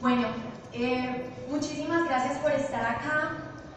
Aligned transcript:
Bueno, 0.00 0.28
eh, 0.72 1.30
muchísimas 1.50 2.04
gracias 2.04 2.38
por 2.38 2.52
estar 2.52 2.80
acá. 2.80 3.32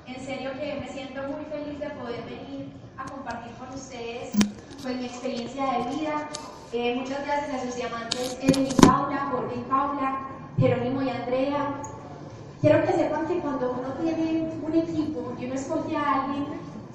En 0.06 0.24
serio 0.24 0.52
que 0.60 0.80
me 0.80 0.88
siento 0.88 1.24
muy 1.24 1.46
feliz 1.46 1.80
de 1.80 1.90
poder 1.92 2.24
venir 2.26 2.72
a 2.98 3.06
compartir 3.06 3.52
con 3.54 3.70
ustedes 3.70 4.32
pues, 4.82 4.96
mi 4.96 5.06
experiencia 5.06 5.64
de 5.66 5.96
vida. 5.96 6.30
Eh, 6.72 6.96
muchas 6.96 7.26
gracias 7.26 7.62
a 7.62 7.66
sus 7.66 7.76
diamantes 7.76 8.38
Edwin 8.42 8.68
y 8.68 8.74
Paula, 8.86 9.30
Jorge 9.32 9.56
y 9.56 9.70
Paula, 9.70 10.20
Jerónimo 10.60 11.02
y 11.02 11.10
Andrea. 11.10 11.82
Quiero 12.62 12.86
que 12.86 12.94
sepan 12.94 13.28
que 13.28 13.40
cuando 13.40 13.72
uno 13.72 13.94
tiene 13.94 14.52
un 14.62 14.76
equipo 14.76 15.34
y 15.40 15.46
uno 15.46 15.56
escoge 15.56 15.96
a 15.96 16.24
alguien 16.24 16.46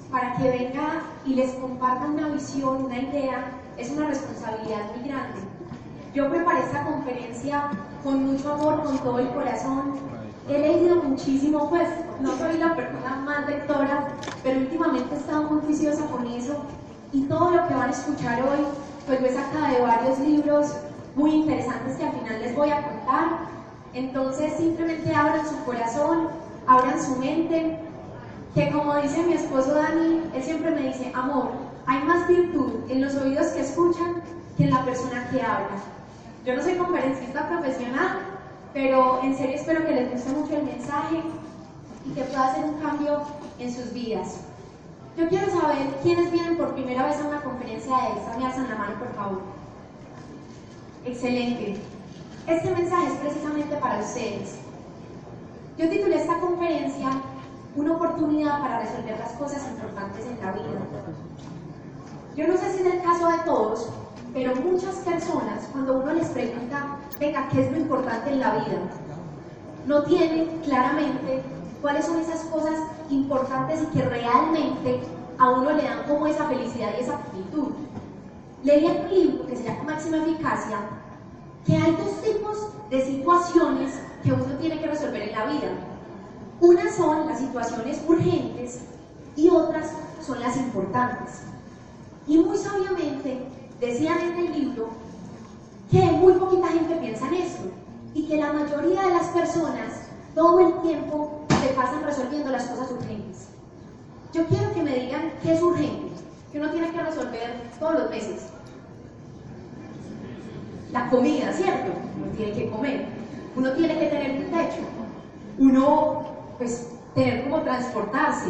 para 0.09 0.37
que 0.37 0.49
venga 0.49 1.03
y 1.25 1.33
les 1.33 1.51
comparta 1.55 2.05
una 2.05 2.29
visión, 2.29 2.85
una 2.85 2.99
idea, 2.99 3.51
es 3.77 3.89
una 3.89 4.07
responsabilidad 4.07 4.95
muy 4.95 5.09
grande. 5.09 5.44
Yo 6.15 6.29
preparé 6.29 6.61
esta 6.61 6.85
conferencia 6.85 7.71
con 8.01 8.25
mucho 8.25 8.53
amor, 8.53 8.83
con 8.83 8.97
todo 8.99 9.19
el 9.19 9.27
corazón. 9.31 9.95
He 10.47 10.59
leído 10.59 10.95
muchísimo, 11.03 11.69
pues 11.69 11.89
no 12.21 12.37
soy 12.37 12.57
la 12.57 12.73
persona 12.73 13.17
más 13.17 13.45
lectora, 13.49 14.07
pero 14.41 14.61
últimamente 14.61 15.13
he 15.13 15.17
estado 15.17 15.43
muy 15.43 15.59
juiciosa 15.65 16.05
con 16.05 16.25
eso 16.27 16.55
y 17.11 17.23
todo 17.23 17.51
lo 17.51 17.67
que 17.67 17.73
van 17.73 17.89
a 17.89 17.91
escuchar 17.91 18.41
hoy, 18.43 18.65
pues 19.05 19.19
lo 19.19 19.27
he 19.27 19.33
sacado 19.33 19.75
de 19.75 19.81
varios 19.81 20.19
libros 20.19 20.77
muy 21.15 21.31
interesantes 21.31 21.97
que 21.97 22.05
al 22.05 22.13
final 22.13 22.41
les 22.41 22.55
voy 22.55 22.69
a 22.69 22.81
contar. 22.81 23.25
Entonces 23.93 24.53
simplemente 24.55 25.13
abran 25.13 25.45
su 25.45 25.65
corazón, 25.65 26.29
abran 26.65 27.03
su 27.03 27.17
mente, 27.17 27.77
que 28.53 28.71
como 28.71 28.95
dice 29.01 29.21
mi 29.21 29.33
esposo 29.33 29.73
Dani, 29.73 30.21
él 30.33 30.43
siempre 30.43 30.71
me 30.71 30.81
dice, 30.81 31.11
amor, 31.13 31.49
hay 31.85 32.01
más 32.03 32.25
virtud 32.25 32.71
en 32.87 33.01
los 33.01 33.15
oídos 33.15 33.47
que 33.47 33.59
escuchan 33.59 34.23
que 34.55 34.63
en 34.63 34.71
la 34.71 34.85
persona 34.85 35.27
que 35.29 35.41
habla. 35.41 35.94
Yo 36.45 36.55
no 36.55 36.61
soy 36.61 36.75
conferencista 36.75 37.49
profesional, 37.49 38.19
pero 38.71 39.19
en 39.23 39.35
serio 39.35 39.55
espero 39.55 39.83
que 39.83 39.93
les 39.93 40.11
guste 40.11 40.29
mucho 40.29 40.55
el 40.55 40.63
mensaje 40.63 41.23
y 42.05 42.11
que 42.11 42.21
pueda 42.21 42.51
hacer 42.51 42.65
un 42.65 42.75
cambio 42.75 43.21
en 43.57 43.73
sus 43.73 43.91
vidas. 43.91 44.41
Yo 45.17 45.27
quiero 45.27 45.49
saber 45.49 45.87
quiénes 46.03 46.31
vienen 46.31 46.55
por 46.55 46.75
primera 46.75 47.07
vez 47.07 47.17
a 47.17 47.27
una 47.27 47.41
conferencia 47.41 47.97
de 47.97 48.19
esta. 48.19 48.37
Me 48.37 48.45
alzan 48.45 48.69
la 48.69 48.75
mano, 48.75 48.93
por 48.99 49.15
favor. 49.15 49.41
Excelente. 51.03 51.77
Este 52.45 52.71
mensaje 52.71 53.07
es 53.07 53.19
precisamente 53.19 53.75
para 53.77 54.01
ustedes. 54.01 54.59
Yo 55.79 55.89
titulé 55.89 56.17
esta 56.17 56.39
conferencia 56.39 57.09
Una 57.75 57.93
oportunidad 57.93 58.61
para 58.61 58.79
resolver 58.79 59.19
las 59.19 59.31
cosas 59.33 59.67
importantes 59.67 60.25
en 60.25 60.45
la 60.45 60.51
vida. 60.53 60.79
Yo 62.37 62.47
no 62.47 62.55
sé 62.55 62.71
si 62.71 62.87
es 62.87 62.93
el 62.93 63.01
caso 63.01 63.27
de 63.27 63.37
todos, 63.39 63.89
pero 64.35 64.53
muchas 64.53 64.95
personas, 64.95 65.63
cuando 65.71 65.97
uno 65.99 66.13
les 66.13 66.27
pregunta, 66.27 66.97
venga, 67.17 67.47
¿qué 67.47 67.61
es 67.61 67.71
lo 67.71 67.77
importante 67.77 68.31
en 68.31 68.41
la 68.41 68.55
vida? 68.55 68.79
No 69.87 70.03
tienen 70.03 70.59
claramente 70.65 71.41
cuáles 71.81 72.05
son 72.05 72.19
esas 72.19 72.41
cosas 72.41 72.77
importantes 73.09 73.81
y 73.81 73.97
que 73.97 74.03
realmente 74.03 74.99
a 75.37 75.51
uno 75.51 75.71
le 75.71 75.83
dan 75.83 76.03
como 76.05 76.27
esa 76.27 76.49
felicidad 76.49 76.89
y 76.97 77.03
esa 77.03 77.17
plenitud. 77.19 77.75
Leí 78.65 78.85
en 78.85 79.05
un 79.05 79.09
libro 79.09 79.47
que 79.47 79.55
se 79.55 79.63
llama 79.63 79.83
Máxima 79.83 80.17
Eficacia 80.17 80.79
que 81.65 81.77
hay 81.77 81.95
dos 81.95 82.21
tipos 82.21 82.73
de 82.89 83.05
situaciones 83.05 83.93
que 84.21 84.33
uno 84.33 84.53
tiene 84.59 84.81
que 84.81 84.87
resolver 84.87 85.21
en 85.21 85.31
la 85.31 85.45
vida. 85.45 85.69
Unas 86.59 86.93
son 86.93 87.27
las 87.27 87.39
situaciones 87.39 88.01
urgentes 88.05 88.81
y 89.37 89.47
otras 89.47 89.91
son 90.21 90.41
las 90.41 90.57
importantes. 90.57 91.43
Y 92.27 92.37
muy 92.37 92.57
sabiamente 92.57 93.64
decían 93.79 94.19
en 94.19 94.37
el 94.37 94.59
libro 94.59 94.89
que 95.91 96.01
muy 96.03 96.33
poquita 96.33 96.67
gente 96.67 96.95
piensa 96.95 97.27
en 97.27 97.33
eso 97.35 97.63
y 98.13 98.27
que 98.27 98.37
la 98.37 98.53
mayoría 98.53 99.03
de 99.03 99.13
las 99.13 99.27
personas 99.27 100.05
todo 100.33 100.59
el 100.59 100.81
tiempo 100.81 101.45
se 101.61 101.73
pasan 101.73 102.03
resolviendo 102.03 102.51
las 102.51 102.65
cosas 102.65 102.91
urgentes. 102.91 103.47
Yo 104.33 104.45
quiero 104.47 104.73
que 104.73 104.83
me 104.83 104.95
digan 104.95 105.31
qué 105.41 105.53
es 105.53 105.61
urgente, 105.61 106.13
que 106.51 106.59
uno 106.59 106.71
tiene 106.71 106.91
que 106.91 107.01
resolver 107.01 107.71
todos 107.79 107.99
los 107.99 108.09
meses. 108.09 108.47
La 110.91 111.09
comida, 111.09 111.53
¿cierto? 111.53 111.91
Uno 112.17 112.31
tiene 112.35 112.51
que 112.53 112.69
comer, 112.69 113.05
uno 113.55 113.71
tiene 113.73 113.97
que 113.97 114.07
tener 114.07 114.31
un 114.31 114.51
techo, 114.51 114.81
uno, 115.57 116.25
pues, 116.57 116.89
tener 117.13 117.43
como 117.45 117.61
transportarse, 117.61 118.49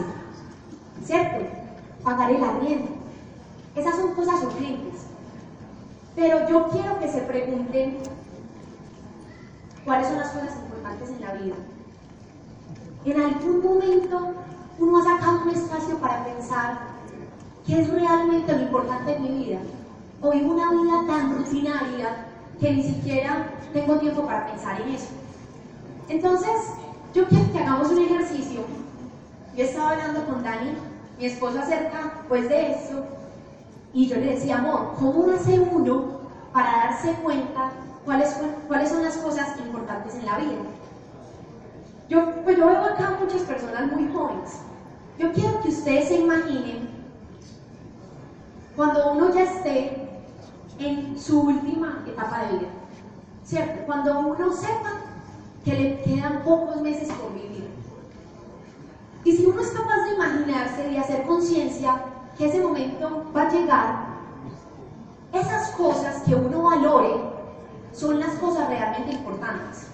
¿cierto? 1.03 1.46
Pagar 2.03 2.31
el 2.31 2.44
arriendo. 2.44 2.90
Esas 3.75 3.96
son 3.96 4.14
cosas 4.14 4.44
urgentes. 4.44 5.15
Pero 6.16 6.48
yo 6.48 6.70
quiero 6.70 7.00
que 7.00 7.09
se 7.09 7.22
pregunten 7.22 7.98
cuáles 9.84 10.08
son 10.08 10.18
las 10.18 10.30
cosas 10.30 10.56
importantes 10.64 11.09
en 11.09 11.22
la 11.22 11.34
vida. 11.34 11.56
En 13.06 13.22
algún 13.22 13.64
momento 13.64 14.34
uno 14.80 15.00
ha 15.00 15.03
sacado 15.03 15.44
un 15.44 15.50
espacio 15.50 15.98
para 15.98 16.24
pensar 16.24 16.80
qué 17.66 17.81
es 17.81 17.90
realmente 17.90 18.53
lo 18.53 18.62
importante 18.62 19.16
en 19.16 19.24
mi 19.24 19.46
vida. 19.46 19.59
O 20.22 20.31
vivo 20.31 20.53
una 20.53 20.72
vida 20.72 21.06
tan 21.08 21.38
rutinaria 21.38 22.26
que 22.59 22.72
ni 22.72 22.84
siquiera 22.84 23.50
tengo 23.74 24.00
tiempo 24.00 24.26
para 24.26 24.47
pensar 24.47 24.82
en 24.82 24.90
eso. 24.90 25.09
Entonces, 26.08 26.72
yo 27.14 27.28
quiero 27.28 27.52
que 27.52 27.59
hagamos 27.59 27.90
un 27.90 28.00
ejercicio. 28.00 28.62
Yo 29.56 29.64
estaba 29.64 29.92
hablando 29.92 30.26
con 30.26 30.44
Dani, 30.44 30.72
mi 31.18 31.26
esposo, 31.26 31.59
acerca 31.59 32.24
pues 32.28 32.47
de 32.50 32.72
esto, 32.72 33.06
y 33.95 34.07
yo 34.07 34.17
le 34.17 34.33
decía, 34.33 34.57
amor, 34.57 34.94
¿cómo 35.00 35.31
hace 35.31 35.57
uno 35.57 36.19
para 36.51 36.69
darse 36.69 37.13
cuenta 37.23 37.72
cuáles, 38.03 38.35
cuáles 38.67 38.89
son 38.89 39.01
las 39.01 39.16
cosas 39.16 39.57
importantes 39.57 40.16
en 40.16 40.25
la 40.25 40.38
vida? 40.38 40.63
Yo, 42.09 42.44
pues 42.44 42.57
yo 42.57 42.67
veo 42.67 42.84
acá 42.84 43.17
muchas 43.22 43.44
personas 43.44 43.89
muy 43.94 44.11
jóvenes. 44.11 44.59
Yo 45.17 45.31
quiero 45.31 45.61
que 45.61 45.69
ustedes 45.69 46.09
se 46.09 46.19
imaginen 46.19 46.89
cuando 48.75 49.13
uno 49.13 49.34
ya 49.34 49.44
esté 49.44 50.09
en 50.78 51.17
su 51.17 51.44
última 51.44 52.03
etapa 52.05 52.47
de 52.47 52.57
vida, 52.57 52.67
¿cierto? 53.45 53.85
Cuando 53.85 54.19
uno 54.19 54.51
sepa 54.51 54.91
que 55.63 55.72
le 55.72 56.03
quedan 56.03 56.44
pocos 56.44 56.81
meses 56.81 57.07
por 57.13 57.34
vivir. 57.34 57.69
Y 59.23 59.31
si 59.31 59.45
uno 59.45 59.61
es 59.61 59.69
capaz 59.69 60.03
de 60.03 60.16
imaginarse 60.16 60.91
y 60.91 60.97
hacer 60.97 61.23
conciencia 61.25 62.03
que 62.38 62.47
ese 62.47 62.62
momento 62.62 63.25
va 63.35 63.44
a 63.44 63.51
llegar, 63.51 64.06
esas 65.34 65.69
cosas 65.72 66.22
que 66.23 66.35
uno 66.35 66.63
valore 66.63 67.16
son 67.94 68.19
las 68.19 68.31
cosas 68.35 68.69
realmente 68.69 69.13
importantes. 69.13 69.88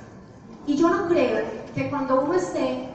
Y 0.67 0.75
yo 0.75 0.89
no 0.89 1.07
creo 1.07 1.43
que 1.73 1.89
cuando 1.89 2.21
uno 2.21 2.33
esté 2.33 2.89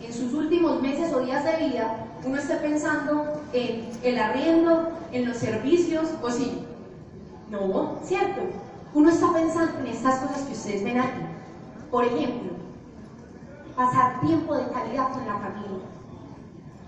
en 0.00 0.12
sus 0.12 0.32
últimos 0.32 0.80
meses 0.80 1.12
o 1.12 1.20
días 1.20 1.44
de 1.44 1.68
vida, 1.68 2.06
uno 2.24 2.36
esté 2.36 2.56
pensando 2.56 3.40
en 3.52 3.90
el 4.02 4.18
arriendo, 4.18 4.90
en 5.12 5.28
los 5.28 5.36
servicios, 5.36 6.08
o 6.22 6.30
sí. 6.30 6.64
No, 7.50 7.96
¿cierto? 8.04 8.40
Uno 8.94 9.10
está 9.10 9.32
pensando 9.32 9.80
en 9.80 9.86
estas 9.88 10.20
cosas 10.20 10.42
que 10.42 10.52
ustedes 10.52 10.84
ven 10.84 11.00
aquí. 11.00 11.20
Por 11.90 12.04
ejemplo, 12.04 12.52
pasar 13.76 14.20
tiempo 14.20 14.54
de 14.54 14.68
calidad 14.68 15.12
con 15.12 15.26
la 15.26 15.38
familia. 15.38 15.99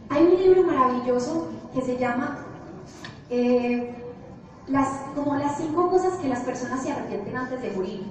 Hay 0.08 0.24
un 0.24 0.36
libro 0.36 0.62
maravilloso 0.64 1.48
que 1.74 1.82
se 1.82 1.96
llama 1.98 2.38
eh, 3.30 3.94
las, 4.68 4.88
como 5.14 5.36
las 5.36 5.56
cinco 5.56 5.90
cosas 5.90 6.14
que 6.14 6.28
las 6.28 6.40
personas 6.40 6.82
se 6.82 6.92
arrepienten 6.92 7.36
antes 7.36 7.62
de 7.62 7.70
morir. 7.70 8.04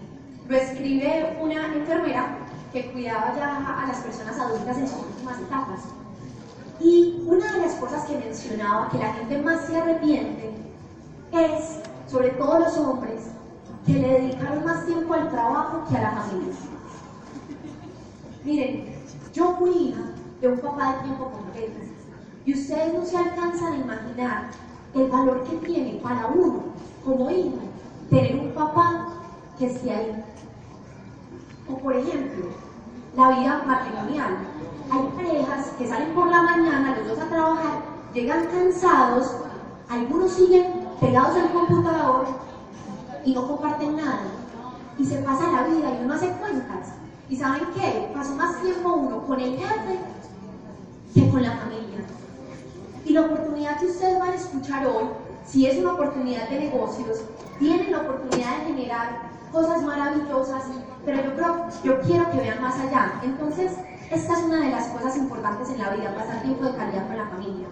Lo 0.47 0.57
escribe 0.57 1.37
una 1.41 1.73
enfermera 1.75 2.37
que 2.73 2.91
cuidaba 2.91 3.35
ya 3.35 3.83
a 3.83 3.87
las 3.87 3.97
personas 3.97 4.37
adultas 4.39 4.77
en 4.77 4.87
sus 4.87 4.97
últimas 4.97 5.39
etapas. 5.39 5.81
Y 6.79 7.23
una 7.27 7.51
de 7.53 7.59
las 7.59 7.75
cosas 7.75 8.05
que 8.05 8.17
mencionaba 8.17 8.89
que 8.89 8.97
la 8.97 9.13
gente 9.13 9.37
más 9.39 9.65
se 9.65 9.79
arrepiente 9.79 10.49
es, 11.31 11.79
sobre 12.07 12.29
todo 12.31 12.59
los 12.59 12.77
hombres, 12.77 13.21
que 13.85 13.93
le 13.93 14.07
dedicaron 14.07 14.65
más 14.65 14.85
tiempo 14.85 15.13
al 15.13 15.29
trabajo 15.29 15.83
que 15.89 15.97
a 15.97 16.01
la 16.01 16.11
familia. 16.11 16.53
Miren, 18.43 18.95
yo 19.33 19.55
fui 19.57 19.71
hija 19.71 20.01
de 20.41 20.47
un 20.47 20.59
papá 20.59 20.95
de 20.95 21.03
tiempo 21.03 21.25
completo 21.29 21.79
y 22.45 22.53
ustedes 22.53 22.93
no 22.93 23.05
se 23.05 23.17
alcanzan 23.17 23.73
a 23.73 23.77
imaginar 23.77 24.49
el 24.95 25.09
valor 25.09 25.43
que 25.43 25.57
tiene 25.57 25.99
para 26.01 26.27
uno 26.27 26.63
como 27.05 27.29
hijo 27.29 27.59
tener 28.09 28.35
un 28.35 28.51
papá 28.51 29.07
que 29.57 29.67
esté 29.67 29.91
ahí. 29.91 30.23
O 31.69 31.77
por 31.77 31.95
ejemplo, 31.95 32.47
la 33.15 33.29
vida 33.39 33.63
matrimonial. 33.65 34.37
Hay 34.91 35.07
parejas 35.15 35.67
que 35.77 35.87
salen 35.87 36.13
por 36.13 36.27
la 36.27 36.41
mañana, 36.41 36.97
los 36.97 37.07
dos 37.07 37.19
a 37.19 37.29
trabajar, 37.29 37.81
llegan 38.13 38.47
cansados, 38.47 39.35
algunos 39.87 40.31
siguen 40.31 40.65
pegados 40.99 41.37
al 41.37 41.53
computador 41.53 42.25
y 43.23 43.33
no 43.33 43.47
comparten 43.47 43.95
nada. 43.95 44.23
Y 44.97 45.05
se 45.05 45.17
pasa 45.19 45.51
la 45.51 45.63
vida 45.63 45.93
y 45.93 46.03
uno 46.03 46.15
hace 46.15 46.31
cuentas. 46.31 46.95
¿Y 47.29 47.37
saben 47.37 47.63
qué? 47.73 48.11
Pasó 48.13 48.35
más 48.35 48.61
tiempo 48.61 48.93
uno 48.93 49.25
con 49.25 49.39
el 49.39 49.55
jefe 49.57 49.99
que 51.13 51.29
con 51.29 51.43
la 51.43 51.57
familia. 51.57 52.05
Y 53.05 53.13
la 53.13 53.21
oportunidad 53.21 53.79
que 53.79 53.87
ustedes 53.87 54.19
van 54.19 54.29
a 54.29 54.35
escuchar 54.35 54.85
hoy, 54.87 55.05
si 55.45 55.65
es 55.65 55.77
una 55.77 55.93
oportunidad 55.93 56.49
de 56.49 56.59
negocios, 56.59 57.21
tienen 57.59 57.91
la 57.91 57.99
oportunidad 57.99 58.57
de 58.57 58.65
generar 58.65 59.31
cosas 59.51 59.81
maravillosas, 59.83 60.63
pero 61.05 61.23
yo 61.23 61.35
creo, 61.35 61.67
yo 61.83 62.01
quiero 62.01 62.31
que 62.31 62.37
vean 62.37 62.61
más 62.61 62.79
allá. 62.79 63.19
Entonces, 63.23 63.73
esta 64.09 64.33
es 64.33 64.43
una 64.43 64.59
de 64.61 64.71
las 64.71 64.87
cosas 64.87 65.17
importantes 65.17 65.69
en 65.69 65.79
la 65.79 65.89
vida, 65.91 66.15
pasar 66.15 66.41
tiempo 66.41 66.65
de 66.65 66.75
calidad 66.75 67.07
con 67.07 67.17
la 67.17 67.27
familia. 67.27 67.67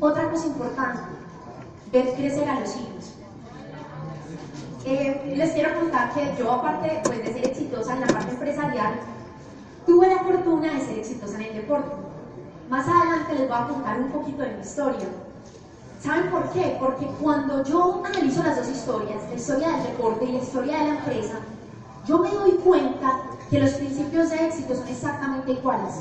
Otra 0.00 0.30
cosa 0.30 0.46
importante, 0.46 1.00
ver 1.92 2.14
crecer 2.14 2.48
a 2.48 2.60
los 2.60 2.70
hijos. 2.76 3.14
Eh, 4.84 5.34
les 5.36 5.52
quiero 5.52 5.78
contar 5.78 6.12
que 6.12 6.34
yo, 6.38 6.50
aparte 6.50 7.00
pues, 7.04 7.18
de 7.18 7.32
ser 7.32 7.46
exitosa 7.46 7.94
en 7.94 8.00
la 8.00 8.06
parte 8.08 8.32
empresarial, 8.32 8.94
tuve 9.86 10.08
la 10.08 10.18
fortuna 10.18 10.72
de 10.72 10.80
ser 10.80 10.98
exitosa 10.98 11.36
en 11.36 11.42
el 11.42 11.54
deporte. 11.54 12.11
Más 12.72 12.88
adelante 12.88 13.34
les 13.34 13.50
voy 13.50 13.58
a 13.58 13.68
contar 13.68 14.00
un 14.00 14.10
poquito 14.10 14.40
de 14.40 14.54
mi 14.54 14.62
historia. 14.62 15.06
¿Saben 16.00 16.30
por 16.30 16.50
qué? 16.52 16.78
Porque 16.80 17.04
cuando 17.20 17.62
yo 17.64 18.02
analizo 18.02 18.42
las 18.42 18.56
dos 18.56 18.68
historias, 18.70 19.28
la 19.28 19.34
historia 19.34 19.72
del 19.72 19.82
deporte 19.88 20.24
y 20.24 20.32
la 20.32 20.38
historia 20.38 20.78
de 20.78 20.84
la 20.84 20.94
empresa, 20.94 21.34
yo 22.06 22.20
me 22.20 22.30
doy 22.30 22.52
cuenta 22.52 23.24
que 23.50 23.60
los 23.60 23.72
principios 23.72 24.30
de 24.30 24.46
éxito 24.46 24.74
son 24.74 24.88
exactamente 24.88 25.52
iguales. 25.52 26.00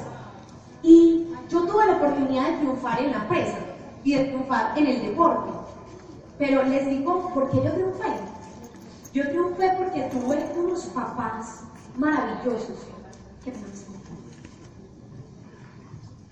Y 0.81 1.27
yo 1.49 1.65
tuve 1.65 1.87
la 1.87 1.97
oportunidad 1.97 2.51
de 2.51 2.57
triunfar 2.59 3.01
en 3.01 3.11
la 3.11 3.17
empresa 3.17 3.57
y 4.05 4.13
de 4.13 4.23
triunfar 4.27 4.71
en 4.77 4.87
el 4.87 5.01
deporte. 5.01 5.51
Pero 6.37 6.63
les 6.63 6.87
digo, 6.87 7.31
¿por 7.33 7.49
qué 7.49 7.57
yo 7.57 7.73
triunfé? 7.73 8.13
Yo 9.13 9.27
triunfé 9.27 9.73
porque 9.77 10.03
tuve 10.03 10.49
unos 10.57 10.85
papás 10.85 11.63
maravillosos. 11.97 12.77
¿Qué 13.43 13.51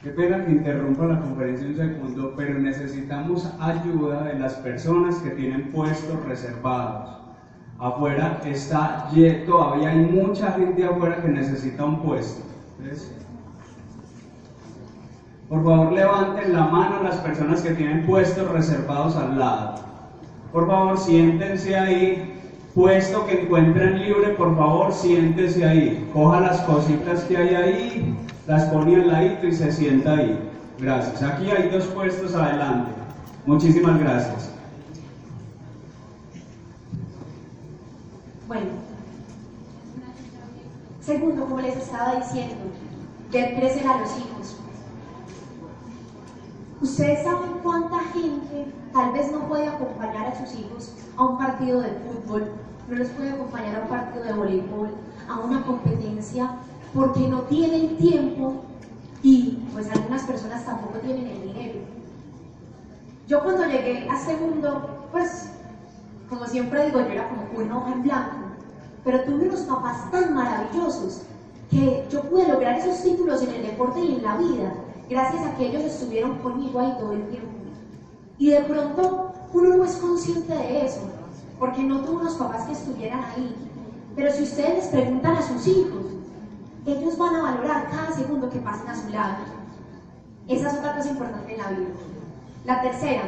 Qué 0.01 0.11
pena 0.11 0.45
que 0.45 0.51
interrumpa 0.53 1.05
la 1.05 1.19
conferencia 1.19 1.67
un 1.67 1.75
segundo, 1.75 2.33
pero 2.37 2.57
necesitamos 2.57 3.51
ayuda 3.59 4.23
de 4.23 4.39
las 4.39 4.53
personas 4.53 5.17
que 5.17 5.31
tienen 5.31 5.71
puestos 5.71 6.23
reservados. 6.23 7.17
Afuera 7.77 8.39
está, 8.45 9.09
todavía 9.45 9.89
hay 9.89 9.97
mucha 9.97 10.53
gente 10.53 10.85
afuera 10.85 11.21
que 11.21 11.27
necesita 11.27 11.83
un 11.83 12.01
puesto. 12.01 12.41
Por 15.49 15.65
favor, 15.65 15.91
levanten 15.91 16.53
la 16.53 16.65
mano 16.67 17.03
las 17.03 17.17
personas 17.17 17.61
que 17.61 17.71
tienen 17.71 18.05
puestos 18.05 18.49
reservados 18.51 19.17
al 19.17 19.37
lado. 19.37 19.75
Por 20.53 20.65
favor, 20.65 20.97
siéntense 20.97 21.75
ahí. 21.75 22.38
Puesto 22.79 23.25
que 23.25 23.41
encuentren 23.41 23.99
libre, 23.99 24.29
por 24.35 24.55
favor, 24.55 24.93
siéntese 24.93 25.65
ahí. 25.65 26.09
Coja 26.13 26.39
las 26.39 26.61
cositas 26.61 27.25
que 27.25 27.35
hay 27.35 27.53
ahí 27.53 28.17
las 28.47 28.63
pone 28.69 28.95
al 28.95 29.07
ladito 29.09 29.47
y 29.47 29.53
se 29.53 29.69
sienta 29.69 30.13
ahí. 30.13 30.49
Gracias. 30.79 31.21
Aquí 31.21 31.51
hay 31.51 31.67
dos 31.71 31.83
puestos 31.87 32.33
adelante. 32.33 32.89
Muchísimas 33.45 33.99
gracias. 33.99 34.53
Bueno, 38.47 38.69
segundo, 41.01 41.47
como 41.47 41.59
les 41.59 41.75
estaba 41.75 42.15
diciendo, 42.15 42.55
ver 43.29 43.55
crecer 43.55 43.85
a 43.85 43.99
los 43.99 44.09
hijos. 44.11 44.55
Ustedes 46.79 47.25
saben 47.25 47.59
cuánta 47.61 47.99
gente 48.13 48.67
tal 48.93 49.11
vez 49.11 49.29
no 49.33 49.49
puede 49.49 49.67
acompañar 49.67 50.27
a 50.27 50.45
sus 50.45 50.57
hijos 50.57 50.93
a 51.17 51.25
un 51.25 51.37
partido 51.37 51.81
de 51.81 51.89
fútbol, 51.89 52.49
no 52.89 52.95
les 52.95 53.09
puede 53.09 53.31
acompañar 53.31 53.75
a 53.75 53.81
un 53.83 53.87
partido 53.87 54.23
de 54.23 54.33
voleibol, 54.33 54.89
a 55.27 55.39
una 55.39 55.63
competencia 55.63 56.49
porque 56.93 57.27
no 57.27 57.41
tienen 57.43 57.97
tiempo 57.97 58.63
y 59.21 59.59
pues 59.73 59.89
algunas 59.91 60.23
personas 60.23 60.65
tampoco 60.65 60.97
tienen 60.99 61.27
el 61.27 61.41
dinero. 61.41 61.79
Yo 63.27 63.43
cuando 63.43 63.65
llegué 63.65 64.09
a 64.09 64.17
segundo, 64.17 65.07
pues 65.11 65.51
como 66.29 66.45
siempre 66.47 66.85
digo, 66.85 66.99
yo 66.99 67.07
era 67.07 67.29
como 67.29 67.43
una 67.55 67.77
hoja 67.77 67.93
en 67.93 68.03
blanco, 68.03 68.37
pero 69.03 69.23
tuve 69.23 69.47
unos 69.47 69.61
papás 69.61 70.09
tan 70.11 70.33
maravillosos 70.33 71.23
que 71.69 72.07
yo 72.09 72.21
pude 72.23 72.47
lograr 72.47 72.79
esos 72.79 73.03
títulos 73.03 73.43
en 73.43 73.51
el 73.51 73.63
deporte 73.67 73.99
y 73.99 74.15
en 74.15 74.23
la 74.23 74.37
vida, 74.37 74.73
gracias 75.09 75.45
a 75.45 75.55
que 75.55 75.67
ellos 75.67 75.83
estuvieron 75.83 76.39
conmigo 76.39 76.79
ahí 76.79 76.95
todo 76.99 77.13
el 77.13 77.27
tiempo. 77.29 77.49
Y 78.39 78.49
de 78.49 78.61
pronto 78.61 79.33
uno 79.53 79.77
no 79.77 79.83
es 79.83 79.95
consciente 79.97 80.53
de 80.53 80.85
eso, 80.85 81.01
porque 81.59 81.83
no 81.83 81.99
tuvo 82.01 82.21
unos 82.21 82.35
papás 82.35 82.63
que 82.63 82.71
estuvieran 82.71 83.23
ahí. 83.23 83.53
Pero 84.15 84.31
si 84.31 84.43
ustedes 84.43 84.75
les 84.75 84.87
preguntan 84.87 85.35
a 85.35 85.41
sus 85.41 85.67
hijos, 85.67 86.05
ellos 86.85 87.17
van 87.17 87.35
a 87.35 87.41
valorar 87.43 87.89
cada 87.89 88.11
segundo 88.13 88.49
que 88.49 88.59
pasen 88.59 88.87
a 88.87 88.95
su 88.95 89.09
lado. 89.09 89.37
Esa 90.47 90.69
es 90.69 90.77
otra 90.77 90.95
cosa 90.95 91.09
importante 91.09 91.53
en 91.53 91.61
la 91.61 91.69
vida. 91.69 91.89
La 92.65 92.81
tercera, 92.81 93.23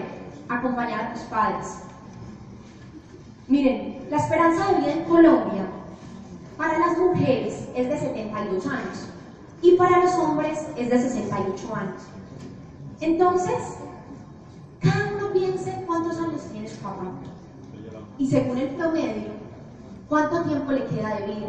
acompañar 0.49 1.01
a 1.01 1.13
tus 1.13 1.23
padres. 1.23 1.79
Miren, 3.47 4.07
la 4.09 4.17
esperanza 4.17 4.71
de 4.71 4.77
vida 4.79 4.93
en 4.93 5.03
Colombia 5.03 5.65
para 6.57 6.79
las 6.79 6.97
mujeres 6.97 7.67
es 7.75 7.89
de 7.89 7.99
72 7.99 8.65
años 8.65 9.07
y 9.61 9.75
para 9.75 10.03
los 10.03 10.13
hombres 10.15 10.67
es 10.77 10.89
de 10.89 11.01
68 11.01 11.75
años. 11.75 12.01
Entonces, 13.01 13.77
cada 14.79 15.15
uno 15.15 15.31
piense 15.33 15.83
cuántos 15.85 16.17
años 16.17 16.41
tiene 16.51 16.67
su 16.67 16.77
papá 16.77 17.11
y 18.21 18.27
según 18.27 18.55
el 18.59 18.69
promedio, 18.75 19.29
cuánto 20.07 20.43
tiempo 20.43 20.71
le 20.71 20.85
queda 20.85 21.15
de 21.15 21.25
vida. 21.25 21.47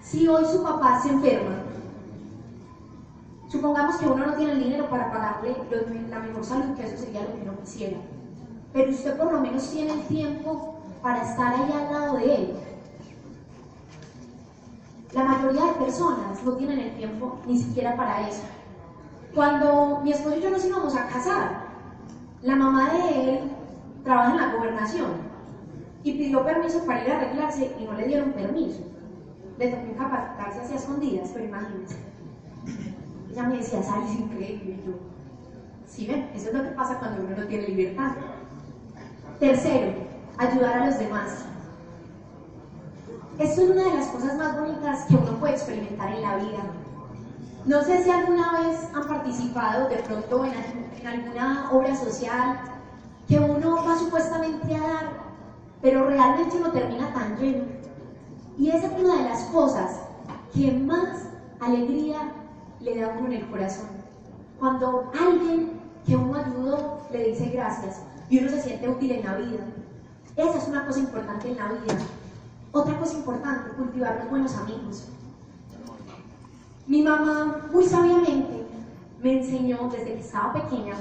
Si 0.00 0.26
hoy 0.26 0.42
su 0.46 0.62
papá 0.62 0.98
se 0.98 1.10
enferma, 1.10 1.56
supongamos 3.50 3.96
que 3.96 4.06
uno 4.06 4.26
no 4.28 4.32
tiene 4.32 4.52
el 4.52 4.64
dinero 4.64 4.88
para 4.88 5.12
pagarle 5.12 5.56
la 6.08 6.20
mejor 6.20 6.42
salud, 6.42 6.74
que 6.74 6.86
eso 6.86 6.96
sería 6.96 7.20
lo 7.20 7.34
que 7.34 7.42
uno 7.42 7.60
quisiera, 7.60 7.98
pero 8.72 8.90
usted 8.90 9.18
por 9.18 9.30
lo 9.30 9.40
menos 9.40 9.70
tiene 9.70 9.92
el 9.92 10.06
tiempo 10.06 10.76
para 11.02 11.22
estar 11.22 11.52
ahí 11.54 11.70
al 11.70 11.92
lado 11.92 12.16
de 12.16 12.34
él. 12.34 12.54
La 15.12 15.24
mayoría 15.24 15.66
de 15.66 15.84
personas 15.84 16.42
no 16.44 16.52
tienen 16.52 16.78
el 16.78 16.96
tiempo 16.96 17.40
ni 17.46 17.58
siquiera 17.58 17.94
para 17.94 18.26
eso. 18.26 18.44
Cuando 19.34 20.00
mi 20.02 20.12
esposo 20.12 20.38
y 20.38 20.40
yo 20.40 20.48
nos 20.48 20.64
íbamos 20.64 20.96
a 20.96 21.08
casar, 21.08 21.66
la 22.40 22.56
mamá 22.56 22.90
de 22.90 23.34
él 23.34 23.40
trabaja 24.02 24.30
en 24.30 24.36
la 24.38 24.54
gobernación 24.54 25.27
y 26.10 26.18
pidió 26.18 26.44
permiso 26.44 26.84
para 26.84 27.04
ir 27.04 27.12
a 27.12 27.16
arreglarse 27.18 27.72
y 27.78 27.84
no 27.84 27.92
le 27.94 28.06
dieron 28.06 28.32
permiso 28.32 28.88
le 29.58 29.68
tocó 29.68 29.86
incapacitarse 29.86 30.60
hacia 30.60 30.76
escondidas, 30.76 31.30
pero 31.32 31.44
imagínense. 31.44 31.96
Ella 33.30 33.42
me 33.42 33.56
decía, 33.56 33.82
Sari, 33.82 34.04
es 34.04 34.20
increíble. 34.20 34.70
Y 34.70 34.86
yo, 34.86 34.98
sí, 35.86 36.06
ven, 36.06 36.30
eso 36.34 36.48
es 36.48 36.54
lo 36.54 36.62
que 36.62 36.70
pasa 36.70 36.98
cuando 36.98 37.24
uno 37.24 37.36
no 37.36 37.46
tiene 37.46 37.68
libertad. 37.68 38.12
Tercero, 39.40 39.92
ayudar 40.38 40.78
a 40.78 40.86
los 40.86 40.98
demás. 40.98 41.44
Esto 43.38 43.62
es 43.62 43.70
una 43.70 43.84
de 43.84 43.94
las 43.94 44.06
cosas 44.08 44.36
más 44.36 44.60
bonitas 44.60 45.04
que 45.06 45.16
uno 45.16 45.38
puede 45.38 45.54
experimentar 45.54 46.12
en 46.12 46.22
la 46.22 46.36
vida. 46.36 46.58
No 47.66 47.82
sé 47.82 48.02
si 48.02 48.10
alguna 48.10 48.60
vez 48.60 48.88
han 48.94 49.06
participado 49.06 49.88
de 49.88 49.96
pronto 49.96 50.44
en, 50.44 50.54
en 51.00 51.06
alguna 51.06 51.70
obra 51.70 51.94
social 51.94 52.60
que 53.28 53.38
uno 53.38 53.84
va 53.84 53.96
supuestamente 53.96 54.74
a 54.74 54.80
dar, 54.80 55.27
pero 55.80 56.06
realmente 56.06 56.56
uno 56.56 56.70
termina 56.70 57.12
tan 57.12 57.36
lleno 57.36 57.64
y 58.58 58.70
esa 58.70 58.88
es 58.88 59.00
una 59.00 59.18
de 59.18 59.24
las 59.28 59.42
cosas 59.44 60.00
que 60.52 60.72
más 60.72 61.28
alegría 61.60 62.32
le 62.80 63.00
da 63.00 63.14
a 63.14 63.18
uno 63.18 63.28
en 63.28 63.34
el 63.34 63.48
corazón. 63.48 63.86
Cuando 64.58 65.12
alguien 65.18 65.78
que 66.04 66.16
uno 66.16 66.34
ayudó 66.34 67.00
le 67.12 67.28
dice 67.28 67.50
gracias 67.50 68.02
y 68.28 68.38
uno 68.40 68.50
se 68.50 68.62
siente 68.62 68.88
útil 68.88 69.12
en 69.12 69.24
la 69.24 69.36
vida. 69.36 69.60
Esa 70.36 70.58
es 70.58 70.68
una 70.68 70.84
cosa 70.84 70.98
importante 70.98 71.48
en 71.48 71.56
la 71.56 71.68
vida. 71.68 71.98
Otra 72.72 72.98
cosa 72.98 73.16
importante, 73.16 73.70
cultivar 73.76 74.18
los 74.20 74.30
buenos 74.30 74.56
amigos. 74.56 75.08
Mi 76.86 77.02
mamá 77.02 77.68
muy 77.72 77.84
sabiamente 77.84 78.66
me 79.22 79.38
enseñó 79.38 79.88
desde 79.90 80.14
que 80.14 80.20
estaba 80.20 80.52
pequeña 80.52 80.94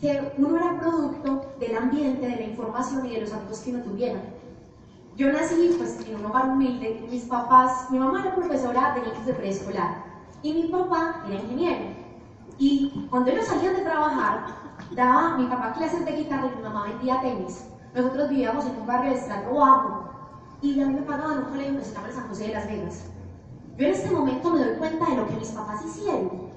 que 0.00 0.32
uno 0.38 0.56
era 0.56 0.78
producto 0.78 1.54
del 1.58 1.76
ambiente, 1.76 2.26
de 2.26 2.36
la 2.36 2.42
información 2.42 3.06
y 3.06 3.14
de 3.14 3.20
los 3.22 3.32
amigos 3.32 3.60
que 3.60 3.70
uno 3.70 3.82
tuviera. 3.82 4.20
Yo 5.16 5.32
nací 5.32 5.74
pues, 5.76 5.98
en 6.06 6.14
un 6.14 6.26
hogar 6.26 6.50
humilde, 6.50 7.04
mis 7.10 7.24
papás, 7.24 7.90
mi 7.90 7.98
mamá 7.98 8.20
era 8.20 8.36
profesora 8.36 8.94
de 8.94 9.00
niños 9.00 9.26
de 9.26 9.34
preescolar 9.34 10.04
y 10.42 10.52
mi 10.52 10.68
papá 10.68 11.24
era 11.26 11.34
ingeniero. 11.34 11.84
Y 12.58 13.06
cuando 13.10 13.30
ellos 13.30 13.46
salían 13.46 13.74
de 13.74 13.82
trabajar, 13.82 14.46
daba 14.94 15.36
mi 15.36 15.46
papá 15.46 15.72
clases 15.72 16.04
de 16.04 16.12
guitarra 16.12 16.50
y 16.52 16.56
mi 16.56 16.62
mamá 16.62 16.84
vendía 16.84 17.20
tenis. 17.20 17.66
Nosotros 17.94 18.28
vivíamos 18.28 18.66
en 18.66 18.76
un 18.76 18.86
barrio 18.86 19.10
de 19.10 19.18
estrato 19.18 19.54
bajo 19.54 20.08
y 20.62 20.80
a 20.80 20.86
mí 20.86 20.94
me 20.94 21.02
pagaban 21.02 21.38
un 21.38 21.44
colegio 21.44 21.78
que 21.78 21.84
se 21.84 21.94
llama 21.94 22.12
San 22.12 22.28
José 22.28 22.48
de 22.48 22.54
Las 22.54 22.68
Vegas. 22.68 23.04
Yo 23.76 23.86
en 23.86 23.92
este 23.92 24.10
momento 24.10 24.50
me 24.50 24.64
doy 24.64 24.76
cuenta 24.76 25.06
de 25.06 25.16
lo 25.16 25.26
que 25.26 25.34
mis 25.34 25.50
papás 25.50 25.84
hicieron. 25.84 26.47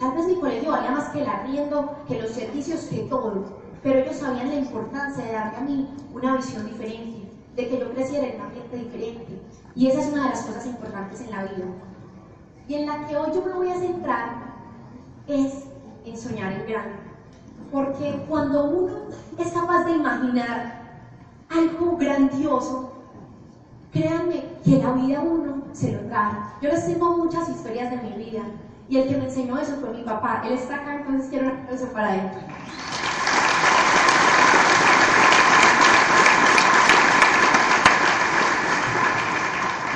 Vez 0.00 0.26
mi 0.26 0.36
colegio 0.36 0.70
valía 0.70 0.92
más 0.92 1.08
que 1.10 1.22
el 1.22 1.28
arriendo, 1.28 1.96
que 2.06 2.20
los 2.20 2.30
servicios, 2.30 2.82
que 2.82 2.98
todo, 3.02 3.44
pero 3.82 3.98
ellos 3.98 4.16
sabían 4.16 4.48
la 4.48 4.56
importancia 4.56 5.24
de 5.24 5.32
darme 5.32 5.56
a 5.56 5.60
mí 5.60 5.88
una 6.12 6.36
visión 6.36 6.66
diferente 6.66 7.28
de 7.56 7.68
que 7.68 7.78
yo 7.78 7.92
creciera 7.92 8.26
en 8.26 8.36
un 8.36 8.46
ambiente 8.46 8.76
diferente. 8.76 9.42
Y 9.74 9.88
esa 9.88 10.00
es 10.00 10.12
una 10.12 10.24
de 10.24 10.30
las 10.30 10.42
cosas 10.42 10.66
importantes 10.66 11.20
en 11.20 11.30
la 11.30 11.42
vida. 11.42 11.66
Y 12.68 12.74
en 12.74 12.86
la 12.86 13.06
que 13.06 13.16
hoy 13.16 13.30
yo 13.34 13.42
me 13.44 13.52
voy 13.52 13.70
a 13.70 13.78
centrar 13.78 14.30
es 15.26 15.64
en 16.04 16.16
soñar 16.16 16.52
en 16.52 16.66
grande. 16.66 16.96
Porque 17.72 18.24
cuando 18.28 18.70
uno 18.70 18.94
es 19.36 19.52
capaz 19.52 19.84
de 19.84 19.92
imaginar 19.92 20.82
algo 21.48 21.96
grandioso, 21.96 22.92
créanme 23.92 24.44
que 24.64 24.78
la 24.78 24.92
vida 24.92 25.20
uno 25.20 25.62
se 25.72 25.92
lo 25.92 26.00
trae. 26.08 26.34
Yo 26.62 26.70
les 26.70 26.86
tengo 26.86 27.16
muchas 27.16 27.48
historias 27.48 27.90
de 27.90 27.96
mi 27.98 28.24
vida 28.24 28.42
y 28.88 28.96
el 28.96 29.08
que 29.08 29.16
me 29.16 29.24
enseñó 29.24 29.58
eso 29.58 29.76
fue 29.80 29.90
mi 29.90 30.02
papá. 30.02 30.42
Él 30.46 30.54
está 30.54 30.76
acá, 30.76 30.96
entonces 30.96 31.28
quiero 31.28 31.46
un 31.46 31.52
aplauso 31.52 31.86
para 31.92 32.14
él. 32.14 32.30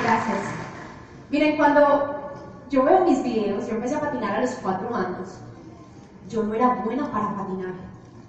Gracias. 0.02 0.38
Miren, 1.30 1.56
cuando 1.56 2.32
yo 2.68 2.84
veo 2.84 3.04
mis 3.04 3.22
videos, 3.22 3.66
yo 3.66 3.76
empecé 3.76 3.94
a 3.94 4.00
patinar 4.00 4.36
a 4.36 4.40
los 4.42 4.50
cuatro 4.56 4.94
años. 4.94 5.38
Yo 6.28 6.42
no 6.42 6.52
era 6.52 6.82
buena 6.84 7.10
para 7.10 7.34
patinar. 7.34 7.74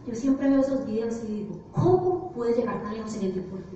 Yo 0.07 0.15
siempre 0.15 0.49
veo 0.49 0.61
esos 0.61 0.85
videos 0.85 1.21
y 1.23 1.33
digo, 1.33 1.59
¿cómo 1.73 2.31
pude 2.31 2.53
llegar 2.53 2.81
tan 2.81 2.93
lejos 2.93 3.15
en 3.15 3.23
el 3.23 3.35
deporte? 3.35 3.72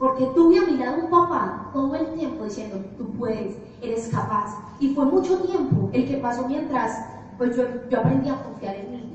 Porque 0.00 0.24
tuve 0.34 0.58
a 0.58 0.62
mi 0.62 0.78
lado 0.78 1.04
un 1.04 1.10
papá 1.10 1.68
todo 1.74 1.94
el 1.94 2.14
tiempo 2.14 2.44
diciendo, 2.44 2.82
tú 2.96 3.10
puedes, 3.18 3.54
eres 3.82 4.08
capaz. 4.08 4.56
Y 4.80 4.94
fue 4.94 5.04
mucho 5.04 5.40
tiempo 5.40 5.90
el 5.92 6.08
que 6.08 6.16
pasó 6.16 6.48
mientras 6.48 7.04
pues 7.36 7.54
yo, 7.54 7.64
yo 7.90 8.00
aprendí 8.00 8.30
a 8.30 8.42
confiar 8.42 8.76
en 8.76 8.92
mí. 8.92 9.14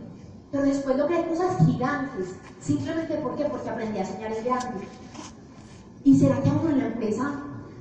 Pero 0.52 0.64
después 0.64 0.96
logré 0.96 1.26
cosas 1.26 1.66
gigantes. 1.66 2.36
Simplemente 2.62 3.16
¿por 3.16 3.36
qué? 3.36 3.46
Porque 3.46 3.68
aprendí 3.68 3.98
a 3.98 4.06
soñar 4.06 4.32
en 4.32 4.46
grande. 4.46 4.88
¿Y 6.04 6.20
será 6.20 6.40
que 6.44 6.50
a 6.50 6.54
uno 6.54 6.70
en 6.70 6.78
la 6.78 6.86
empresa 6.86 7.32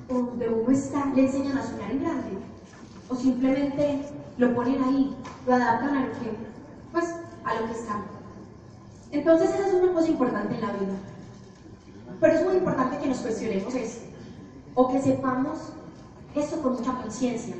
donde 0.09 0.49
uno 0.49 0.71
está 0.71 1.05
le 1.13 1.25
enseñan 1.27 1.59
a 1.59 1.63
soñar 1.63 1.91
en 1.91 2.01
grande? 2.01 2.39
¿O 3.07 3.15
simplemente 3.15 4.01
lo 4.39 4.55
ponen 4.55 4.83
ahí, 4.83 5.15
lo 5.45 5.53
adaptan 5.53 5.95
a 5.95 6.05
lo 6.07 6.11
que, 6.13 6.35
pues, 6.91 7.05
a 7.43 7.61
lo 7.61 7.67
que 7.67 7.71
están? 7.71 8.01
Entonces 9.11 9.51
esa 9.51 9.67
es 9.67 9.73
una 9.75 9.93
cosa 9.93 10.07
importante 10.07 10.55
en 10.55 10.61
la 10.61 10.73
vida. 10.73 11.14
Pero 12.19 12.33
es 12.33 12.45
muy 12.45 12.55
importante 12.55 12.97
que 12.97 13.09
nos 13.09 13.19
cuestionemos 13.19 13.73
esto, 13.75 14.05
o 14.75 14.91
que 14.91 15.01
sepamos 15.01 15.57
esto 16.33 16.61
con 16.61 16.73
mucha 16.73 16.93
conciencia, 16.93 17.55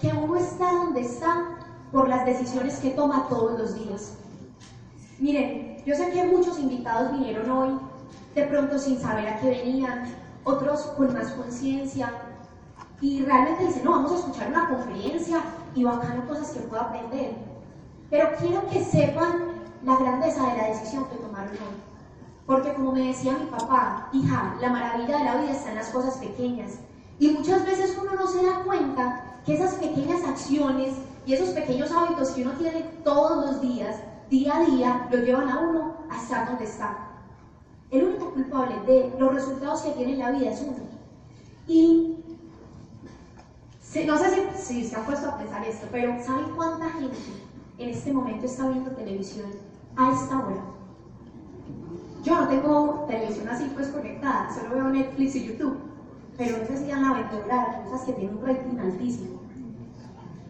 que 0.00 0.08
uno 0.08 0.36
está 0.36 0.72
donde 0.72 1.00
está 1.00 1.56
por 1.92 2.08
las 2.08 2.26
decisiones 2.26 2.78
que 2.78 2.90
toma 2.90 3.26
todos 3.28 3.58
los 3.58 3.74
días. 3.74 4.14
Miren, 5.18 5.82
yo 5.86 5.94
sé 5.94 6.10
que 6.10 6.24
muchos 6.24 6.58
invitados 6.58 7.12
vinieron 7.12 7.50
hoy 7.50 7.78
de 8.34 8.42
pronto 8.44 8.78
sin 8.78 8.98
saber 8.98 9.28
a 9.28 9.38
qué 9.38 9.50
venían, 9.50 10.04
otros 10.44 10.82
con 10.96 11.12
más 11.12 11.30
conciencia, 11.32 12.12
y 13.00 13.22
realmente 13.22 13.66
dicen, 13.66 13.84
no, 13.84 13.92
vamos 13.92 14.12
a 14.12 14.16
escuchar 14.16 14.48
una 14.48 14.68
conferencia 14.68 15.42
y 15.74 15.84
bacano 15.84 16.26
cosas 16.26 16.50
que 16.50 16.60
puedo 16.60 16.82
aprender. 16.82 17.34
Pero 18.10 18.28
quiero 18.38 18.66
que 18.68 18.84
sepan 18.84 19.52
la 19.84 19.96
grandeza 19.96 20.46
de 20.50 20.56
la 20.56 20.68
decisión 20.68 21.04
que 21.06 21.16
tomaron 21.16 21.50
hoy. 21.50 21.93
Porque 22.46 22.74
como 22.74 22.92
me 22.92 23.08
decía 23.08 23.38
mi 23.38 23.46
papá, 23.46 24.08
hija, 24.12 24.56
la 24.60 24.70
maravilla 24.70 25.18
de 25.18 25.24
la 25.24 25.36
vida 25.36 25.52
está 25.52 25.70
en 25.70 25.76
las 25.76 25.88
cosas 25.88 26.18
pequeñas. 26.18 26.72
Y 27.18 27.30
muchas 27.30 27.64
veces 27.64 27.96
uno 28.00 28.12
no 28.14 28.26
se 28.26 28.44
da 28.44 28.62
cuenta 28.64 29.40
que 29.46 29.54
esas 29.54 29.74
pequeñas 29.74 30.22
acciones 30.24 30.94
y 31.26 31.32
esos 31.32 31.50
pequeños 31.50 31.90
hábitos 31.90 32.30
que 32.30 32.42
uno 32.42 32.52
tiene 32.52 32.82
todos 33.02 33.46
los 33.46 33.60
días, 33.60 33.96
día 34.28 34.56
a 34.56 34.64
día, 34.64 35.08
lo 35.10 35.18
llevan 35.18 35.48
a 35.48 35.60
uno 35.60 35.96
a 36.10 36.16
estar 36.20 36.46
donde 36.46 36.64
está. 36.64 36.96
El 37.90 38.04
único 38.04 38.30
culpable 38.30 38.74
de 38.86 39.14
los 39.18 39.32
resultados 39.32 39.82
que 39.82 39.92
tiene 39.92 40.14
en 40.14 40.18
la 40.18 40.30
vida 40.32 40.50
es 40.50 40.60
uno. 40.60 40.84
Y 41.66 42.16
no 44.06 44.18
sé 44.18 44.50
si, 44.56 44.84
se 44.84 44.96
han 44.96 45.04
puesto 45.04 45.28
a 45.28 45.38
pensar 45.38 45.64
esto, 45.64 45.86
pero 45.92 46.12
¿saben 46.24 46.46
cuánta 46.56 46.90
gente 46.90 47.16
en 47.78 47.88
este 47.88 48.12
momento 48.12 48.46
está 48.46 48.68
viendo 48.68 48.90
televisión 48.90 49.46
a 49.96 50.12
esta 50.12 50.38
hora? 50.40 50.64
Yo 52.24 52.40
no 52.40 52.48
tengo 52.48 53.04
televisión 53.06 53.48
así 53.50 53.70
pues 53.74 53.88
conectada, 53.88 54.48
solo 54.50 54.74
veo 54.74 54.88
Netflix 54.88 55.36
y 55.36 55.44
YouTube, 55.44 55.76
pero 56.38 56.56
sé 56.66 56.78
si 56.78 56.86
la 56.86 57.10
aventura, 57.10 57.82
cosas 57.84 58.06
que 58.06 58.14
tienen 58.14 58.38
un 58.38 58.46
rating 58.46 58.78
altísimo. 58.78 59.40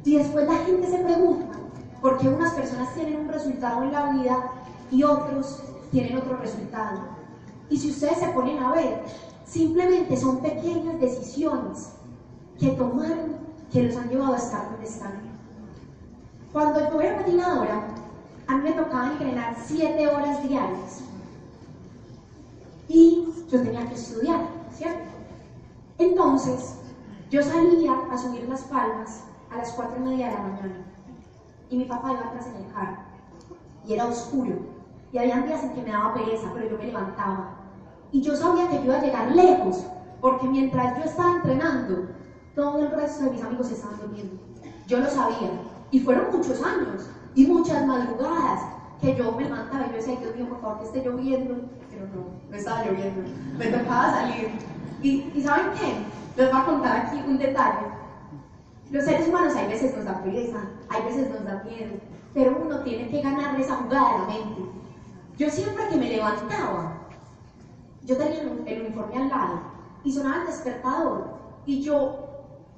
Y 0.05 0.19
después 0.19 0.47
la 0.47 0.55
gente 0.59 0.87
se 0.89 0.99
pregunta 0.99 1.59
por 2.01 2.19
qué 2.19 2.29
unas 2.29 2.53
personas 2.53 2.95
tienen 2.95 3.23
un 3.23 3.29
resultado 3.29 3.83
en 3.83 3.93
la 3.93 4.13
vida 4.13 4.53
y 4.93 5.03
otros 5.03 5.65
tienen 5.91 6.17
otro 6.17 6.37
resultado. 6.37 7.01
Y 7.69 7.77
si 7.77 7.91
ustedes 7.91 8.19
se 8.19 8.29
ponen 8.29 8.63
a 8.63 8.71
ver, 8.71 9.03
simplemente 9.45 10.17
son 10.17 10.39
pequeñas 10.43 11.01
decisiones 11.01 11.91
que 12.57 12.69
tomaron 12.69 13.35
que 13.73 13.83
los 13.83 13.97
han 13.97 14.11
llevado 14.11 14.35
a 14.35 14.39
estar 14.39 14.71
donde 14.71 14.87
están. 14.87 15.23
Cuando 16.53 16.89
yo 16.89 17.01
era 17.01 17.19
patinadora, 17.19 17.89
a 18.47 18.57
mí 18.57 18.63
me 18.63 18.73
tocaba 18.73 19.11
entrenar 19.11 19.57
siete 19.67 20.07
horas 20.07 20.41
diarias 20.49 21.04
y 22.89 23.27
yo 23.51 23.63
tenía 23.63 23.87
que 23.87 23.95
estudiar, 23.95 24.47
¿cierto? 24.73 25.11
Entonces, 25.99 26.77
yo 27.31 27.43
salía 27.43 27.93
a 28.11 28.19
subir 28.19 28.49
las 28.49 28.63
palmas 28.63 29.25
a 29.51 29.59
las 29.59 29.73
cuatro 29.73 29.97
y 29.99 30.09
media 30.09 30.29
de 30.29 30.35
la 30.35 30.41
mañana. 30.41 30.77
Y 31.71 31.77
mi 31.79 31.85
papá 31.85 32.13
iba 32.13 32.21
atrás 32.21 32.47
en 32.47 32.65
el 32.65 32.73
carro. 32.73 32.99
Y 33.87 33.95
era 33.95 34.07
oscuro. 34.07 34.57
Y 35.13 35.19
había 35.19 35.41
días 35.43 35.63
en 35.63 35.75
que 35.75 35.83
me 35.83 35.91
daba 35.91 36.15
pereza, 36.15 36.51
pero 36.53 36.69
yo 36.69 36.79
me 36.79 36.87
levantaba. 36.87 37.51
Y 38.13 38.21
yo 38.21 38.37
sabía 38.37 38.69
que 38.69 38.77
yo 38.77 38.85
iba 38.85 38.97
a 38.97 39.03
llegar 39.03 39.31
lejos 39.33 39.85
porque 40.21 40.47
mientras 40.47 40.97
yo 40.99 41.05
estaba 41.05 41.37
entrenando, 41.37 42.09
todo 42.55 42.79
el 42.79 42.91
resto 42.91 43.25
de 43.25 43.31
mis 43.33 43.43
amigos 43.43 43.71
estaban 43.71 43.99
durmiendo. 44.01 44.37
Yo 44.87 44.99
lo 45.01 45.07
sabía. 45.07 45.51
Y 45.91 46.01
fueron 46.01 46.33
muchos 46.33 46.63
años 46.63 47.09
y 47.35 47.47
muchas 47.47 47.87
madrugadas 47.87 48.63
que 49.01 49.15
yo 49.15 49.33
me 49.33 49.45
levantaba 49.45 49.87
y 49.87 49.91
yo 49.91 49.97
decía, 49.97 50.17
Dios 50.19 50.37
mío, 50.37 50.49
por 50.49 50.61
favor, 50.61 50.79
que 50.79 50.85
esté 50.85 51.05
lloviendo, 51.05 51.55
pero 51.91 52.07
no, 52.07 52.51
no 52.51 52.57
estaba 52.57 52.85
lloviendo, 52.85 53.23
me 53.59 53.67
tocaba 53.67 54.11
salir. 54.11 54.51
Y, 55.03 55.31
¿y 55.35 55.43
¿saben 55.43 55.67
qué? 55.79 55.95
Les 56.37 56.51
voy 56.51 56.61
a 56.61 56.65
contar 56.65 56.97
aquí 56.97 57.23
un 57.27 57.39
detalle. 57.39 57.87
Los 58.91 59.05
seres 59.05 59.29
humanos 59.29 59.55
hay 59.57 59.69
veces 59.69 59.97
nos 59.97 60.05
da 60.05 60.23
pereza, 60.23 60.59
hay 60.89 61.03
veces 61.03 61.31
nos 61.31 61.45
da 61.45 61.65
miedo, 61.65 61.95
pero 62.33 62.59
uno 62.65 62.81
tiene 62.81 63.09
que 63.09 63.23
ganarle 63.23 63.65
esa 63.65 63.77
jugada 63.77 64.13
de 64.13 64.19
la 64.19 64.27
mente. 64.27 64.63
Yo 65.37 65.51
siempre 65.51 65.89
que 65.89 65.97
me 65.97 66.11
levantaba, 66.11 66.93
yo 68.05 68.17
tenía 68.17 68.43
el 68.43 68.81
uniforme 68.83 69.17
al 69.17 69.29
lado 69.29 69.61
y 70.05 70.13
sonaba 70.13 70.43
el 70.43 70.47
despertador 70.47 71.35
y 71.67 71.83
yo 71.83 72.25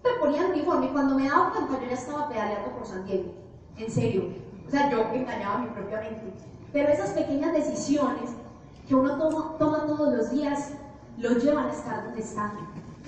me 0.05 0.11
ponía 0.21 0.47
el 0.47 0.53
uniforme 0.53 0.87
y 0.87 0.91
cuando 0.91 1.17
me 1.17 1.29
daba 1.29 1.51
cuenta 1.51 1.81
yo 1.81 1.89
ya 1.89 1.95
estaba 1.95 2.29
pedaleando 2.29 2.71
por 2.71 2.87
San 2.87 3.05
Diego, 3.05 3.33
en 3.77 3.91
serio. 3.91 4.46
O 4.67 4.71
sea, 4.71 4.91
yo 4.91 5.03
engañaba 5.13 5.57
a 5.57 5.59
mi 5.59 5.69
propia 5.69 6.01
mente. 6.01 6.33
Pero 6.73 6.89
esas 6.89 7.11
pequeñas 7.11 7.53
decisiones 7.53 8.31
que 8.89 8.95
uno 8.95 9.17
toma, 9.17 9.57
todos 9.59 10.15
los 10.15 10.31
días 10.31 10.73
lo 11.19 11.31
llevan 11.31 11.67
a 11.67 11.73
estar 11.73 12.05
donde 12.05 12.21
están. 12.21 12.53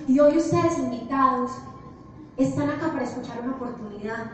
Y 0.07 0.19
hoy 0.19 0.37
ustedes 0.37 0.79
invitados 0.79 1.51
están 2.37 2.69
acá 2.69 2.91
para 2.91 3.03
escuchar 3.03 3.41
una 3.41 3.55
oportunidad 3.55 4.31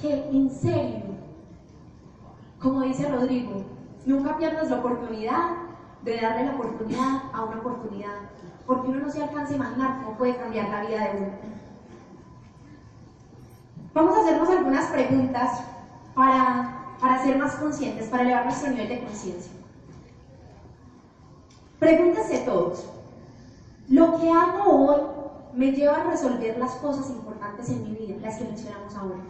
que 0.00 0.28
en 0.30 0.50
serio, 0.50 1.04
como 2.60 2.82
dice 2.82 3.08
Rodrigo, 3.08 3.64
nunca 4.06 4.36
pierdas 4.36 4.70
la 4.70 4.78
oportunidad 4.78 5.50
de 6.02 6.20
darle 6.20 6.46
la 6.46 6.54
oportunidad 6.54 7.22
a 7.32 7.44
una 7.44 7.58
oportunidad, 7.58 8.14
porque 8.66 8.88
uno 8.88 9.00
no 9.00 9.10
se 9.10 9.22
alcanza 9.22 9.52
a 9.52 9.56
imaginar 9.56 10.02
cómo 10.02 10.16
puede 10.16 10.36
cambiar 10.36 10.68
la 10.70 10.80
vida 10.82 11.00
de 11.00 11.18
uno. 11.18 11.32
Vamos 13.92 14.16
a 14.16 14.20
hacernos 14.20 14.48
algunas 14.48 14.86
preguntas 14.86 15.64
para, 16.20 16.96
para 17.00 17.22
ser 17.22 17.38
más 17.38 17.54
conscientes, 17.54 18.08
para 18.08 18.24
elevar 18.24 18.44
nuestro 18.44 18.70
nivel 18.72 18.90
de 18.90 19.00
conciencia. 19.00 19.52
Pregúntense 21.78 22.40
todos, 22.40 22.84
¿lo 23.88 24.20
que 24.20 24.30
hago 24.30 24.70
hoy 24.70 25.00
me 25.54 25.72
lleva 25.72 25.96
a 25.96 26.10
resolver 26.10 26.58
las 26.58 26.72
cosas 26.72 27.08
importantes 27.08 27.70
en 27.70 27.84
mi 27.84 27.96
vida, 27.96 28.16
las 28.20 28.36
que 28.36 28.44
mencionamos 28.44 28.94
ahora? 28.96 29.22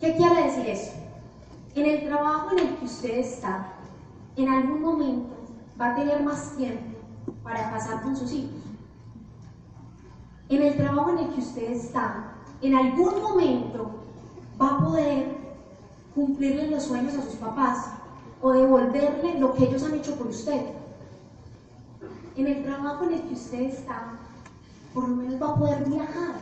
¿Qué 0.00 0.16
quiere 0.16 0.42
decir 0.42 0.66
eso? 0.66 0.94
En 1.76 1.86
el 1.86 2.08
trabajo 2.08 2.50
en 2.50 2.58
el 2.58 2.74
que 2.74 2.84
usted 2.84 3.18
está, 3.18 3.74
en 4.34 4.48
algún 4.48 4.82
momento 4.82 5.36
va 5.80 5.92
a 5.92 5.94
tener 5.94 6.24
más 6.24 6.56
tiempo 6.56 6.98
para 7.44 7.70
pasar 7.70 8.02
con 8.02 8.16
sus 8.16 8.32
hijos. 8.32 8.58
En 10.48 10.60
el 10.60 10.76
trabajo 10.76 11.10
en 11.10 11.18
el 11.18 11.28
que 11.28 11.40
usted 11.40 11.70
está, 11.70 12.32
en 12.62 12.74
algún 12.74 13.22
momento 13.22 13.90
va 14.60 14.70
a 14.70 14.78
poder 14.84 15.37
cumplirle 16.18 16.68
los 16.68 16.82
sueños 16.82 17.14
a 17.14 17.22
sus 17.22 17.34
papás 17.34 17.92
o 18.42 18.52
devolverle 18.52 19.38
lo 19.38 19.54
que 19.54 19.66
ellos 19.66 19.84
han 19.84 19.94
hecho 19.94 20.16
por 20.16 20.26
usted. 20.26 20.62
En 22.36 22.46
el 22.48 22.64
trabajo 22.64 23.04
en 23.04 23.12
el 23.14 23.22
que 23.22 23.34
usted 23.34 23.60
está, 23.60 24.14
por 24.92 25.08
lo 25.08 25.14
menos 25.14 25.40
va 25.40 25.50
a 25.50 25.54
poder 25.54 25.84
viajar. 25.88 26.34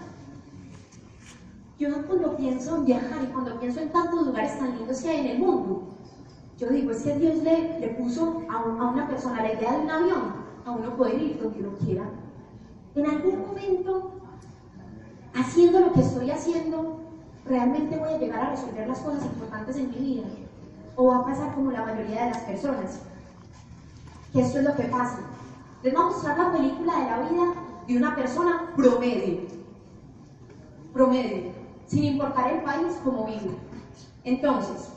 Yo 1.78 1.88
cuando 2.06 2.38
pienso 2.38 2.76
en 2.76 2.87
viajar 2.87 3.23
y 3.23 3.26
cuando 3.26 3.61
pienso 3.61 3.80
en 3.80 3.90
tantos 3.90 4.26
lugares 4.26 4.59
tan 4.59 4.78
lindos 4.78 5.02
que 5.02 5.11
hay 5.11 5.21
en 5.21 5.26
el 5.26 5.38
mundo, 5.40 5.83
yo 6.59 6.68
digo, 6.68 6.90
es 6.90 7.02
que 7.02 7.14
Dios 7.18 7.37
le, 7.42 7.78
le 7.78 7.88
puso 7.88 8.45
a, 8.49 8.54
a 8.54 8.90
una 8.90 9.06
persona 9.06 9.42
la 9.42 9.52
idea 9.52 9.73
de 9.73 9.85
un 9.85 9.90
avión, 9.90 10.23
a 10.64 10.71
uno 10.71 10.97
poder 10.97 11.21
ir 11.21 11.38
donde 11.38 11.61
uno 11.61 11.76
quiera. 11.85 12.09
En 12.95 13.04
algún 13.04 13.47
momento, 13.47 14.12
haciendo 15.35 15.80
lo 15.80 15.92
que 15.92 16.00
estoy 16.00 16.30
haciendo, 16.30 17.05
¿realmente 17.48 17.96
voy 17.96 18.12
a 18.12 18.18
llegar 18.18 18.40
a 18.40 18.50
resolver 18.50 18.88
las 18.88 19.00
cosas 19.00 19.24
importantes 19.24 19.76
en 19.76 19.90
mi 19.90 19.96
vida? 19.96 20.26
¿O 20.96 21.06
va 21.06 21.18
a 21.18 21.24
pasar 21.24 21.54
como 21.54 21.70
la 21.70 21.84
mayoría 21.84 22.24
de 22.24 22.30
las 22.30 22.42
personas? 22.42 23.00
Que 24.32 24.40
esto 24.40 24.58
es 24.58 24.64
lo 24.64 24.74
que 24.74 24.84
pasa. 24.84 25.20
Les 25.82 25.92
voy 25.92 26.02
a 26.02 26.06
mostrar 26.06 26.38
la 26.38 26.52
película 26.52 26.98
de 26.98 27.04
la 27.04 27.20
vida 27.20 27.54
de 27.86 27.96
una 27.96 28.16
persona 28.16 28.72
promedio. 28.74 29.40
Promedio, 30.92 31.52
sin 31.86 32.04
importar 32.04 32.52
el 32.52 32.62
país 32.62 32.98
como 33.04 33.26
vive. 33.26 33.56
Entonces, 34.24 34.90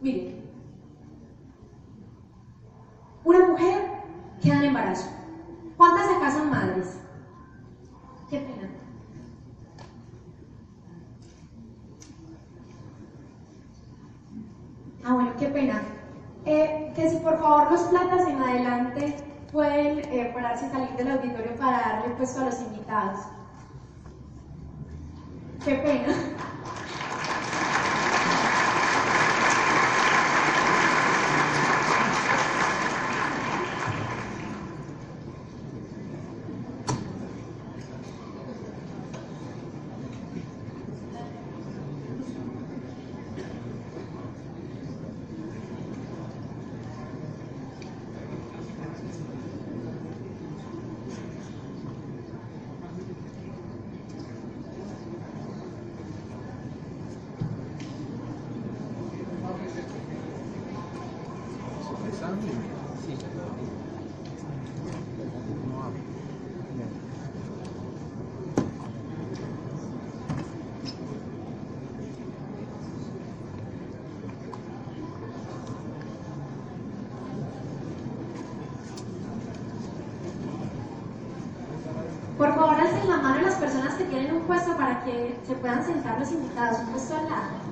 miren, 0.00 0.42
una 3.24 3.46
mujer 3.46 3.90
queda 4.42 4.56
en 4.56 4.64
embarazo. 4.64 5.08
¿Cuántas 5.76 6.34
son 6.34 6.50
madres? 6.50 6.98
Qué 8.28 8.38
pena. 8.38 8.77
Ah, 15.08 15.14
bueno, 15.14 15.32
qué 15.38 15.46
pena. 15.46 15.80
Eh, 16.44 16.92
que 16.94 17.08
si 17.08 17.16
por 17.20 17.38
favor 17.38 17.72
los 17.72 17.80
platas 17.84 18.28
en 18.28 18.42
adelante 18.42 19.16
pueden 19.50 20.00
eh, 20.00 20.30
pararse 20.34 20.66
y 20.66 20.70
salir 20.70 20.90
del 20.96 21.12
auditorio 21.12 21.56
para 21.56 21.78
darle 21.78 22.14
puesto 22.14 22.42
a 22.42 22.44
los 22.44 22.60
invitados. 22.60 23.20
Qué 25.64 25.76
pena. 25.76 26.12
Por 82.38 82.54
favor, 82.54 82.74
alcen 82.74 83.08
la 83.08 83.16
mano 83.16 83.40
las 83.42 83.56
personas 83.56 83.94
que 83.94 84.04
tienen 84.04 84.36
un 84.36 84.42
puesto 84.42 84.76
para 84.76 85.02
que 85.04 85.37
se 85.48 85.54
puedan 85.54 85.82
sentar 85.82 86.20
los 86.20 86.30
invitados, 86.30 86.80
un 86.80 86.86
puesto 86.88 87.16
al 87.16 87.24
lado. 87.24 87.68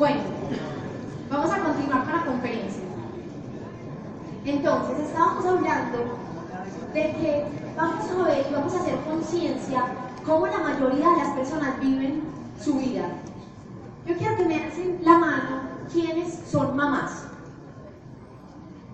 Bueno, 0.00 0.20
vamos 1.28 1.52
a 1.52 1.58
continuar 1.58 2.04
con 2.04 2.12
la 2.14 2.24
conferencia. 2.24 2.82
Entonces, 4.70 5.08
estábamos 5.08 5.44
hablando 5.44 5.98
de 6.94 7.00
que 7.00 7.44
vamos 7.76 8.08
a 8.08 8.22
ver 8.22 8.46
y 8.48 8.54
vamos 8.54 8.72
a 8.72 8.80
hacer 8.80 8.94
conciencia 9.00 9.84
cómo 10.24 10.46
la 10.46 10.58
mayoría 10.58 11.10
de 11.10 11.16
las 11.16 11.28
personas 11.30 11.80
viven 11.80 12.22
su 12.62 12.74
vida. 12.74 13.08
Yo 14.06 14.16
quiero 14.16 14.36
que 14.36 14.44
me 14.44 14.64
hacen 14.64 15.00
la 15.02 15.18
mano 15.18 15.62
quienes 15.92 16.34
son 16.48 16.76
mamás. 16.76 17.24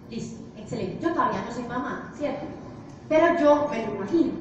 Listo, 0.09 0.43
excelente. 0.57 0.99
Yo 1.03 1.13
todavía 1.13 1.45
no 1.47 1.53
soy 1.53 1.65
mamá, 1.65 2.11
¿cierto? 2.17 2.47
Pero 3.11 3.39
yo 3.39 3.69
me 3.69 3.87
lo 3.87 3.95
imagino. 3.97 4.33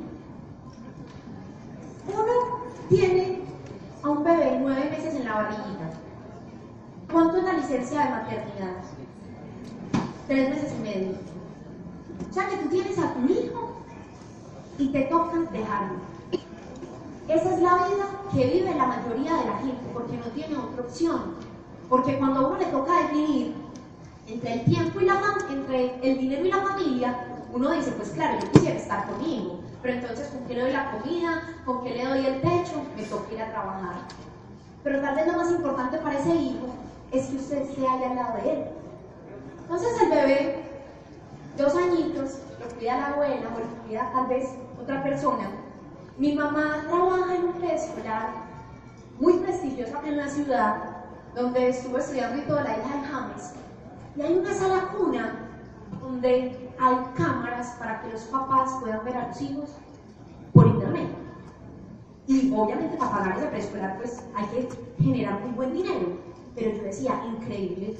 Uno 2.08 2.60
tiene 2.88 3.42
a 4.04 4.10
un 4.10 4.24
bebé 4.24 4.58
nueve 4.62 4.90
meses 4.90 5.16
en 5.16 5.26
la 5.26 5.34
barriguita. 5.34 5.92
¿Cuánto 7.12 7.38
es 7.38 7.44
la 7.44 7.54
licencia 7.54 8.06
de 8.06 8.10
maternidad? 8.10 9.05
Tres 10.28 10.50
meses 10.50 10.74
y 10.78 10.82
medio. 10.82 11.12
O 12.30 12.34
sea 12.34 12.50
que 12.50 12.58
tú 12.58 12.70
tienes 12.70 12.98
a 12.98 13.14
tu 13.14 13.32
hijo 13.32 13.76
y 14.78 14.88
te 14.88 15.02
toca 15.02 15.38
dejarlo. 15.52 16.00
Esa 17.28 17.56
es 17.56 17.62
la 17.62 17.76
vida 17.76 18.06
que 18.34 18.46
vive 18.46 18.76
la 18.76 18.88
mayoría 18.88 19.36
de 19.38 19.46
la 19.46 19.58
gente, 19.58 19.84
porque 19.94 20.18
no 20.18 20.26
tiene 20.26 20.58
otra 20.58 20.84
opción. 20.84 21.36
Porque 21.90 22.18
cuando 22.18 22.40
a 22.40 22.48
uno 22.48 22.58
le 22.58 22.66
toca 22.66 23.02
definir 23.04 23.54
entre 24.28 24.54
el 24.54 24.66
tiempo 24.66 25.00
y 25.00 25.06
la 25.06 25.22
entre 25.50 26.00
el 26.02 26.18
dinero 26.18 26.46
y 26.46 26.50
la 26.50 26.62
familia, 26.62 27.28
uno 27.54 27.72
dice, 27.72 27.92
pues 27.92 28.10
claro, 28.10 28.40
yo 28.42 28.52
quisiera 28.52 28.78
estar 28.78 29.08
conmigo, 29.08 29.60
pero 29.82 29.96
entonces 29.96 30.28
¿con 30.30 30.46
qué 30.46 30.56
le 30.56 30.62
doy 30.62 30.74
la 30.74 30.92
comida? 30.92 31.44
¿Con 31.66 31.84
qué 31.84 31.96
le 31.96 32.06
doy 32.06 32.26
el 32.26 32.42
techo? 32.42 32.82
Me 32.98 33.04
toca 33.04 33.34
ir 33.34 33.42
a 33.42 33.52
trabajar. 33.52 33.96
Pero 34.84 35.02
tal 35.02 35.16
vez 35.16 35.28
lo 35.28 35.34
más 35.34 35.52
importante 35.52 35.98
para 36.00 36.20
ese 36.20 36.36
hijo 36.36 36.68
es 37.12 37.28
que 37.28 37.38
usted 37.38 37.62
esté 37.62 37.88
ahí 37.88 38.04
al 38.04 38.16
lado 38.16 38.38
de 38.38 38.52
él. 38.52 38.66
Entonces 39.66 40.00
el 40.00 40.10
bebé, 40.10 40.64
dos 41.58 41.76
añitos, 41.76 42.38
lo 42.60 42.78
cuida 42.78 42.98
la 42.98 43.08
abuela 43.08 43.50
o 43.56 43.60
lo 43.60 43.84
cuida 43.84 44.12
tal 44.14 44.28
vez 44.28 44.50
otra 44.80 45.02
persona. 45.02 45.50
Mi 46.20 46.36
mamá 46.36 46.86
trabaja 46.88 47.36
en 47.36 47.46
un 47.46 47.54
preescolar 47.54 48.30
muy 49.20 49.34
prestigioso 49.40 49.98
en 50.06 50.18
la 50.18 50.30
ciudad, 50.30 50.76
donde 51.34 51.70
estuvo 51.70 51.98
estudiando 51.98 52.38
y 52.38 52.46
toda 52.46 52.64
la 52.64 52.78
hija 52.78 52.96
de 52.96 53.08
James. 53.08 53.54
Y 54.16 54.22
hay 54.22 54.38
una 54.38 54.54
sala 54.54 54.90
cuna 54.96 55.34
donde 56.00 56.72
hay 56.80 56.98
cámaras 57.18 57.76
para 57.80 58.02
que 58.02 58.12
los 58.12 58.22
papás 58.26 58.70
puedan 58.82 59.04
ver 59.04 59.18
a 59.18 59.28
los 59.30 59.42
hijos 59.42 59.70
por 60.54 60.68
internet. 60.68 61.10
Y 62.28 62.54
obviamente 62.56 62.98
para 62.98 63.12
pagar 63.12 63.38
ese 63.40 63.48
preescolar 63.48 63.98
pues 63.98 64.22
hay 64.36 64.46
que 64.46 65.04
generar 65.04 65.40
muy 65.40 65.56
buen 65.56 65.74
dinero. 65.74 66.20
Pero 66.54 66.78
yo 66.78 66.84
decía, 66.84 67.20
increíble, 67.26 67.98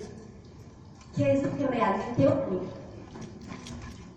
¿qué 1.16 1.34
es 1.34 1.44
lo 1.44 1.58
que 1.58 1.68
realmente 1.68 2.28
ocurre? 2.28 2.68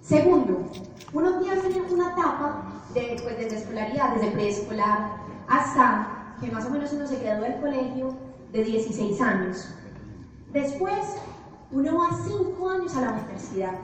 Segundo, 0.02 0.64
uno 1.12 1.40
tiene 1.40 1.82
una 1.90 2.12
etapa 2.12 2.62
de, 2.94 3.20
pues, 3.22 3.38
desde 3.38 3.58
escolaridad, 3.58 4.14
desde 4.14 4.30
preescolar 4.30 5.10
hasta 5.48 6.34
que 6.40 6.50
más 6.50 6.66
o 6.66 6.70
menos 6.70 6.92
uno 6.92 7.06
se 7.06 7.18
graduó 7.20 7.44
del 7.44 7.60
colegio 7.60 8.14
de 8.52 8.64
16 8.64 9.20
años. 9.20 9.68
Después, 10.52 11.16
uno 11.70 11.98
va 11.98 12.08
5 12.26 12.70
años 12.70 12.96
a 12.96 13.00
la 13.02 13.12
universidad. 13.12 13.74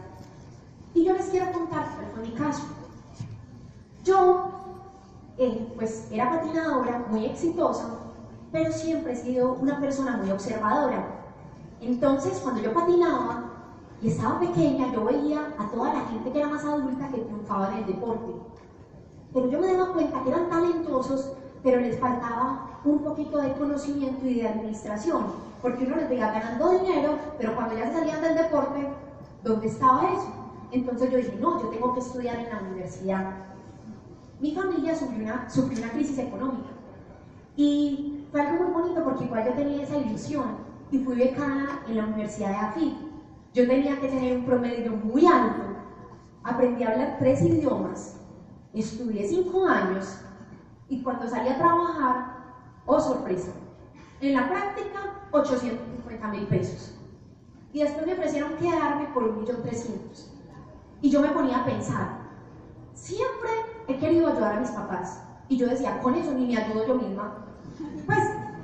Y 0.95 1.05
yo 1.05 1.13
les 1.13 1.27
quiero 1.27 1.53
contar 1.53 1.87
cuál 1.95 2.07
fue 2.15 2.23
mi 2.23 2.33
caso. 2.33 2.63
Yo, 4.05 4.51
eh, 5.39 5.73
pues, 5.75 6.09
era 6.11 6.31
patinadora, 6.31 7.05
muy 7.11 7.27
exitosa, 7.27 7.89
pero 8.53 8.73
siempre 8.73 9.13
he 9.13 9.17
sido 9.17 9.55
una 9.55 9.81
persona 9.81 10.17
muy 10.17 10.31
observadora. 10.31 11.24
Entonces, 11.87 12.41
cuando 12.43 12.63
yo 12.63 12.73
patinaba 12.73 13.45
y 14.01 14.09
estaba 14.09 14.41
pequeña, 14.41 14.91
yo 14.93 15.05
veía 15.05 15.55
a 15.59 15.69
toda 15.71 15.93
la 15.93 16.01
gente 16.07 16.33
que 16.33 16.39
era 16.39 16.49
más 16.49 16.65
adulta 16.65 17.09
que 17.09 17.19
triunfaba 17.19 17.73
en 17.73 17.79
el 17.79 17.87
deporte. 17.87 18.33
Pero 19.35 19.51
yo 19.51 19.61
me 19.61 19.73
daba 19.73 19.93
cuenta 19.93 20.23
que 20.23 20.31
eran 20.31 20.49
talentosos, 20.49 21.33
pero 21.63 21.81
les 21.81 21.99
faltaba 21.99 22.81
un 22.85 23.01
poquito 23.01 23.39
de 23.39 23.53
conocimiento 23.53 24.27
y 24.27 24.35
de 24.35 24.49
administración, 24.49 25.27
porque 25.61 25.85
uno 25.85 25.97
les 25.97 26.09
veía 26.09 26.33
ganando 26.33 26.71
dinero, 26.71 27.19
pero 27.37 27.55
cuando 27.55 27.77
ya 27.77 27.93
salían 27.93 28.23
del 28.23 28.37
deporte, 28.37 28.89
¿dónde 29.43 29.67
estaba 29.67 30.11
eso? 30.11 30.29
Entonces 30.73 31.11
yo 31.11 31.19
dije, 31.19 31.37
no, 31.39 31.61
yo 31.61 31.69
tengo 31.69 31.93
que 31.93 32.01
estudiar 32.01 32.37
en 32.37 32.49
la 32.49 32.61
universidad. 32.61 33.31
Mi 34.41 34.55
familia 34.55 34.95
sufrió 34.95 35.25
una, 35.25 35.51
sufrió 35.51 35.85
una 35.85 35.93
crisis 35.93 36.19
económica 36.19 36.71
y 37.57 38.27
fue 38.31 38.41
algo 38.41 38.65
muy 38.65 38.73
bonito 38.73 39.05
porque 39.05 39.25
igual 39.25 39.45
yo 39.45 39.53
tenía 39.53 39.83
esa 39.83 39.99
ilusión 39.99 40.64
y 40.91 40.99
fui 40.99 41.17
becada 41.17 41.83
en 41.89 41.97
la 41.97 42.05
Universidad 42.05 42.51
de 42.51 42.57
AFIT. 42.57 42.95
Yo 43.55 43.67
tenía 43.67 44.01
que 44.01 44.09
tener 44.09 44.37
un 44.39 44.45
promedio 44.45 44.93
muy 44.93 45.27
alto, 45.27 45.63
aprendí 46.43 46.83
a 46.83 46.91
hablar 46.91 47.17
tres 47.19 47.43
idiomas, 47.43 48.21
estudié 48.73 49.27
cinco 49.29 49.67
años 49.67 50.19
y 50.89 51.03
cuando 51.03 51.29
salí 51.29 51.49
a 51.49 51.59
trabajar, 51.59 52.37
oh 52.87 53.01
sorpresa, 53.01 53.53
en 54.21 54.35
la 54.35 54.49
práctica 54.49 55.29
850 55.31 56.29
mil 56.29 56.47
pesos. 56.47 56.99
Y 57.73 57.81
después 57.81 58.07
me 58.07 58.13
ofrecieron 58.13 58.55
quedarme 58.55 59.07
por 59.13 59.25
un 59.25 59.41
millón 59.41 59.63
trescientos. 59.63 60.33
Y 61.01 61.11
yo 61.11 61.21
me 61.21 61.29
ponía 61.29 61.59
a 61.59 61.65
pensar, 61.65 62.19
siempre 62.95 63.51
he 63.89 63.99
querido 63.99 64.29
ayudar 64.29 64.57
a 64.57 64.61
mis 64.61 64.71
papás. 64.71 65.23
Y 65.49 65.57
yo 65.57 65.67
decía, 65.67 66.01
con 66.01 66.15
eso 66.15 66.33
ni 66.33 66.47
me 66.47 66.57
ayudo 66.57 66.87
yo 66.87 66.95
misma. 66.95 67.45
Pues, 68.07 68.19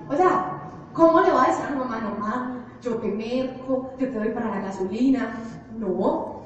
o 0.09 0.17
sea, 0.17 0.60
¿cómo 1.01 1.21
le 1.21 1.33
va 1.33 1.45
a 1.45 1.47
decir 1.47 1.65
a 1.65 1.75
mamá, 1.75 1.99
mamá, 1.99 2.57
yo 2.83 2.97
te 2.97 3.09
merco, 3.09 3.91
yo 3.99 4.11
te 4.11 4.19
doy 4.19 4.29
para 4.29 4.51
la 4.51 4.61
gasolina? 4.61 5.35
No. 5.79 6.41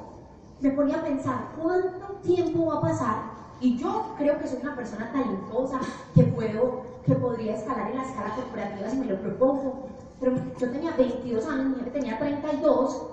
Me 0.61 0.71
ponía 0.71 0.95
a 0.95 1.03
pensar, 1.03 1.49
¿cuánto 1.61 2.05
tiempo 2.23 2.67
va 2.67 2.77
a 2.77 2.81
pasar? 2.81 3.15
Y 3.59 3.77
yo 3.77 4.15
creo 4.17 4.39
que 4.39 4.47
soy 4.47 4.59
una 4.61 4.75
persona 4.75 5.11
talentosa, 5.11 5.79
que 6.13 6.23
puedo, 6.23 6.83
que 7.05 7.15
podría 7.15 7.55
escalar 7.55 7.91
en 7.91 7.97
la 7.97 8.03
escala 8.03 8.33
corporativa 8.35 8.89
si 8.89 8.97
me 8.97 9.05
lo 9.07 9.19
propongo. 9.19 9.87
Pero 10.21 10.35
yo 10.57 10.71
tenía 10.71 10.91
22 10.95 11.45
años, 11.47 11.65
mi 11.65 11.75
jefe 11.75 11.91
tenía 11.91 12.17
32, 12.17 13.07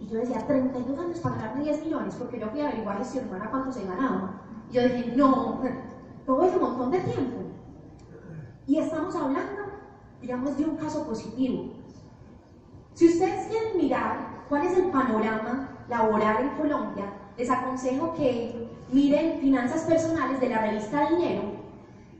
y 0.00 0.06
yo 0.08 0.18
decía, 0.18 0.44
32 0.44 0.98
años 0.98 1.18
para 1.20 1.36
ganarme 1.36 1.64
10 1.64 1.84
millones, 1.84 2.14
porque 2.16 2.40
yo 2.40 2.48
fui 2.48 2.60
a 2.60 2.66
averiguar 2.66 2.98
gestión 2.98 3.28
humana 3.28 3.48
cuánto 3.48 3.72
se 3.72 3.84
ganaba. 3.84 4.42
Y 4.70 4.74
yo 4.74 4.82
dije, 4.82 5.12
no, 5.16 5.60
todo 6.26 6.42
es 6.42 6.54
un 6.54 6.62
montón 6.62 6.90
de 6.90 6.98
tiempo. 6.98 7.38
Y 8.66 8.78
estamos 8.78 9.14
hablando, 9.14 9.63
digamos, 10.24 10.56
de 10.56 10.64
un 10.64 10.76
caso 10.76 11.04
positivo. 11.06 11.66
Si 12.94 13.08
ustedes 13.08 13.46
quieren 13.46 13.76
mirar 13.76 14.46
cuál 14.48 14.64
es 14.64 14.78
el 14.78 14.86
panorama 14.86 15.68
laboral 15.86 16.44
en 16.44 16.56
Colombia, 16.56 17.12
les 17.36 17.50
aconsejo 17.50 18.14
que 18.14 18.70
miren 18.90 19.40
Finanzas 19.40 19.82
Personales 19.82 20.40
de 20.40 20.48
la 20.48 20.62
revista 20.62 21.10
Dinero 21.10 21.42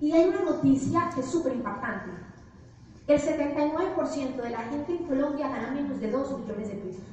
y 0.03 0.13
hay 0.13 0.29
una 0.29 0.43
noticia 0.43 1.11
que 1.15 1.21
es 1.21 1.27
súper 1.27 1.55
impactante. 1.55 2.11
El 3.07 3.19
79% 3.19 4.37
de 4.37 4.51
la 4.51 4.59
gente 4.59 4.97
en 4.97 5.05
Colombia 5.05 5.49
gana 5.49 5.71
menos 5.71 5.99
de 5.99 6.11
2 6.11 6.41
millones 6.41 6.69
de 6.69 6.75
pesos. 6.75 7.05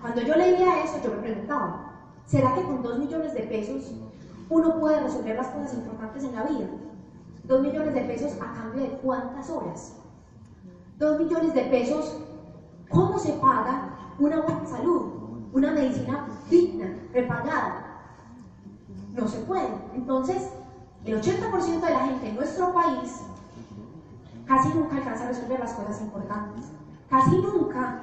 Cuando 0.00 0.20
yo 0.20 0.34
leía 0.34 0.82
eso, 0.82 1.00
yo 1.04 1.10
me 1.10 1.22
preguntaba, 1.22 1.92
¿será 2.26 2.56
que 2.56 2.62
con 2.62 2.82
2 2.82 2.98
millones 2.98 3.34
de 3.34 3.42
pesos 3.42 3.92
uno 4.50 4.80
puede 4.80 5.00
resolver 5.00 5.36
las 5.36 5.48
cosas 5.48 5.74
importantes 5.74 6.24
en 6.24 6.34
la 6.34 6.42
vida? 6.42 6.66
2 7.48 7.62
millones 7.62 7.94
de 7.94 8.02
pesos 8.02 8.32
a 8.40 8.52
cambio 8.52 8.82
de 8.82 8.90
cuántas 8.98 9.48
horas? 9.48 9.94
2 10.98 11.18
millones 11.18 11.54
de 11.54 11.62
pesos, 11.62 12.18
¿cómo 12.90 13.18
se 13.18 13.32
paga 13.32 13.96
una 14.18 14.40
buena 14.42 14.66
salud? 14.66 15.12
Una 15.52 15.72
medicina 15.72 16.28
digna, 16.50 16.94
prepagada. 17.10 17.84
No 19.14 19.26
se 19.26 19.38
puede. 19.38 19.68
Entonces, 19.94 20.50
el 21.04 21.20
80% 21.20 21.80
de 21.80 21.90
la 21.90 22.00
gente 22.00 22.28
en 22.28 22.36
nuestro 22.36 22.72
país 22.74 23.22
casi 24.46 24.68
nunca 24.68 24.96
alcanza 24.96 25.24
a 25.24 25.28
resolver 25.28 25.58
las 25.58 25.72
cosas 25.72 26.00
importantes. 26.02 26.66
Casi 27.08 27.38
nunca 27.38 28.02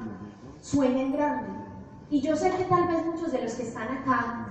sueña 0.60 1.02
en 1.02 1.14
grande. 1.14 1.48
Y 2.10 2.22
yo 2.22 2.36
sé 2.36 2.50
que 2.52 2.64
tal 2.66 2.88
vez 2.88 3.06
muchos 3.06 3.32
de 3.32 3.44
los 3.44 3.54
que 3.54 3.64
están 3.64 3.90
acá 3.90 4.48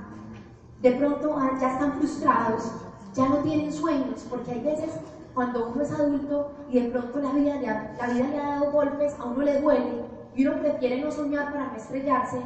de 0.82 0.92
pronto 0.92 1.36
ah, 1.36 1.52
ya 1.60 1.72
están 1.72 1.94
frustrados, 1.94 2.70
ya 3.14 3.28
no 3.28 3.36
tienen 3.38 3.72
sueños, 3.72 4.26
porque 4.28 4.52
hay 4.52 4.60
veces 4.60 4.90
cuando 5.34 5.68
uno 5.68 5.82
es 5.82 5.90
adulto 5.90 6.52
y 6.70 6.80
de 6.80 6.90
pronto 6.90 7.18
la 7.18 7.30
vida, 7.32 7.56
le 7.56 7.68
ha 7.68 8.50
dado 8.50 8.72
golpes, 8.72 9.14
a 9.18 9.24
uno 9.24 9.42
le 9.42 9.60
duele 9.60 10.04
y 10.34 10.46
uno 10.46 10.60
prefiere 10.60 11.00
no 11.00 11.10
soñar 11.10 11.52
para 11.52 11.68
no 11.68 11.76
estrellarse, 11.76 12.40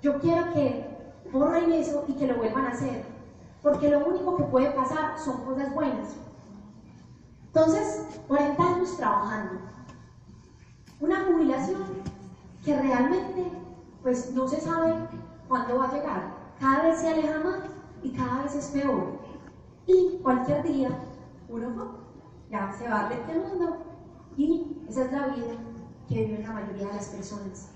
yo 0.00 0.18
quiero 0.18 0.52
que 0.52 0.86
borren 1.32 1.72
eso 1.72 2.04
y 2.08 2.14
que 2.14 2.26
lo 2.26 2.36
vuelvan 2.36 2.66
a 2.66 2.70
hacer, 2.70 3.04
porque 3.62 3.88
lo 3.88 4.06
único 4.06 4.36
que 4.36 4.44
puede 4.44 4.70
pasar 4.70 5.18
son 5.18 5.44
cosas 5.44 5.72
buenas. 5.72 6.16
Entonces, 7.46 8.06
40 8.28 8.62
años 8.62 8.96
trabajando, 8.96 9.60
una 11.00 11.24
jubilación 11.24 11.82
que 12.64 12.80
realmente 12.80 13.50
pues 14.02 14.32
no 14.32 14.48
se 14.48 14.60
sabe 14.60 14.94
cuándo 15.48 15.78
va 15.78 15.88
a 15.88 15.92
llegar, 15.92 16.22
cada 16.58 16.84
vez 16.84 17.00
se 17.00 17.08
aleja 17.08 17.40
más 17.40 17.58
y 18.02 18.10
cada 18.10 18.42
vez 18.42 18.54
es 18.54 18.66
peor. 18.68 19.21
Y 19.86 20.18
cualquier 20.22 20.62
día 20.62 20.90
uno 21.48 21.98
ya 22.50 22.72
se 22.72 22.88
va 22.88 23.10
mundo 23.50 23.78
y 24.36 24.84
esa 24.88 25.04
es 25.04 25.12
la 25.12 25.26
vida 25.28 25.54
que 26.08 26.24
viven 26.24 26.42
la 26.42 26.52
mayoría 26.52 26.88
de 26.88 26.94
las 26.94 27.08
personas. 27.08 27.70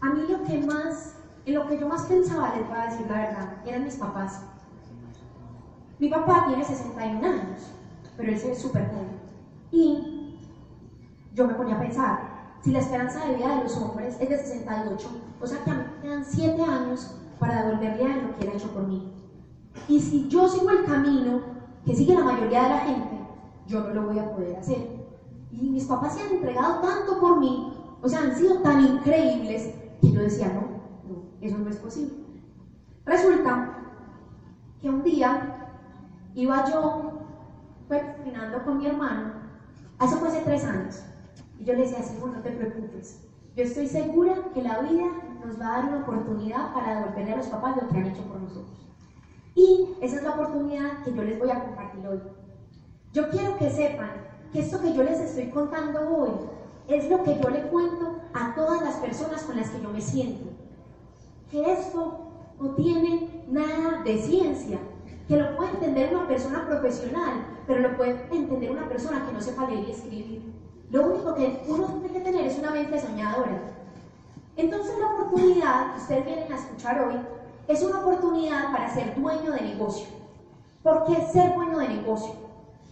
A 0.00 0.10
mí 0.10 0.26
lo 0.28 0.42
que 0.42 0.58
más, 0.66 1.16
en 1.46 1.54
lo 1.54 1.66
que 1.66 1.78
yo 1.78 1.88
más 1.88 2.02
pensaba, 2.02 2.54
les 2.56 2.68
voy 2.68 2.76
a 2.76 2.86
decir 2.86 3.06
la 3.08 3.16
verdad, 3.16 3.56
eran 3.66 3.84
mis 3.84 3.96
papás. 3.96 4.42
Mi 5.98 6.08
papá 6.08 6.44
tiene 6.48 6.64
61 6.64 7.26
años, 7.26 7.70
pero 8.16 8.32
él 8.32 8.38
se 8.38 8.48
ve 8.48 8.54
súper 8.54 8.88
joven. 8.88 9.20
Y 9.70 10.38
yo 11.34 11.46
me 11.46 11.54
ponía 11.54 11.76
a 11.76 11.80
pensar, 11.80 12.34
si 12.62 12.72
la 12.72 12.80
esperanza 12.80 13.24
de 13.26 13.36
vida 13.36 13.56
de 13.56 13.64
los 13.64 13.76
hombres 13.76 14.16
es 14.20 14.28
de 14.28 14.38
68, 14.38 15.08
o 15.40 15.46
sea 15.46 15.64
que 15.64 15.70
a 15.70 15.74
mí 15.74 15.84
quedan 16.02 16.24
7 16.24 16.62
años 16.62 17.16
para 17.38 17.62
devolverle 17.62 18.04
a 18.04 18.14
él 18.14 18.26
lo 18.26 18.36
que 18.36 18.44
él 18.44 18.50
ha 18.52 18.56
hecho 18.56 18.70
por 18.72 18.86
mí. 18.86 19.12
Y 19.88 20.00
si 20.00 20.28
yo 20.28 20.48
sigo 20.48 20.70
el 20.70 20.84
camino 20.84 21.40
que 21.84 21.94
sigue 21.94 22.14
la 22.14 22.24
mayoría 22.24 22.62
de 22.64 22.68
la 22.70 22.78
gente, 22.78 23.18
yo 23.66 23.80
no 23.80 23.90
lo 23.90 24.02
voy 24.04 24.18
a 24.18 24.34
poder 24.34 24.56
hacer. 24.56 24.88
Y 25.50 25.70
mis 25.70 25.84
papás 25.84 26.14
se 26.14 26.22
han 26.22 26.32
entregado 26.32 26.80
tanto 26.80 27.20
por 27.20 27.38
mí, 27.38 27.72
o 28.02 28.08
sea, 28.08 28.20
han 28.20 28.36
sido 28.36 28.60
tan 28.60 28.80
increíbles 28.84 29.74
que 30.00 30.12
yo 30.12 30.20
decía, 30.20 30.48
no, 30.48 30.60
no, 31.08 31.22
eso 31.40 31.58
no 31.58 31.68
es 31.68 31.76
posible. 31.76 32.14
Resulta 33.04 33.78
que 34.80 34.88
un 34.88 35.02
día 35.02 35.70
iba 36.34 36.64
yo, 36.70 37.12
pues, 37.88 38.02
caminando 38.16 38.64
con 38.64 38.78
mi 38.78 38.86
hermano, 38.86 39.32
eso 40.00 40.16
fue 40.16 40.28
hace 40.28 40.40
tres 40.40 40.64
años, 40.64 41.02
y 41.58 41.64
yo 41.64 41.74
le 41.74 41.80
decía, 41.82 42.00
así, 42.00 42.18
no 42.20 42.40
te 42.40 42.50
preocupes, 42.50 43.20
yo 43.56 43.62
estoy 43.62 43.86
segura 43.86 44.34
que 44.52 44.62
la 44.62 44.80
vida 44.80 45.06
nos 45.44 45.60
va 45.60 45.68
a 45.68 45.76
dar 45.76 45.88
una 45.88 46.02
oportunidad 46.02 46.74
para 46.74 46.96
devolverle 46.96 47.32
a 47.34 47.36
los 47.36 47.46
papás 47.46 47.76
lo 47.80 47.88
que 47.88 47.98
han 47.98 48.06
hecho 48.06 48.22
por 48.24 48.40
nosotros. 48.40 48.83
Y 49.54 49.88
esa 50.00 50.16
es 50.16 50.22
la 50.22 50.32
oportunidad 50.32 51.02
que 51.04 51.14
yo 51.14 51.22
les 51.22 51.38
voy 51.38 51.50
a 51.50 51.64
compartir 51.64 52.06
hoy. 52.06 52.20
Yo 53.12 53.30
quiero 53.30 53.56
que 53.56 53.70
sepan 53.70 54.10
que 54.52 54.60
esto 54.60 54.80
que 54.80 54.92
yo 54.92 55.02
les 55.04 55.20
estoy 55.20 55.50
contando 55.50 56.00
hoy 56.00 56.30
es 56.88 57.08
lo 57.08 57.22
que 57.22 57.38
yo 57.40 57.48
le 57.50 57.62
cuento 57.68 58.20
a 58.32 58.54
todas 58.54 58.82
las 58.82 58.96
personas 58.96 59.42
con 59.44 59.56
las 59.56 59.70
que 59.70 59.80
yo 59.80 59.90
me 59.90 60.00
siento. 60.00 60.50
Que 61.50 61.72
esto 61.72 62.18
no 62.60 62.70
tiene 62.70 63.44
nada 63.48 64.02
de 64.02 64.18
ciencia, 64.18 64.78
que 65.28 65.36
lo 65.36 65.56
puede 65.56 65.70
entender 65.70 66.14
una 66.14 66.26
persona 66.26 66.66
profesional, 66.66 67.46
pero 67.66 67.80
lo 67.80 67.96
puede 67.96 68.26
entender 68.32 68.70
una 68.70 68.88
persona 68.88 69.24
que 69.26 69.32
no 69.32 69.40
sepa 69.40 69.68
leer 69.68 69.88
y 69.88 69.92
escribir. 69.92 70.54
Lo 70.90 71.06
único 71.06 71.34
que 71.34 71.64
uno 71.68 71.86
tiene 71.86 72.12
que 72.12 72.20
tener 72.20 72.46
es 72.46 72.58
una 72.58 72.70
mente 72.70 73.00
soñadora. 73.00 73.60
Entonces 74.56 74.94
la 74.98 75.14
oportunidad 75.14 75.94
que 75.94 76.00
ustedes 76.00 76.26
vienen 76.26 76.52
a 76.52 76.56
escuchar 76.56 77.02
hoy 77.02 77.14
es 77.68 77.82
una 77.82 78.00
oportunidad 78.00 78.72
para 78.72 78.92
ser 78.92 79.14
dueño 79.14 79.52
de 79.52 79.60
negocio. 79.60 80.06
¿Por 80.82 81.04
qué 81.04 81.16
ser 81.32 81.54
dueño 81.54 81.78
de 81.78 81.88
negocio? 81.88 82.34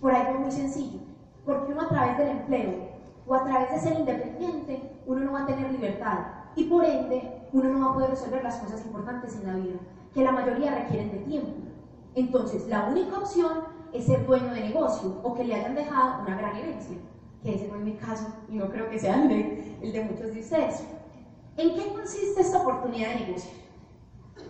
Por 0.00 0.14
algo 0.14 0.40
muy 0.40 0.50
sencillo 0.50 1.00
porque 1.44 1.72
uno 1.72 1.82
a 1.82 1.88
través 1.88 2.18
del 2.18 2.28
empleo 2.28 2.92
o 3.26 3.34
a 3.34 3.44
través 3.44 3.70
de 3.70 3.78
ser 3.78 3.98
independiente, 3.98 4.80
uno 5.06 5.20
no 5.20 5.32
va 5.32 5.42
a 5.42 5.46
tener 5.46 5.70
libertad 5.70 6.18
y 6.56 6.64
por 6.64 6.84
ende 6.84 7.48
uno 7.52 7.68
no 7.70 7.80
va 7.80 7.90
a 7.90 7.94
poder 7.94 8.10
resolver 8.10 8.42
las 8.42 8.56
cosas 8.56 8.84
importantes 8.84 9.36
en 9.36 9.46
la 9.46 9.56
vida, 9.56 9.78
que 10.12 10.24
la 10.24 10.32
mayoría 10.32 10.74
requieren 10.74 11.12
de 11.12 11.18
tiempo. 11.18 11.52
Entonces, 12.14 12.66
la 12.68 12.84
única 12.84 13.18
opción 13.18 13.64
es 13.92 14.06
ser 14.06 14.26
dueño 14.26 14.52
de 14.52 14.60
negocio 14.60 15.20
o 15.22 15.34
que 15.34 15.44
le 15.44 15.54
hayan 15.54 15.74
dejado 15.74 16.22
una 16.22 16.36
gran 16.36 16.56
herencia, 16.56 16.96
que 17.42 17.54
ese 17.54 17.68
no 17.68 17.76
es 17.76 17.82
mi 17.82 17.94
caso 17.94 18.26
y 18.48 18.56
no 18.56 18.68
creo 18.70 18.88
que 18.90 18.98
sea 18.98 19.22
el 19.22 19.28
de, 19.28 19.78
el 19.82 19.92
de 19.92 20.04
muchos 20.04 20.34
de 20.34 20.40
ustedes. 20.40 20.84
¿En 21.56 21.74
qué 21.74 21.92
consiste 21.92 22.40
esta 22.40 22.62
oportunidad 22.62 23.10
de 23.10 23.26
negocio? 23.26 23.50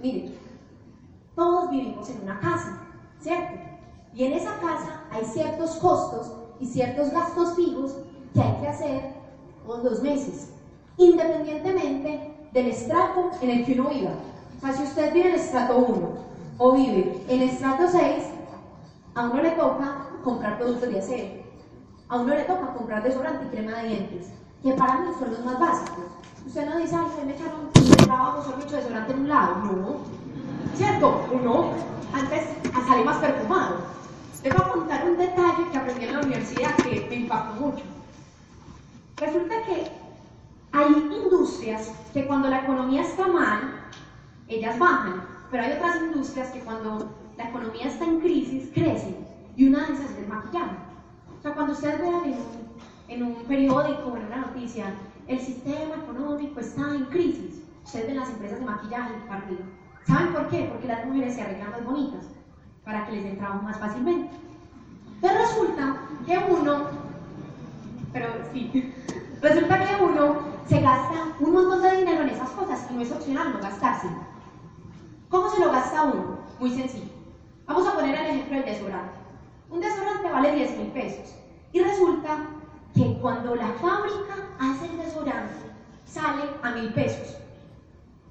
Miren, 0.02 0.34
todos 1.34 1.70
vivimos 1.70 2.08
en 2.10 2.22
una 2.22 2.40
casa, 2.40 2.78
¿cierto? 3.20 3.58
Y 4.14 4.24
en 4.24 4.32
esa 4.32 4.58
casa 4.58 5.04
hay 5.10 5.24
ciertos 5.24 5.76
costos 5.76 6.32
y 6.60 6.66
ciertos 6.66 7.10
gastos 7.10 7.54
fijos 7.54 7.96
que 8.34 8.40
hay 8.40 8.60
que 8.60 8.68
hacer 8.68 9.14
todos 9.66 9.84
los 9.84 10.02
meses, 10.02 10.50
independientemente 10.96 12.32
del 12.52 12.68
estrato 12.68 13.30
en 13.40 13.50
el 13.50 13.64
que 13.64 13.72
uno 13.72 13.88
viva. 13.88 14.12
O 14.58 14.60
sea, 14.60 14.72
si 14.72 14.82
usted 14.82 15.12
vive 15.12 15.28
en 15.28 15.34
el 15.34 15.40
estrato 15.40 15.78
1 15.78 16.08
o 16.58 16.72
vive 16.72 17.24
en 17.28 17.42
el 17.42 17.48
estrato 17.48 17.88
6, 17.88 18.24
a 19.14 19.24
uno 19.24 19.42
le 19.42 19.50
toca 19.52 20.06
comprar 20.22 20.58
productos 20.58 20.88
de 20.88 20.98
acero, 20.98 21.42
a 22.08 22.18
uno 22.18 22.34
le 22.34 22.44
toca 22.44 22.72
comprar 22.74 23.02
desodorante 23.02 23.46
y 23.46 23.48
crema 23.48 23.78
de 23.78 23.88
dientes, 23.88 24.30
que 24.62 24.72
para 24.74 25.00
mí 25.00 25.08
son 25.18 25.30
los 25.30 25.44
más 25.44 25.58
básicos. 25.58 26.04
Usted 26.46 26.68
no 26.68 26.78
dice, 26.78 26.96
ay, 26.96 27.26
me 27.26 27.34
echaron 27.34 27.70
un 27.74 27.96
trabajo, 27.96 28.42
solo 28.42 28.62
hecho 28.62 28.76
desodorante 28.76 29.12
en 29.12 29.20
un 29.20 29.28
lado. 29.28 29.54
No, 29.56 29.96
¿cierto? 30.74 31.26
Uno 31.32 31.70
antes 32.12 32.48
sale 32.86 33.04
más 33.04 33.18
perfumado. 33.18 33.76
Les 34.42 34.52
voy 34.52 34.66
a 34.66 34.72
contar 34.72 35.08
un 35.08 35.16
detalle 35.16 35.68
que 35.70 35.78
aprendí 35.78 36.04
en 36.04 36.12
la 36.12 36.20
universidad 36.20 36.74
que 36.76 37.06
me 37.08 37.14
impactó 37.14 37.60
mucho. 37.60 37.84
Resulta 39.16 39.54
que 39.66 39.90
hay 40.72 40.92
industrias 40.92 41.92
que 42.12 42.26
cuando 42.26 42.48
la 42.48 42.60
economía 42.60 43.02
está 43.02 43.28
mal, 43.28 43.60
ellas 44.48 44.78
bajan, 44.78 45.24
pero 45.50 45.62
hay 45.62 45.72
otras 45.72 45.96
industrias 46.02 46.48
que 46.48 46.60
cuando 46.60 47.14
la 47.36 47.48
economía 47.48 47.86
está 47.86 48.04
en 48.04 48.20
crisis, 48.20 48.68
crecen. 48.74 49.16
Y 49.56 49.68
una 49.68 49.86
de 49.86 49.94
esas 49.94 50.10
es 50.10 50.18
el 50.18 50.28
maquillaje. 50.28 50.76
O 51.38 51.42
sea, 51.42 51.54
cuando 51.54 51.72
ustedes 51.72 52.00
vean 52.00 52.24
en 52.24 52.32
un, 52.32 52.38
en 53.08 53.22
un 53.22 53.34
periódico 53.44 54.08
o 54.08 54.16
en 54.16 54.26
una 54.26 54.36
noticia, 54.38 54.92
el 55.32 55.40
sistema 55.40 55.94
económico 56.02 56.60
está 56.60 56.94
en 56.94 57.04
crisis, 57.06 57.62
ustedes 57.84 58.06
ven 58.06 58.16
las 58.16 58.30
empresas 58.30 58.58
de 58.60 58.66
maquillaje 58.66 59.14
para. 59.28 59.44
¿Saben 60.06 60.32
por 60.32 60.48
qué? 60.48 60.68
Porque 60.70 60.88
las 60.88 61.06
mujeres 61.06 61.34
se 61.34 61.42
arreglan 61.42 61.70
más 61.70 61.84
bonitas, 61.84 62.26
para 62.84 63.06
que 63.06 63.12
les 63.12 63.24
den 63.24 63.38
trabajo 63.38 63.62
más 63.62 63.78
fácilmente. 63.78 64.34
Pero 65.20 65.38
resulta 65.38 65.96
que 66.26 66.38
uno, 66.50 66.86
pero 68.12 68.26
sí, 68.52 68.94
resulta 69.42 69.84
que 69.84 70.04
uno 70.04 70.36
se 70.68 70.80
gasta 70.80 71.36
un 71.40 71.52
montón 71.52 71.82
de 71.82 71.96
dinero 71.98 72.22
en 72.22 72.30
esas 72.30 72.50
cosas 72.50 72.86
y 72.90 72.94
no 72.94 73.00
es 73.00 73.12
opcional 73.12 73.52
no 73.52 73.60
gastarse. 73.60 74.08
¿Cómo 75.28 75.48
se 75.50 75.60
lo 75.60 75.72
gasta 75.72 76.02
uno? 76.02 76.38
Muy 76.58 76.70
sencillo. 76.70 77.10
Vamos 77.66 77.86
a 77.86 77.94
poner 77.94 78.14
el 78.16 78.26
ejemplo 78.26 78.56
del 78.56 78.66
desodorante. 78.66 79.14
Un 79.70 79.80
desodorante 79.80 80.30
vale 80.30 80.54
10 80.54 80.78
mil 80.78 80.88
pesos. 80.88 81.34
Y 81.72 81.80
resulta 81.80 82.38
que 82.94 83.18
cuando 83.20 83.54
la 83.54 83.68
fábrica 83.74 84.34
hace 84.58 84.86
el 84.86 84.98
desodorante, 84.98 85.54
sale 86.04 86.42
a 86.62 86.70
mil 86.72 86.92
pesos. 86.92 87.36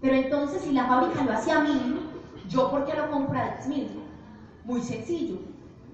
Pero 0.01 0.15
entonces, 0.15 0.61
si 0.61 0.71
la 0.71 0.85
fábrica 0.85 1.23
lo 1.23 1.31
hace 1.31 1.51
a 1.51 1.61
mil, 1.61 1.99
¿yo 2.47 2.69
por 2.69 2.85
qué 2.85 2.95
lo 2.95 3.09
compro 3.09 3.39
a 3.39 3.55
10 3.55 3.67
mil? 3.67 3.89
Muy 4.65 4.81
sencillo. 4.81 5.39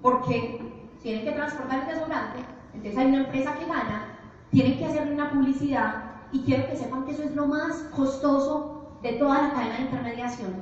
Porque 0.02 0.60
tienen 1.02 1.24
que 1.24 1.32
transportar 1.32 1.80
el 1.80 1.86
desodorante, 1.86 2.38
entonces 2.74 2.98
hay 2.98 3.06
una 3.06 3.24
empresa 3.24 3.54
que 3.54 3.66
gana, 3.66 4.18
tienen 4.50 4.78
que 4.78 4.86
hacerle 4.86 5.14
una 5.14 5.30
publicidad 5.30 6.04
y 6.32 6.40
quiero 6.40 6.68
que 6.68 6.76
sepan 6.76 7.04
que 7.04 7.12
eso 7.12 7.22
es 7.22 7.34
lo 7.34 7.46
más 7.46 7.76
costoso 7.94 8.98
de 9.02 9.12
toda 9.12 9.42
la 9.42 9.50
cadena 9.52 9.76
de 9.76 9.82
intermediación. 9.82 10.54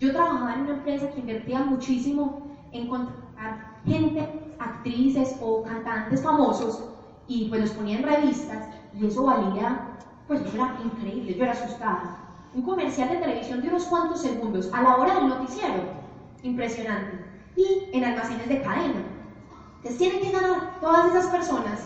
Yo 0.00 0.12
trabajaba 0.12 0.54
en 0.54 0.60
una 0.62 0.74
empresa 0.74 1.10
que 1.10 1.20
invertía 1.20 1.60
muchísimo 1.60 2.42
en 2.72 2.88
contratar 2.88 3.78
gente, 3.86 4.28
actrices 4.58 5.36
o 5.40 5.62
cantantes 5.62 6.22
famosos 6.22 6.97
y 7.28 7.48
pues 7.48 7.60
los 7.60 7.70
ponía 7.70 7.98
en 7.98 8.04
revistas 8.04 8.66
y 8.98 9.06
eso 9.06 9.22
valía, 9.22 9.80
pues 10.26 10.40
eso 10.40 10.54
era 10.54 10.76
increíble, 10.82 11.34
yo 11.34 11.44
era 11.44 11.52
asustada. 11.52 12.16
Un 12.54 12.62
comercial 12.62 13.10
de 13.10 13.16
televisión 13.18 13.60
de 13.60 13.68
unos 13.68 13.84
cuantos 13.84 14.22
segundos 14.22 14.70
a 14.72 14.82
la 14.82 14.96
hora 14.96 15.14
del 15.14 15.28
noticiero, 15.28 15.82
impresionante. 16.42 17.24
Y 17.54 17.90
en 17.92 18.04
almacenes 18.04 18.48
de 18.48 18.62
cadena. 18.62 19.02
Entonces 19.76 19.98
tienen 19.98 20.20
que 20.20 20.30
ganar 20.30 20.80
todas 20.80 21.06
esas 21.06 21.26
personas, 21.26 21.84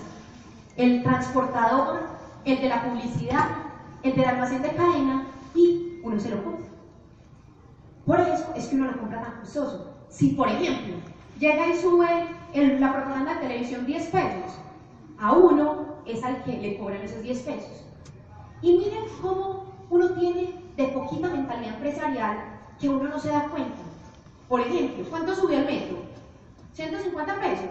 el 0.76 1.02
transportador, 1.02 2.00
el 2.44 2.61
de 2.61 2.68
la 2.68 2.83
publicidad, 2.83 3.46
el 4.02 4.16
del 4.16 4.24
almacén 4.24 4.62
de 4.62 4.74
cadena 4.74 5.26
y 5.55 6.00
uno 6.02 6.18
se 6.18 6.31
lo 6.31 6.42
compra. 6.42 6.66
Por 8.07 8.20
eso 8.20 8.52
es 8.57 8.66
que 8.66 8.76
uno 8.76 8.90
lo 8.90 8.98
compra 8.98 9.22
tan 9.22 9.40
costoso. 9.40 9.92
Si, 10.09 10.31
por 10.31 10.48
ejemplo, 10.48 10.94
llega 11.38 11.68
y 11.68 11.76
sube 11.76 12.28
la 12.55 12.92
propaganda 12.92 13.35
de 13.35 13.40
televisión 13.40 13.87
10 13.87 14.07
pesos, 14.09 14.59
a 15.22 15.32
uno 15.35 15.87
es 16.04 16.22
al 16.24 16.42
que 16.42 16.58
le 16.58 16.78
cobran 16.78 17.00
esos 17.00 17.22
10 17.22 17.42
pesos. 17.42 17.85
Y 18.61 18.76
miren 18.76 19.04
cómo 19.20 19.66
uno 19.88 20.11
tiene 20.14 20.64
de 20.76 20.88
poquita 20.88 21.28
mentalidad 21.30 21.74
empresarial 21.74 22.38
que 22.80 22.88
uno 22.88 23.08
no 23.08 23.20
se 23.20 23.28
da 23.28 23.48
cuenta. 23.48 23.78
Por 24.48 24.61
ejemplo, 24.61 25.04
¿cuánto 25.08 25.35
subió 25.37 25.58
el 25.58 25.66
metro? 25.66 25.98
150 26.72 27.40
pesos. 27.40 27.70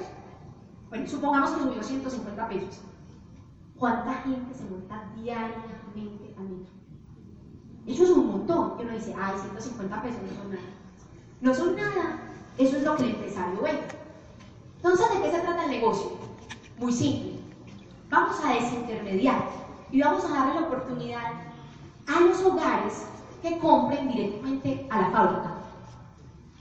Bueno, 0.90 1.06
supongamos 1.06 1.52
que 1.52 1.64
subió 1.64 1.84
150 1.84 2.48
pesos. 2.48 2.80
¿Cuánta 3.78 4.14
gente 4.14 4.54
se 4.54 4.64
monta 4.64 5.04
diariamente 5.18 6.34
al 6.38 6.44
metro? 6.46 6.74
Eso 7.86 8.04
es 8.04 8.10
un 8.12 8.28
montón. 8.28 8.76
Y 8.80 8.84
uno 8.84 8.94
dice, 8.94 9.14
ay, 9.20 9.36
150 9.38 10.02
pesos 10.02 10.22
no 10.22 10.42
son 10.42 10.52
nada. 10.52 10.64
No 11.42 11.54
son 11.54 11.76
nada. 11.76 12.20
Eso 12.58 12.78
es 12.78 12.84
lo 12.84 12.96
que 12.96 13.04
el 13.04 13.10
empresario 13.10 13.62
ve. 13.62 13.72
Entonces, 14.78 15.06
¿de 15.14 15.22
qué 15.22 15.32
se 15.32 15.40
trata 15.42 15.66
el 15.66 15.72
negocio? 15.72 16.12
Muy 16.78 16.94
simple. 16.94 17.31
Vamos 18.12 18.44
a 18.44 18.56
desintermediar 18.56 19.48
y 19.90 20.02
vamos 20.02 20.26
a 20.26 20.34
darle 20.34 20.60
la 20.60 20.68
oportunidad 20.68 21.32
a 22.14 22.20
los 22.20 22.44
hogares 22.44 23.08
que 23.42 23.58
compren 23.58 24.10
directamente 24.10 24.86
a 24.90 25.00
la 25.00 25.10
fábrica. 25.12 25.52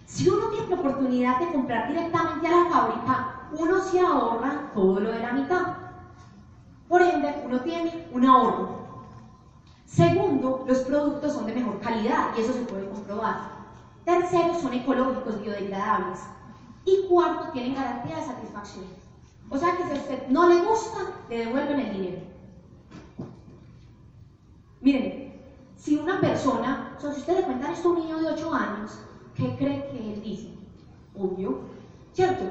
Si 0.06 0.28
uno 0.28 0.46
tiene 0.50 0.68
la 0.68 0.76
oportunidad 0.76 1.40
de 1.40 1.50
comprar 1.50 1.88
directamente 1.88 2.46
a 2.46 2.50
la 2.56 2.70
fábrica, 2.70 3.48
uno 3.58 3.80
se 3.80 3.98
ahorra 3.98 4.70
todo 4.72 5.00
lo 5.00 5.10
de 5.10 5.18
la 5.18 5.32
mitad. 5.32 5.66
Por 6.88 7.02
ende, 7.02 7.42
uno 7.44 7.60
tiene 7.62 8.06
un 8.12 8.24
ahorro. 8.24 8.68
Segundo, 9.86 10.64
los 10.68 10.78
productos 10.80 11.32
son 11.32 11.46
de 11.46 11.54
mejor 11.56 11.80
calidad 11.80 12.28
y 12.36 12.42
eso 12.42 12.52
se 12.52 12.60
puede 12.60 12.88
comprobar. 12.88 13.40
Tercero, 14.04 14.54
son 14.54 14.72
ecológicos, 14.72 15.42
biodegradables. 15.42 16.20
Y 16.84 17.08
cuarto, 17.08 17.50
tienen 17.50 17.74
garantía 17.74 18.18
de 18.18 18.24
satisfacción. 18.24 18.99
O 19.50 19.58
sea 19.58 19.76
que 19.76 19.82
si 19.82 19.90
a 19.90 19.94
usted 19.94 20.28
no 20.28 20.48
le 20.48 20.60
gusta, 20.64 20.98
le 21.28 21.38
devuelven 21.38 21.80
el 21.80 21.92
dinero. 21.92 22.22
Miren, 24.80 25.34
si 25.76 25.96
una 25.96 26.20
persona, 26.20 26.94
o 26.96 27.00
sea, 27.00 27.12
si 27.12 27.20
usted 27.20 27.38
le 27.38 27.42
cuenta 27.42 27.72
esto 27.72 27.88
a 27.88 27.92
un 27.92 27.98
niño 27.98 28.18
de 28.18 28.28
8 28.28 28.54
años, 28.54 28.98
¿qué 29.34 29.56
cree 29.56 29.88
que 29.90 30.12
él 30.14 30.22
dice? 30.22 30.50
Obvio, 31.16 31.58
¿cierto? 32.12 32.44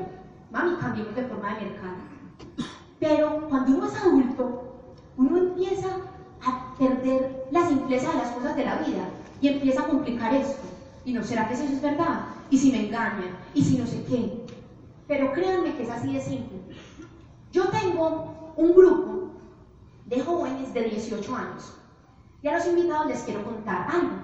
Mami, 0.51 0.75
cambiemos 0.75 1.15
de 1.15 1.23
forma 1.23 1.55
de 1.55 1.65
mercado. 1.65 1.95
Pero 2.99 3.47
cuando 3.47 3.77
uno 3.77 3.85
es 3.85 3.95
adulto, 3.95 4.73
uno 5.15 5.37
empieza 5.37 5.87
a 6.45 6.75
perder 6.77 7.47
la 7.51 7.67
simpleza 7.67 8.11
de 8.11 8.17
las 8.17 8.31
cosas 8.31 8.55
de 8.55 8.65
la 8.65 8.75
vida 8.75 9.09
y 9.41 9.47
empieza 9.47 9.81
a 9.81 9.87
complicar 9.87 10.33
esto. 10.33 10.67
¿Y 11.05 11.13
no 11.13 11.23
será 11.23 11.47
que 11.47 11.53
eso 11.53 11.63
es 11.63 11.81
verdad? 11.81 12.25
¿Y 12.49 12.57
si 12.57 12.71
me 12.71 12.87
engañan? 12.87 13.37
¿Y 13.53 13.63
si 13.63 13.77
no 13.77 13.87
sé 13.87 14.03
qué? 14.03 14.45
Pero 15.07 15.31
créanme 15.31 15.75
que 15.75 15.83
es 15.83 15.89
así 15.89 16.13
de 16.13 16.21
simple. 16.21 16.59
Yo 17.51 17.67
tengo 17.69 18.53
un 18.55 18.73
grupo 18.73 19.31
de 20.05 20.21
jóvenes 20.21 20.73
de 20.73 20.83
18 20.83 21.35
años. 21.35 21.73
Y 22.41 22.47
a 22.47 22.57
los 22.57 22.67
invitados 22.67 23.07
les 23.07 23.23
quiero 23.23 23.43
contar 23.43 23.87
algo. 23.89 24.17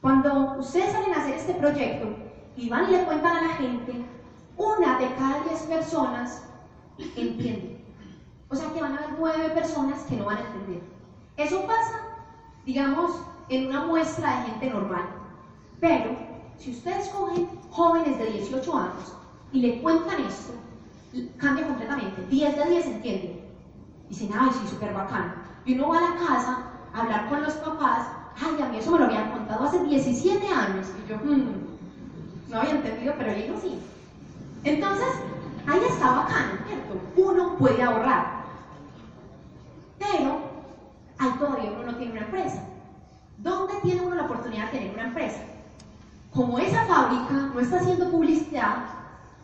Cuando 0.00 0.56
ustedes 0.58 0.92
salen 0.92 1.14
a 1.14 1.18
hacer 1.18 1.34
este 1.34 1.54
proyecto 1.54 2.08
y 2.56 2.68
van 2.68 2.88
y 2.88 2.92
le 2.92 3.04
cuentan 3.04 3.36
a 3.36 3.42
la 3.42 3.54
gente, 3.54 4.04
una 4.56 4.98
de 4.98 5.14
cada 5.14 5.42
10 5.44 5.62
personas 5.62 6.44
entiende. 7.16 7.84
O 8.48 8.56
sea 8.56 8.72
que 8.72 8.80
van 8.80 8.94
a 8.94 8.98
haber 8.98 9.18
9 9.18 9.50
personas 9.50 10.02
que 10.02 10.16
no 10.16 10.24
van 10.26 10.38
a 10.38 10.40
entender. 10.40 10.82
Eso 11.36 11.66
pasa, 11.66 12.00
digamos, 12.66 13.12
en 13.48 13.68
una 13.68 13.86
muestra 13.86 14.40
de 14.40 14.50
gente 14.50 14.70
normal. 14.70 15.04
Pero 15.80 16.16
si 16.58 16.72
ustedes 16.72 17.08
cogen 17.08 17.48
jóvenes 17.70 18.18
de 18.18 18.26
18 18.26 18.76
años 18.76 19.16
y 19.52 19.60
le 19.60 19.80
cuentan 19.82 20.20
esto, 20.22 20.52
cambia 21.36 21.66
completamente. 21.66 22.26
10 22.28 22.56
de 22.56 22.70
10 22.70 22.86
entienden. 22.86 23.40
Dicen, 24.08 24.30
ay, 24.38 24.50
sí, 24.52 24.68
súper 24.68 24.92
bacán. 24.92 25.34
Y 25.64 25.74
uno 25.74 25.88
va 25.88 25.98
a 25.98 26.00
la 26.00 26.26
casa 26.26 26.58
a 26.92 27.00
hablar 27.00 27.28
con 27.28 27.42
los 27.42 27.54
papás, 27.54 28.08
ay, 28.40 28.62
a 28.62 28.66
mí 28.68 28.78
eso 28.78 28.90
me 28.90 28.98
lo 28.98 29.04
habían 29.04 29.30
contado 29.30 29.64
hace 29.64 29.84
17 29.84 30.46
años. 30.48 30.88
Y 31.04 31.08
yo, 31.08 31.16
hmm, 31.16 32.50
no 32.50 32.58
había 32.58 32.72
entendido, 32.72 33.14
pero 33.18 33.30
ellos 33.32 33.60
sí. 33.62 33.78
Entonces, 34.64 35.08
ahí 35.66 35.80
está 35.88 36.10
bacán, 36.10 36.60
¿cierto? 36.66 37.00
Uno 37.16 37.56
puede 37.56 37.82
ahorrar. 37.82 38.40
Pero, 39.98 40.40
ahí 41.18 41.30
todavía 41.38 41.72
uno 41.72 41.92
no 41.92 41.96
tiene 41.96 42.12
una 42.12 42.22
empresa. 42.22 42.64
¿Dónde 43.38 43.74
tiene 43.82 44.02
uno 44.02 44.16
la 44.16 44.24
oportunidad 44.24 44.66
de 44.66 44.78
tener 44.78 44.94
una 44.94 45.06
empresa? 45.06 45.40
Como 46.32 46.58
esa 46.58 46.84
fábrica 46.84 47.50
no 47.54 47.60
está 47.60 47.76
haciendo 47.76 48.10
publicidad, 48.10 48.99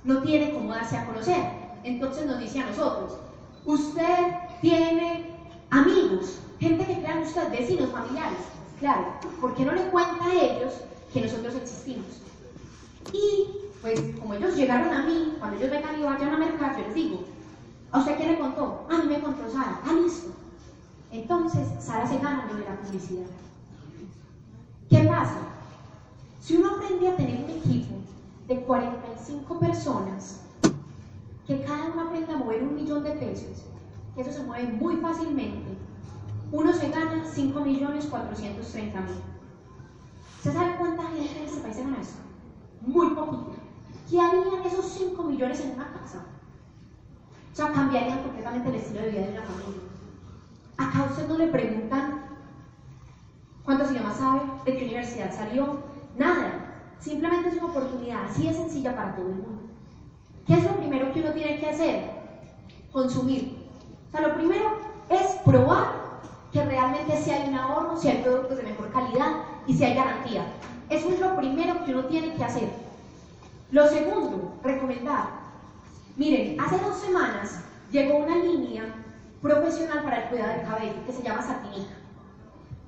no 0.07 0.23
tiene 0.23 0.53
cómo 0.53 0.73
darse 0.73 0.97
a 0.97 1.05
conocer. 1.05 1.45
Entonces 1.85 2.27
nos 2.27 2.39
dice 2.39 2.61
a 2.61 2.67
nosotros, 2.67 3.19
usted 3.65 4.35
tiene 4.61 5.27
amigos, 5.71 6.39
gente 6.59 6.87
que 6.87 7.01
crean 7.01 7.23
usted, 7.23 7.51
vecinos, 7.51 7.91
familiares. 7.91 8.39
Claro, 8.81 9.15
¿por 9.41 9.55
qué 9.55 9.65
no 9.65 9.73
le 9.73 9.89
cuenta 9.89 10.25
a 10.25 10.33
ellos 10.33 10.75
que 11.13 11.21
nosotros 11.23 11.55
existimos? 11.55 12.07
Y 13.13 13.49
pues 13.83 14.01
como 14.19 14.35
ellos 14.35 14.57
llegaron 14.57 14.93
a 14.93 15.05
mí, 15.05 15.35
cuando 15.39 15.57
ellos 15.59 15.71
vengan 15.71 16.01
y 16.01 16.03
vayan 16.03 16.35
a 16.35 16.39
mercar, 16.39 16.77
yo 16.77 16.85
les 16.85 16.95
digo, 16.95 17.25
¿a 17.93 17.99
usted 17.99 18.17
quién 18.17 18.33
le 18.33 18.39
contó? 18.39 18.87
A 18.91 18.99
mí 18.99 19.05
me 19.07 19.21
contó 19.21 19.49
Sara. 19.51 19.81
Ah, 19.85 19.93
listo. 19.93 20.31
Entonces, 21.13 21.69
Sara 21.79 22.07
se 22.07 22.19
gana 22.19 22.47
lo 22.47 22.57
de 22.57 22.65
la 22.65 22.77
publicidad. 22.77 23.27
¿Qué 24.91 24.99
pasa? 25.05 25.39
Si 26.41 26.57
uno 26.57 26.77
aprende 26.77 27.09
a 27.09 27.17
tener 27.17 27.45
un 27.45 27.51
equipo 27.51 27.97
de 28.47 28.61
45 28.63 29.59
personas, 29.59 30.41
que 31.47 31.63
cada 31.63 31.87
uno 31.87 32.03
aprenda 32.03 32.35
a 32.35 32.39
mover 32.39 32.63
un 32.63 32.75
millón 32.75 33.03
de 33.03 33.13
pesos, 33.13 33.65
que 34.15 34.23
eso 34.23 34.33
se 34.33 34.43
mueve 34.43 34.73
muy 34.73 34.97
fácilmente, 34.97 35.77
uno 36.53 36.73
se 36.73 36.89
gana 36.91 37.25
5 37.25 37.61
millones 37.61 38.07
430 38.07 39.01
mil. 39.01 39.15
¿Se 40.43 40.53
sabe 40.53 40.77
cuánta 40.79 41.03
gente 41.05 41.39
en 41.39 41.45
este 41.45 41.61
país 41.61 41.77
gana 41.77 42.01
eso? 42.01 42.19
Muy 42.81 43.11
poquito. 43.11 43.55
¿Qué 44.09 44.21
harían 44.21 44.65
esos 44.65 44.87
5 44.87 45.23
millones 45.25 45.61
en 45.61 45.73
una 45.73 45.93
casa? 45.93 46.25
O 47.53 47.57
sea, 47.57 47.73
cambiarían 47.73 48.23
completamente 48.23 48.69
el 48.69 48.75
estilo 48.77 49.03
de 49.03 49.11
vida 49.11 49.21
de 49.23 49.33
una 49.33 49.43
familia. 49.43 49.81
Acá 50.77 51.09
usted 51.11 51.27
no 51.27 51.39
le 51.39 51.49
preguntan 51.49 52.27
cuántos 53.65 53.91
idiomas 53.91 54.19
sabe, 54.19 54.43
de 54.65 54.77
qué 54.77 54.85
universidad 54.85 55.35
salió, 55.35 55.81
nada. 56.17 56.56
Simplemente 57.01 57.51
es 57.51 57.57
una 57.57 57.67
oportunidad 57.67 58.25
así 58.25 58.49
de 58.49 58.55
sencilla 58.55 58.95
para 58.95 59.15
todo 59.15 59.27
el 59.27 59.35
mundo. 59.35 59.63
¿Qué 60.47 60.55
es 60.55 60.65
lo 60.65 60.77
primero 60.77 61.13
que 61.13 61.21
uno 61.21 61.33
tiene 61.33 61.59
que 61.59 61.69
hacer? 61.69 62.11
Consumir. 62.93 63.57
O 64.09 64.11
sea, 64.11 64.29
lo 64.29 64.35
primero 64.35 64.79
es 65.11 65.27
probar 65.45 66.07
que 66.53 66.65
realmente 66.65 67.17
si 67.21 67.31
hay 67.31 67.49
un 67.49 67.55
ahorro, 67.55 67.97
si 67.97 68.09
hay 68.09 68.23
productos 68.23 68.57
de 68.57 68.63
mejor 68.63 68.91
calidad 68.91 69.43
y 69.67 69.75
si 69.75 69.85
hay 69.85 69.95
garantía. 69.95 70.47
Eso 70.89 71.11
es 71.11 71.21
lo 71.21 71.37
primero 71.37 71.85
que 71.85 71.93
uno 71.93 72.05
tiene 72.07 72.35
que 72.35 72.45
hacer. 72.45 72.71
Lo 73.71 73.89
segundo, 73.89 74.55
recomendar. 74.63 75.29
Miren, 76.17 76.59
hace 76.61 76.79
dos 76.79 76.97
semanas 76.97 77.61
llegó 77.91 78.19
una 78.19 78.37
línea 78.37 78.85
profesional 79.43 80.03
para 80.05 80.23
el 80.23 80.29
cuidado 80.29 80.53
del 80.53 80.67
cabello 80.67 81.05
que 81.05 81.13
se 81.13 81.23
llama 81.23 81.43
Satinica. 81.43 81.95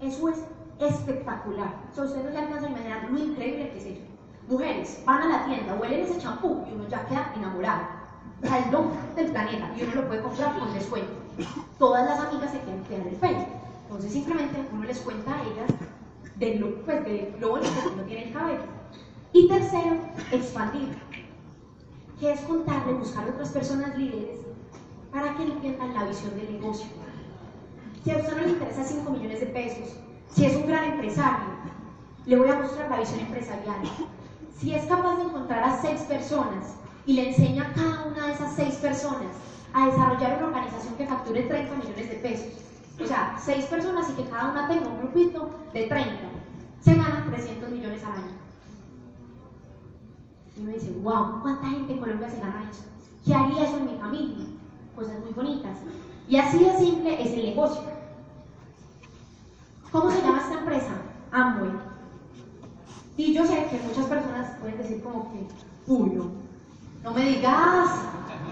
Eso 0.00 0.28
es 0.28 0.38
espectacular. 0.80 1.74
O 1.90 1.94
sea, 1.94 2.04
ustedes 2.04 2.24
no 2.24 2.32
se 2.32 2.38
alcanzan 2.38 2.64
a 2.64 2.70
imaginar 2.70 3.10
lo 3.10 3.18
increíble 3.18 3.70
que 3.70 3.78
es 3.78 3.86
ello. 3.86 4.00
Mujeres 4.48 5.02
van 5.04 5.22
a 5.22 5.28
la 5.28 5.46
tienda, 5.46 5.74
huelen 5.74 6.00
ese 6.00 6.18
champú 6.18 6.64
y 6.68 6.74
uno 6.74 6.88
ya 6.88 7.04
queda 7.06 7.32
enamorado. 7.36 7.82
O 8.42 8.46
sea, 8.46 8.58
es 8.58 8.72
lo 8.72 8.84
del 9.16 9.30
planeta 9.30 9.70
y 9.76 9.82
uno 9.82 9.94
lo 9.96 10.08
puede 10.08 10.22
comprar 10.22 10.58
con 10.58 10.72
descuento. 10.72 11.12
Todas 11.78 12.06
las 12.06 12.20
amigas 12.20 12.52
se 12.52 12.60
quieren 12.60 12.84
quedar 12.84 13.06
el 13.06 13.16
pelo. 13.16 13.44
Entonces 13.82 14.12
simplemente 14.12 14.68
uno 14.72 14.84
les 14.84 14.98
cuenta 15.00 15.34
a 15.34 15.42
ellas 15.42 15.70
de 16.36 16.54
lo, 16.56 16.74
pues, 16.84 17.04
de 17.04 17.36
lo 17.40 17.50
bonito 17.50 17.72
que 17.82 17.88
uno 17.88 18.02
tiene 18.04 18.28
el 18.28 18.32
cabello. 18.32 18.62
Y 19.32 19.48
tercero, 19.48 19.96
expandir. 20.32 20.96
Que 22.20 22.32
es 22.32 22.40
contarle, 22.42 22.94
buscar 22.94 23.28
otras 23.28 23.50
personas 23.50 23.96
líderes 23.96 24.40
para 25.12 25.36
que 25.36 25.44
entiendan 25.44 25.94
la 25.94 26.04
visión 26.04 26.36
del 26.36 26.52
negocio. 26.52 26.86
Si 28.04 28.10
a 28.10 28.16
usted 28.16 28.36
no 28.36 28.42
le 28.42 28.48
interesa 28.50 28.84
5 28.84 29.10
millones 29.10 29.40
de 29.40 29.46
pesos, 29.46 29.96
si 30.30 30.44
es 30.44 30.56
un 30.56 30.66
gran 30.66 30.84
empresario, 30.84 31.48
le 32.26 32.36
voy 32.36 32.48
a 32.50 32.60
mostrar 32.60 32.90
la 32.90 33.00
visión 33.00 33.20
empresarial. 33.20 33.76
Si 34.58 34.74
es 34.74 34.86
capaz 34.86 35.16
de 35.16 35.22
encontrar 35.22 35.62
a 35.62 35.80
seis 35.80 36.00
personas 36.02 36.74
y 37.06 37.14
le 37.14 37.28
enseña 37.28 37.68
a 37.68 37.72
cada 37.72 38.06
una 38.06 38.26
de 38.26 38.32
esas 38.32 38.54
seis 38.54 38.74
personas 38.74 39.36
a 39.72 39.86
desarrollar 39.86 40.38
una 40.38 40.48
organización 40.48 40.94
que 40.96 41.06
facture 41.06 41.42
30 41.42 41.74
millones 41.76 42.10
de 42.10 42.16
pesos, 42.16 42.64
o 43.00 43.06
sea, 43.06 43.36
seis 43.40 43.64
personas 43.66 44.10
y 44.10 44.14
que 44.14 44.28
cada 44.28 44.50
una 44.50 44.68
tenga 44.68 44.88
un 44.88 44.98
grupito 44.98 45.50
de 45.72 45.84
30, 45.84 46.12
se 46.80 46.94
ganan 46.94 47.30
300 47.30 47.70
millones 47.70 48.02
al 48.04 48.12
año. 48.12 48.38
Y 50.56 50.60
uno 50.60 50.72
dice, 50.72 50.92
wow, 51.02 51.40
¿cuánta 51.40 51.68
gente 51.68 51.92
en 51.92 52.00
Colombia 52.00 52.28
se 52.28 52.40
gana 52.40 52.68
eso? 52.68 52.82
¿Qué 53.24 53.34
haría 53.34 53.64
eso 53.64 53.76
en 53.76 53.92
mi 53.92 53.98
familia? 53.98 54.46
Cosas 54.96 55.20
muy 55.20 55.32
bonitas. 55.32 55.78
Y 56.28 56.36
así 56.36 56.58
de 56.58 56.76
simple 56.76 57.22
es 57.22 57.32
el 57.32 57.44
negocio. 57.46 57.97
¿Cómo 59.90 60.10
se 60.10 60.20
llama 60.20 60.40
esta 60.40 60.58
empresa? 60.58 60.92
Amway. 61.32 61.70
Y 63.16 63.34
yo 63.34 63.46
sé 63.46 63.66
que 63.70 63.80
muchas 63.86 64.04
personas 64.04 64.50
pueden 64.60 64.78
decir 64.78 65.02
como 65.02 65.32
que, 65.32 65.48
uy, 65.86 66.22
no, 67.02 67.10
me 67.12 67.24
digas, 67.24 67.90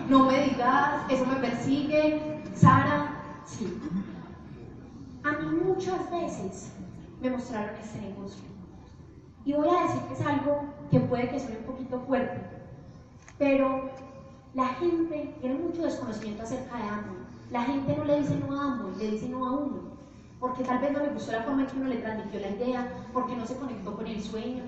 no 0.08 0.24
me 0.24 0.44
digas, 0.44 1.02
eso 1.10 1.26
me 1.26 1.36
persigue, 1.36 2.42
Sara, 2.54 3.10
sí. 3.44 3.78
A 5.24 5.32
mí 5.32 5.60
muchas 5.62 6.10
veces 6.10 6.72
me 7.20 7.30
mostraron 7.30 7.76
este 7.76 8.00
negocio. 8.00 8.42
Y 9.44 9.52
voy 9.52 9.68
a 9.68 9.82
decir 9.82 10.00
que 10.08 10.14
es 10.14 10.26
algo 10.26 10.64
que 10.90 11.00
puede 11.00 11.28
que 11.28 11.38
suene 11.38 11.58
un 11.58 11.64
poquito 11.64 12.00
fuerte, 12.00 12.40
pero 13.38 13.90
la 14.54 14.68
gente 14.68 15.34
tiene 15.40 15.56
mucho 15.56 15.82
desconocimiento 15.82 16.44
acerca 16.44 16.76
de 16.76 16.82
Amway. 16.82 17.26
La 17.50 17.62
gente 17.62 17.94
no 17.94 18.04
le 18.04 18.20
dice 18.20 18.36
no 18.36 18.58
a 18.58 18.72
Amway, 18.72 18.96
le 18.96 19.10
dice 19.10 19.28
no 19.28 19.46
a 19.46 19.50
uno 19.52 19.95
porque 20.40 20.64
tal 20.64 20.78
vez 20.80 20.92
no 20.92 21.00
le 21.00 21.10
gustó 21.10 21.32
la 21.32 21.42
forma 21.42 21.62
en 21.62 21.68
que 21.68 21.76
uno 21.76 21.88
le 21.88 21.96
transmitió 21.96 22.40
la 22.40 22.48
idea, 22.48 22.92
porque 23.12 23.36
no 23.36 23.46
se 23.46 23.56
conectó 23.56 23.96
con 23.96 24.06
el 24.06 24.22
sueño. 24.22 24.64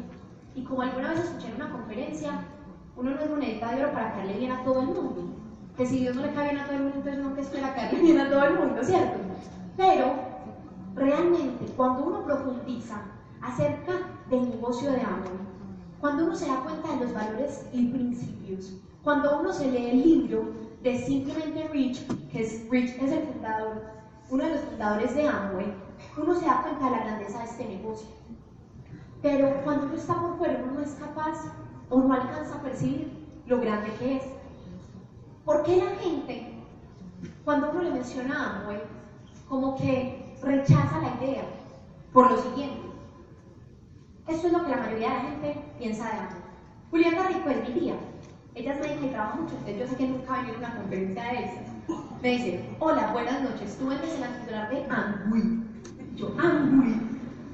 Y 0.55 0.65
como 0.65 0.83
alguna 0.83 1.11
vez 1.11 1.21
escuché 1.21 1.49
en 1.49 1.57
una 1.57 1.71
conferencia, 1.71 2.41
uno 2.97 3.11
no 3.11 3.21
es 3.21 3.31
monedita 3.31 3.75
de 3.75 3.85
oro 3.85 3.93
para 3.93 4.13
caerle 4.13 4.39
bien 4.39 4.53
a 4.53 4.65
todo 4.65 4.81
el 4.81 4.87
mundo. 4.87 5.25
Que 5.77 5.87
si 5.87 6.01
Dios 6.01 6.17
no 6.17 6.23
le 6.23 6.33
cae 6.33 6.51
bien 6.51 6.61
a 6.61 6.67
todo 6.67 6.77
el 6.77 6.83
mundo, 6.83 6.97
entonces 6.97 7.23
no 7.23 7.35
que 7.35 7.41
espera 7.43 7.75
caerle 7.75 8.01
bien 8.03 8.19
a 8.19 8.31
todo 8.31 8.45
el 8.45 8.59
mundo, 8.59 8.83
¿cierto? 8.83 9.19
Pero 9.77 10.15
realmente 10.95 11.67
cuando 11.77 12.05
uno 12.05 12.25
profundiza 12.25 13.03
acerca 13.41 13.93
del 14.31 14.51
negocio 14.51 14.91
de 14.91 15.01
amor, 15.01 15.39
cuando 16.01 16.25
uno 16.25 16.35
se 16.35 16.49
da 16.49 16.61
cuenta 16.61 16.95
de 16.95 17.05
los 17.05 17.15
valores 17.15 17.67
y 17.73 17.87
principios, 17.87 18.75
cuando 19.03 19.41
uno 19.41 19.53
se 19.53 19.71
lee 19.71 19.91
el 19.91 20.03
libro 20.03 20.53
de 20.83 20.99
Simplemente 20.99 21.69
Rich, 21.69 22.07
que 22.31 22.43
es 22.43 22.69
Rich 22.69 22.97
es 23.01 23.13
el 23.13 23.23
fundador 23.23 23.98
uno 24.31 24.45
de 24.45 24.51
los 24.51 24.61
fundadores 24.61 25.15
de 25.15 25.27
Amway, 25.27 25.75
uno 26.17 26.35
se 26.35 26.47
da 26.47 26.63
cuenta 26.63 26.85
de 26.85 26.91
la 26.91 27.05
grandeza 27.05 27.39
de 27.39 27.45
este 27.45 27.65
negocio. 27.67 28.09
Pero 29.23 29.63
cuando 29.65 29.87
uno 29.87 29.95
está 29.95 30.15
por 30.21 30.37
fuera, 30.39 30.61
uno 30.63 30.75
no 30.75 30.81
es 30.83 30.93
capaz 30.93 31.45
o 31.89 31.99
no 31.99 32.13
alcanza 32.13 32.57
a 32.57 32.63
percibir 32.63 33.11
lo 33.47 33.61
grande 33.61 33.91
que 33.99 34.17
es. 34.17 34.23
¿Por 35.45 35.63
qué 35.63 35.77
la 35.77 35.91
gente, 35.97 36.53
cuando 37.45 37.71
uno 37.71 37.83
le 37.83 37.91
menciona 37.93 38.37
a 38.37 38.61
Amway, 38.61 38.83
como 39.49 39.77
que 39.77 40.37
rechaza 40.43 41.01
la 41.01 41.25
idea? 41.25 41.45
Por 42.13 42.31
lo 42.31 42.37
siguiente. 42.37 42.87
Esto 44.27 44.47
es 44.49 44.53
lo 44.53 44.65
que 44.65 44.71
la 44.71 44.77
mayoría 44.77 45.09
de 45.09 45.15
la 45.15 45.21
gente 45.21 45.65
piensa 45.79 46.05
de 46.05 46.11
Amway. 46.11 46.43
Juliana 46.91 47.29
Rico 47.29 47.49
es 47.49 47.69
mi 47.69 47.81
tía. 47.81 47.95
Ella 48.55 48.75
es 48.75 48.81
médica 48.81 49.07
y 49.07 49.11
trabaja 49.11 49.37
mucho. 49.37 49.55
Yo 49.67 49.87
sé 49.87 49.97
que 49.97 50.09
nunca 50.09 50.33
va 50.33 50.39
a 50.39 50.41
venir 50.43 50.57
a 50.57 50.59
una 50.59 50.77
conferencia 50.77 51.25
de 51.25 51.45
esas 51.45 51.68
me 52.23 52.29
dice, 52.31 52.77
hola, 52.81 53.13
buenas 53.13 53.43
noches, 53.43 53.77
tú 53.79 53.91
eres 53.93 54.13
el 54.15 54.41
titular 54.41 54.71
de 54.71 54.85
Angui. 54.91 55.65
Yo, 56.17 56.35
Angui. 56.39 57.01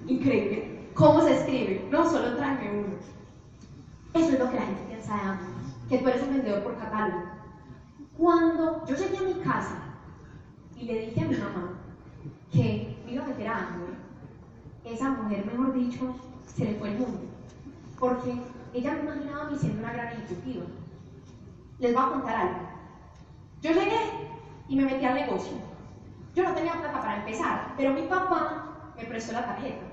Increíble. 0.06 0.88
¿Cómo 0.94 1.22
se 1.22 1.34
escribe? 1.38 1.88
No, 1.90 2.08
solo 2.08 2.36
tráeme 2.36 2.80
uno. 2.80 2.94
Eso 4.14 4.32
es 4.32 4.38
lo 4.38 4.50
que 4.50 4.56
la 4.56 4.62
gente 4.62 4.82
piensa 4.88 5.14
de 5.14 5.20
Angui, 5.20 5.52
que 5.88 5.98
tú 5.98 6.08
eres 6.08 6.22
un 6.22 6.34
vendedor 6.34 6.62
por 6.62 6.78
catálogo. 6.78 7.24
Cuando 8.16 8.86
yo 8.86 8.96
llegué 8.96 9.18
a 9.18 9.22
mi 9.22 9.34
casa 9.42 9.76
y 10.76 10.84
le 10.84 11.06
dije 11.06 11.20
a 11.20 11.28
mi 11.28 11.36
mamá 11.36 11.72
que 12.52 12.96
me 13.04 13.12
iba 13.12 13.24
a 13.24 13.58
Angui, 13.58 13.94
esa 14.84 15.10
mujer, 15.10 15.44
mejor 15.46 15.74
dicho, 15.74 16.14
se 16.46 16.64
le 16.64 16.74
fue 16.74 16.90
el 16.90 16.98
mundo. 16.98 17.20
Porque 17.98 18.34
ella 18.72 18.92
me 18.94 19.00
imaginaba 19.00 19.46
a 19.46 19.50
mí 19.50 19.58
siendo 19.58 19.80
una 19.80 19.92
gran 19.92 20.08
ejecutiva. 20.08 20.64
Les 21.78 21.94
voy 21.94 22.02
a 22.02 22.08
contar 22.08 22.36
algo. 22.36 22.60
Yo 23.62 23.72
llegué 23.72 24.23
y 24.68 24.76
me 24.76 24.84
metí 24.84 25.04
al 25.04 25.14
negocio. 25.14 25.52
Yo 26.34 26.42
no 26.42 26.54
tenía 26.54 26.72
plata 26.72 27.00
para 27.00 27.16
empezar, 27.18 27.74
pero 27.76 27.92
mi 27.92 28.02
papá 28.02 28.92
me 28.96 29.04
prestó 29.04 29.32
la 29.32 29.46
tarjeta. 29.46 29.84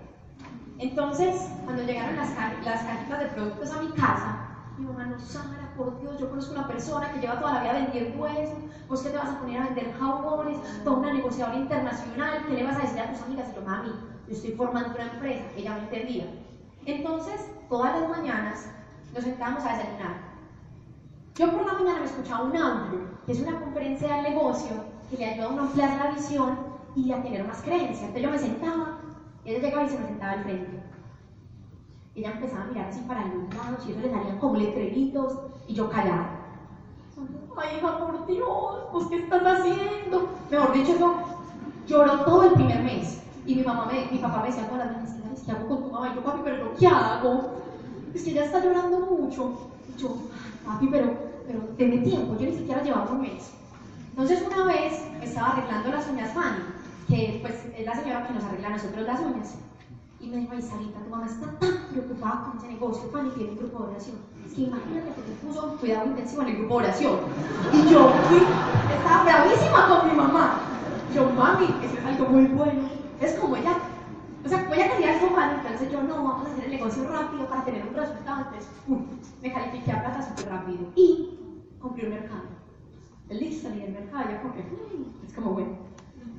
Entonces, 0.80 1.50
cuando 1.64 1.84
llegaron 1.84 2.16
las, 2.16 2.30
las 2.66 2.84
cajitas 2.84 3.20
de 3.20 3.26
productos 3.28 3.72
a 3.72 3.82
mi 3.82 3.90
casa, 3.90 4.48
mi 4.78 4.88
mamá, 4.88 5.06
no, 5.06 5.20
Sara, 5.20 5.72
por 5.78 6.00
Dios, 6.02 6.20
yo 6.20 6.30
conozco 6.30 6.54
una 6.54 6.68
persona 6.68 7.12
que 7.12 7.20
lleva 7.20 7.40
toda 7.40 7.54
la 7.54 7.62
vida 7.62 7.74
vendiendo 7.74 8.26
eso, 8.26 8.56
vos 8.90 9.02
que 9.02 9.10
te 9.10 9.18
vas 9.18 9.30
a 9.30 9.40
poner 9.40 9.62
a 9.62 9.66
vender 9.66 9.94
jabones, 9.94 10.58
toda 10.84 10.98
una 10.98 11.14
negociadora 11.14 11.58
internacional, 11.58 12.46
¿qué 12.48 12.56
le 12.56 12.64
vas 12.64 12.78
a 12.78 12.82
decir 12.82 13.00
a 13.00 13.12
tus 13.12 13.22
amigas? 13.22 13.50
Y 13.52 13.56
yo, 13.56 13.62
mami, 13.62 13.90
yo 14.28 14.34
estoy 14.34 14.52
formando 14.54 14.96
una 14.96 15.14
empresa, 15.14 15.44
ella 15.56 15.76
me 15.76 15.82
entendía. 15.82 16.26
Entonces, 16.86 17.46
todas 17.70 18.02
las 18.02 18.10
mañanas 18.10 18.72
nos 19.14 19.24
sentábamos 19.24 19.64
a 19.64 19.78
desayunar. 19.78 20.31
Yo 21.36 21.50
por 21.50 21.66
la 21.66 21.74
mañana 21.74 22.00
me 22.00 22.06
escuchaba 22.06 22.44
un 22.44 22.58
audio 22.58 23.00
que 23.26 23.32
es 23.32 23.42
una 23.42 23.60
conferencia 23.60 24.16
del 24.16 24.24
negocio 24.24 24.84
que 25.10 25.18
le 25.18 25.26
ayuda 25.26 25.46
a 25.46 25.50
uno 25.50 25.62
a 25.62 25.66
ampliar 25.66 25.98
la 25.98 26.12
visión 26.12 26.60
y 26.96 27.12
a 27.12 27.24
tener 27.24 27.48
más 27.48 27.62
creencia. 27.62 28.08
Entonces 28.08 28.22
yo 28.22 28.32
me 28.32 28.38
sentaba, 28.38 28.98
ella 29.46 29.60
llegaba 29.60 29.84
y 29.84 29.90
se 29.90 30.00
me 30.00 30.08
sentaba 30.08 30.34
al 30.34 30.44
frente. 30.44 30.84
Ella 32.16 32.32
empezaba 32.32 32.64
a 32.64 32.68
mirar 32.68 32.90
así 32.90 33.02
para 33.08 33.26
los 33.28 33.54
lados 33.56 33.86
y 33.88 33.92
eso 33.92 34.02
le 34.02 34.12
salían 34.12 34.40
como 34.40 34.56
letreritos 34.58 35.40
y 35.68 35.74
yo 35.74 35.90
callaba. 35.90 36.38
Ay, 37.56 37.78
hija, 37.78 37.98
por 37.98 38.28
Dios, 38.28 38.80
¿pues 38.92 39.08
qué 39.08 39.18
estás 39.18 39.44
haciendo? 39.44 40.30
Mejor 40.50 40.74
dicho, 40.74 40.98
yo 41.00 41.16
lloró 41.88 42.26
todo 42.26 42.44
el 42.44 42.54
primer 42.54 42.84
mes. 42.84 43.24
Y 43.46 43.56
mi, 43.56 43.64
mamá 43.64 43.86
me, 43.86 44.12
mi 44.12 44.18
papá 44.18 44.42
me 44.42 44.48
decía 44.48 44.68
¿qué 45.46 45.52
hago 45.52 45.68
con 45.68 45.84
tu 45.84 45.92
mamá? 45.92 46.10
Y 46.10 46.16
yo, 46.16 46.24
papi, 46.24 46.42
¿pero 46.44 46.74
qué 46.78 46.88
hago? 46.88 47.52
Es 48.14 48.24
que 48.24 48.32
ella 48.32 48.46
está 48.46 48.64
llorando 48.64 49.00
mucho. 49.00 49.71
Y 49.90 50.02
yo, 50.02 50.18
papi, 50.66 50.88
pero 50.88 51.32
pero 51.52 51.60
tiene 51.76 51.98
tiempo, 52.00 52.38
yo 52.40 52.46
ni 52.46 52.58
siquiera 52.58 52.84
llevaba 52.84 53.12
un 53.12 53.22
mes. 53.22 53.52
Entonces 54.12 54.44
una 54.46 54.66
vez 54.66 55.02
me 55.20 55.26
estaba 55.26 55.50
arreglando 55.50 55.90
las 55.90 56.08
uñas 56.08 56.34
Fanny, 56.34 56.64
que 57.08 57.40
pues 57.42 57.56
es 57.78 57.86
la 57.86 57.96
señora 57.96 58.28
que 58.28 58.34
nos 58.34 58.44
arregla 58.44 58.68
a 58.68 58.72
nosotros 58.72 59.06
las 59.06 59.20
uñas. 59.20 59.56
Y 60.20 60.28
me 60.28 60.38
dijo, 60.38 60.52
ay 60.54 60.62
Sarita, 60.62 61.00
tu 61.00 61.10
mamá 61.10 61.26
está 61.26 61.48
tan 61.60 61.88
preocupada 61.90 62.44
con 62.46 62.58
ese 62.58 62.68
negocio, 62.68 63.10
Fanny 63.12 63.32
tiene 63.32 63.52
un 63.52 63.58
grupo 63.58 63.84
de 63.84 63.90
oración. 63.92 64.16
Es 64.46 64.54
que 64.54 64.62
imagínate 64.62 65.08
que 65.16 65.22
te 65.22 65.32
puso 65.46 65.78
cuidado 65.78 66.06
intensivo 66.08 66.42
en 66.44 66.48
el 66.50 66.58
grupo 66.58 66.80
de 66.80 66.88
oración. 66.88 67.20
Y 67.74 67.90
yo 67.90 68.12
estaba 68.96 69.24
bravísima 69.24 69.88
con 69.88 70.10
mi 70.10 70.16
mamá. 70.16 70.60
Yo, 71.16 71.30
mami, 71.32 71.66
eso 71.84 71.96
es 71.98 72.06
algo 72.06 72.26
muy 72.28 72.46
bueno. 72.46 72.82
Es 73.20 73.34
como 73.34 73.56
ella, 73.58 73.78
o 74.44 74.50
sea, 74.50 74.64
como 74.64 74.74
ella 74.76 74.92
quería 74.92 75.14
algo 75.14 75.36
malo, 75.36 75.58
entonces 75.58 75.92
yo, 75.92 76.02
no, 76.02 76.24
vamos 76.24 76.48
a 76.48 76.52
hacer 76.52 76.66
el 76.66 76.72
negocio 76.72 77.08
rápido 77.08 77.48
para 77.48 77.66
tener 77.66 77.88
un 77.88 77.94
resultado. 77.94 78.46
Entonces, 78.46 78.70
me 79.42 79.54
califiqué 79.54 79.92
a 79.92 80.02
plata 80.02 80.22
súper 80.22 80.52
rápido. 80.52 80.80
Y 80.96 81.40
compré 81.80 82.08
un 82.08 82.14
mercado. 82.14 82.44
Listo, 83.30 83.70
salí 83.70 83.82
del 83.82 83.94
mercado, 83.94 84.30
ya 84.30 84.42
compré, 84.42 84.66
es 85.26 85.34
como 85.34 85.52
bueno. 85.52 85.78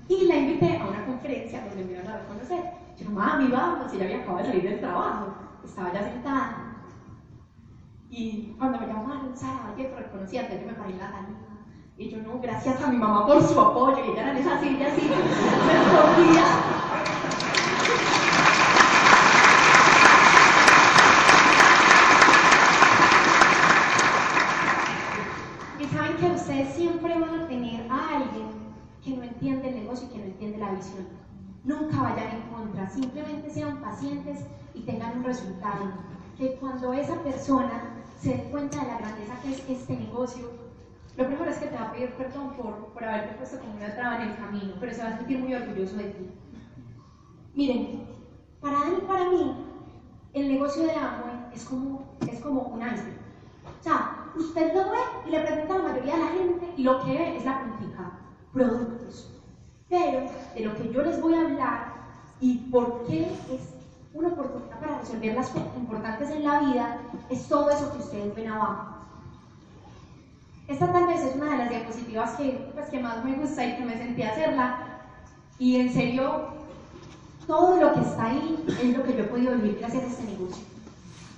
Y 0.08 0.24
la 0.26 0.36
invité 0.36 0.76
a 0.76 0.86
una 0.86 1.06
conferencia 1.06 1.64
donde 1.64 1.84
me 1.84 1.92
iban 1.92 2.08
a 2.08 2.18
reconocer. 2.18 2.64
Yo, 2.98 3.10
mami, 3.10 3.48
vamos, 3.48 3.94
y 3.94 3.98
ya 3.98 4.04
había 4.04 4.18
acabado 4.18 4.38
de 4.38 4.46
salir 4.46 4.62
del 4.62 4.80
trabajo, 4.80 5.34
estaba 5.64 5.92
ya 5.92 6.02
sentada. 6.02 6.72
Y 8.10 8.54
cuando 8.58 8.78
me 8.78 8.88
llamaron, 8.88 9.34
Sara, 9.34 9.72
oye, 9.74 9.84
te 9.84 9.96
reconocía, 9.96 10.42
yo 10.42 10.66
me 10.66 10.74
paré 10.74 10.90
en 10.90 10.98
la 10.98 11.12
tarima. 11.12 11.38
Y 11.96 12.10
yo, 12.10 12.18
no, 12.18 12.40
gracias 12.40 12.82
a 12.82 12.88
mi 12.88 12.96
mamá 12.98 13.26
por 13.26 13.42
su 13.42 13.58
apoyo. 13.58 14.04
Y 14.04 14.10
ella 14.10 14.30
era 14.30 14.38
esa 14.38 14.60
silla 14.60 14.88
así, 14.88 15.02
me 15.66 15.72
escondía. 15.82 16.44
Y 25.78 25.84
saben 25.86 26.16
que 26.16 26.26
ustedes 26.26 26.74
siempre 27.02 27.20
van 27.20 27.40
a 27.40 27.48
tener 27.48 27.90
a 27.90 28.16
alguien 28.16 28.46
que 29.02 29.16
no 29.16 29.24
entiende 29.24 29.70
el 29.70 29.74
negocio 29.74 30.06
y 30.06 30.12
que 30.12 30.18
no 30.18 30.24
entiende 30.24 30.58
la 30.58 30.70
visión. 30.70 31.08
Nunca 31.64 32.00
vayan 32.00 32.36
en 32.36 32.42
contra, 32.42 32.88
simplemente 32.88 33.50
sean 33.50 33.80
pacientes 33.80 34.44
y 34.72 34.82
tengan 34.82 35.18
un 35.18 35.24
resultado. 35.24 35.90
Que 36.38 36.54
cuando 36.56 36.92
esa 36.92 37.20
persona 37.22 38.04
se 38.20 38.36
dé 38.36 38.42
cuenta 38.52 38.80
de 38.80 38.86
la 38.86 38.98
grandeza 38.98 39.34
que 39.42 39.50
es 39.50 39.68
este 39.68 39.96
negocio, 39.96 40.48
lo 41.16 41.26
primero 41.26 41.50
es 41.50 41.58
que 41.58 41.66
te 41.66 41.74
va 41.74 41.88
a 41.88 41.92
pedir 41.92 42.10
perdón 42.10 42.54
por, 42.56 42.92
por 42.92 43.04
haberte 43.04 43.34
puesto 43.34 43.58
como 43.58 43.74
una 43.74 43.94
traba 43.94 44.22
en 44.22 44.30
el 44.30 44.36
camino, 44.36 44.74
pero 44.78 44.94
se 44.94 45.02
va 45.02 45.08
a 45.08 45.16
sentir 45.16 45.40
muy 45.40 45.54
orgulloso 45.54 45.96
de 45.96 46.04
ti. 46.04 46.30
Miren, 47.54 48.06
para 48.60 48.78
Dani 48.78 48.96
y 48.98 49.06
para 49.06 49.28
mí, 49.28 49.56
el 50.34 50.48
negocio 50.48 50.84
de 50.84 50.92
Amway 50.92 51.50
es 51.52 51.64
como, 51.64 52.04
es 52.28 52.40
como 52.40 52.60
un 52.60 52.80
iceberg. 52.80 53.18
O 53.80 53.82
sea, 53.82 54.21
usted 54.36 54.74
lo 54.74 54.90
ve 54.90 54.98
y 55.26 55.30
le 55.30 55.40
pregunta 55.40 55.74
a 55.74 55.78
la 55.78 55.84
mayoría 55.84 56.14
de 56.14 56.20
la 56.20 56.30
gente 56.30 56.74
y 56.76 56.82
lo 56.82 57.04
que 57.04 57.12
ve 57.12 57.36
es 57.36 57.44
la 57.44 57.60
puntica, 57.60 58.12
productos. 58.52 59.30
Pero 59.88 60.30
de 60.54 60.60
lo 60.60 60.74
que 60.74 60.92
yo 60.92 61.02
les 61.02 61.20
voy 61.20 61.34
a 61.34 61.42
hablar 61.42 61.92
y 62.40 62.56
por 62.70 63.04
qué 63.04 63.22
es 63.50 63.74
una 64.14 64.28
oportunidad 64.28 64.80
para 64.80 64.98
resolver 64.98 65.34
las 65.34 65.48
cosas 65.48 65.76
importantes 65.76 66.30
en 66.30 66.44
la 66.44 66.60
vida 66.60 66.98
es 67.30 67.48
todo 67.48 67.70
eso 67.70 67.92
que 67.92 67.98
ustedes 67.98 68.34
ven 68.34 68.48
abajo. 68.48 68.96
Esta 70.68 70.92
tal 70.92 71.06
vez 71.06 71.20
es 71.20 71.36
una 71.36 71.50
de 71.50 71.58
las 71.58 71.70
diapositivas 71.70 72.36
que, 72.36 72.70
pues, 72.74 72.88
que 72.88 72.98
más 72.98 73.24
me 73.24 73.34
gusta 73.34 73.64
y 73.64 73.76
que 73.76 73.84
me 73.84 73.96
sentí 73.96 74.22
a 74.22 74.30
hacerla. 74.30 74.78
Y 75.58 75.76
en 75.80 75.92
serio, 75.92 76.48
todo 77.46 77.76
lo 77.76 77.92
que 77.94 78.00
está 78.00 78.26
ahí 78.26 78.64
es 78.68 78.96
lo 78.96 79.02
que 79.02 79.12
yo 79.14 79.24
he 79.24 79.28
podido 79.28 79.54
vivir 79.56 79.78
gracias 79.78 80.04
a 80.04 80.06
este 80.06 80.24
negocio. 80.24 80.71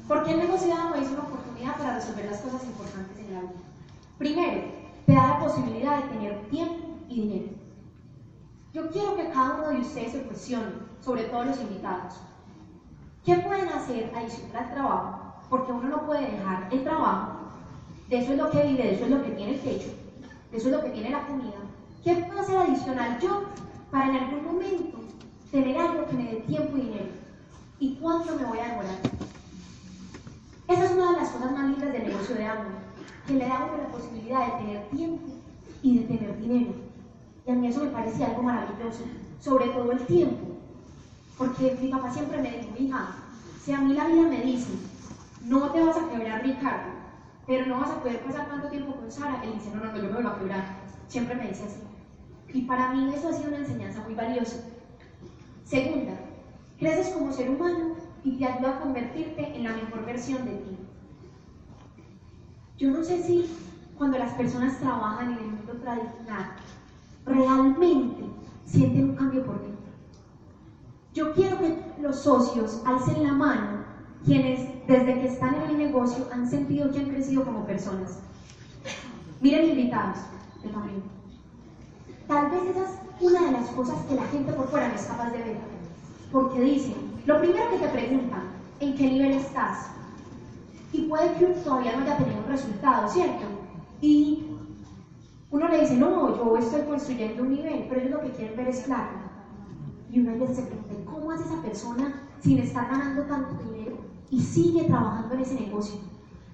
Porque 0.07 0.32
el 0.32 0.38
negocio 0.38 0.66
de 0.66 0.72
Amway 0.74 1.02
es 1.02 1.11
una 1.11 1.22
oportunidad 1.22 1.78
para 1.78 1.94
resolver 1.94 2.26
las 2.26 2.40
cosas 2.40 2.64
importantes 2.64 3.18
en 3.18 3.34
la 3.34 3.40
vida. 3.40 3.52
Primero, 4.18 4.62
te 5.07 5.14
da 5.14 5.28
la 5.28 5.38
posibilidad 5.38 5.96
de 5.96 6.09
tener 6.09 6.48
tiempo 6.50 6.98
y 7.09 7.22
dinero. 7.22 7.52
Yo 8.74 8.90
quiero 8.90 9.16
que 9.16 9.30
cada 9.30 9.55
uno 9.55 9.68
de 9.70 9.80
ustedes 9.80 10.12
se 10.12 10.22
cuestione, 10.22 10.72
sobre 11.00 11.24
todo 11.24 11.44
los 11.44 11.59
invitados, 11.61 12.14
¿qué 13.24 13.36
pueden 13.36 13.68
hacer 13.68 14.12
adicional 14.14 14.64
al 14.64 14.74
trabajo? 14.74 15.34
Porque 15.48 15.72
uno 15.72 15.88
no 15.88 16.07
puede 16.07 16.32
dejar 16.32 16.68
el 16.70 16.82
trabajo, 16.82 17.38
de 18.09 18.18
eso 18.18 18.32
es 18.32 18.38
lo 18.38 18.50
que 18.50 18.62
vive, 18.62 18.82
de 18.82 18.94
eso 18.94 19.05
es 19.05 19.11
lo 19.11 19.22
que 19.22 19.30
tiene 19.30 19.55
el 19.55 19.61
techo, 19.61 19.88
de 20.50 20.57
eso 20.57 20.68
es 20.68 20.74
lo 20.74 20.82
que 20.82 20.90
tiene 20.90 21.11
la 21.11 21.26
comida. 21.26 21.52
¿Qué 22.02 22.14
puedo 22.16 22.40
hacer 22.40 22.59
adicional 22.59 23.18
yo 23.20 23.44
para 23.90 24.11
en 24.11 24.16
algún 24.16 24.44
momento 24.44 24.98
tener 25.50 25.78
algo 25.78 26.07
que 26.07 26.16
me 26.16 26.24
dé 26.24 26.36
tiempo 26.40 26.76
y 26.76 26.80
dinero? 26.80 27.12
¿Y 27.78 27.94
cuánto 27.96 28.36
me 28.36 28.44
voy 28.44 28.59
a 28.59 28.68
demorar? 28.68 28.98
Esa 30.67 30.85
es 30.85 30.93
una 30.93 31.12
de 31.12 31.17
las 31.19 31.29
cosas 31.31 31.53
más 31.53 31.69
lindas 31.69 31.93
del 31.93 32.07
negocio 32.07 32.35
de 32.35 32.47
Amway, 32.47 32.73
que 33.27 33.35
le 33.35 33.47
da 33.47 33.59
a 33.59 33.65
uno 33.65 33.83
la 33.83 33.89
posibilidad 33.89 34.47
de 34.47 34.65
tener 34.65 34.89
tiempo 34.89 35.29
y 35.83 35.99
de 35.99 36.05
tener 36.05 36.41
dinero. 36.41 36.73
Y 37.47 37.51
a 37.51 37.55
mí 37.55 37.67
eso 37.67 37.85
me 37.85 37.91
parece 37.91 38.25
algo 38.25 38.43
maravilloso, 38.43 39.05
sobre 39.41 39.67
todo 39.69 39.93
el 39.93 40.07
tiempo. 40.07 40.57
Porque 41.37 41.77
mi 41.81 41.89
papá 41.89 42.11
siempre 42.11 42.41
me 42.41 42.51
dijo, 42.51 42.75
hija, 42.79 43.09
si 43.62 43.73
a 43.73 43.81
mí 43.81 43.93
la 43.93 44.07
vida 44.07 44.23
me 44.23 44.41
dice, 44.41 44.73
no 45.43 45.71
te 45.71 45.85
vas 45.85 45.97
a 45.97 46.09
quebrar 46.09 46.43
Ricardo, 46.43 46.93
pero 47.47 47.67
no 47.67 47.81
vas 47.81 47.91
a 47.91 48.01
poder 48.01 48.21
pasar 48.21 48.49
tanto 48.49 48.69
tiempo 48.69 48.95
con 48.95 49.11
Sara, 49.11 49.45
él 49.45 49.53
dice, 49.55 49.71
no, 49.75 49.85
no, 49.85 49.93
no, 49.93 49.99
yo 49.99 50.05
me 50.05 50.23
voy 50.23 50.27
a 50.27 50.39
quebrar. 50.39 50.65
Siempre 51.09 51.35
me 51.35 51.49
dice 51.49 51.65
así. 51.65 51.81
Y 52.55 52.62
para 52.62 52.93
mí 52.93 53.12
eso 53.15 53.29
ha 53.29 53.33
sido 53.33 53.49
una 53.49 53.59
enseñanza 53.59 54.03
muy 54.03 54.15
valiosa. 54.15 54.57
Segunda, 55.65 56.12
creces 56.79 57.12
como 57.12 57.33
ser 57.33 57.51
humano 57.51 57.97
y 58.25 58.33
te 58.39 58.47
ayuda 58.47 58.77
a 58.77 58.81
convertirte 58.81 59.55
en 59.55 59.64
la 59.64 59.72
mejor 59.72 60.05
versión 60.07 60.45
de 60.47 60.53
ti. 60.53 60.79
Yo 62.79 62.91
no 62.91 63.05
sé 63.05 63.22
si 63.22 63.47
cuando 63.97 64.18
las 64.18 64.33
personas 64.33 64.81
trabajan 64.81 65.33
en 65.33 65.39
el 65.39 65.47
mundo 65.47 65.72
tradicional, 65.75 66.57
realmente 67.27 68.25
sienten 68.64 69.11
un 69.11 69.16
cambio 69.16 69.45
por 69.45 69.61
dentro. 69.61 69.85
Yo 71.12 71.33
quiero 71.35 71.59
que 71.59 71.79
los 72.01 72.16
socios 72.16 72.83
alcen 72.85 73.22
la 73.22 73.33
mano 73.33 73.85
quienes 74.25 74.68
desde 74.89 75.20
que 75.20 75.27
están 75.27 75.55
en 75.55 75.70
el 75.70 75.79
negocio 75.79 76.27
han 76.33 76.49
sentido 76.49 76.91
que 76.91 76.99
han 76.99 77.11
crecido 77.11 77.45
como 77.45 77.66
personas. 77.66 78.18
Miren 79.41 79.70
invitados 79.70 80.18
de 80.62 80.70
familia. 80.70 81.03
Tal 82.27 82.51
vez 82.51 82.62
esa 82.70 82.85
es 82.85 82.91
una 83.20 83.47
de 83.47 83.53
las 83.53 83.68
cosas 83.68 83.97
que 84.07 84.14
la 84.14 84.25
gente 84.25 84.53
por 84.53 84.66
fuera 84.68 84.89
no 84.89 84.95
es 84.95 85.03
capaz 85.03 85.31
de 85.31 85.39
ver. 85.39 85.59
Porque 86.33 86.61
dicen, 86.61 87.14
lo 87.27 87.41
primero 87.41 87.70
que 87.70 87.79
te 87.79 87.89
preguntan, 87.89 88.43
¿en 88.81 88.95
qué 88.95 89.11
nivel 89.11 89.33
estás? 89.33 89.89
Y 90.93 91.03
puede 91.03 91.33
que 91.35 91.47
uno 91.47 91.55
todavía 91.57 91.97
no 91.97 92.03
haya 92.03 92.18
tenido 92.18 92.39
un 92.39 92.49
resultado, 92.49 93.09
¿cierto? 93.09 93.47
Y 94.01 94.45
uno 95.51 95.68
le 95.68 95.81
dice, 95.81 95.97
no, 95.97 96.37
yo 96.37 96.57
estoy 96.59 96.83
construyendo 96.83 97.43
un 97.43 97.51
nivel, 97.51 97.87
pero 97.89 98.01
ellos 98.01 98.12
lo 98.12 98.20
que 98.20 98.37
quieren 98.37 98.57
ver 98.57 98.68
es 98.68 98.81
plata. 98.81 99.11
Y 100.11 100.20
uno 100.20 100.33
veces 100.39 100.57
se 100.57 100.62
pregunta, 100.62 101.11
¿cómo 101.11 101.31
hace 101.31 101.45
esa 101.45 101.62
persona 101.62 102.22
sin 102.41 102.59
estar 102.59 102.89
ganando 102.89 103.22
tanto 103.22 103.62
dinero 103.64 103.97
y 104.31 104.41
sigue 104.41 104.85
trabajando 104.85 105.35
en 105.35 105.41
ese 105.41 105.55
negocio? 105.55 105.99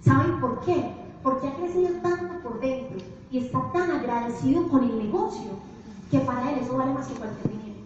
¿Saben 0.00 0.40
por 0.40 0.60
qué? 0.60 0.92
Porque 1.22 1.48
ha 1.48 1.56
crecido 1.56 1.90
tanto 2.02 2.40
por 2.42 2.60
dentro 2.60 2.98
y 3.30 3.38
está 3.38 3.70
tan 3.72 3.90
agradecido 3.90 4.68
con 4.68 4.84
el 4.84 4.98
negocio 4.98 5.50
que 6.10 6.20
para 6.20 6.52
él 6.52 6.60
eso 6.60 6.76
vale 6.76 6.94
más 6.94 7.06
que 7.08 7.14
cualquier 7.14 7.48
dinero. 7.48 7.80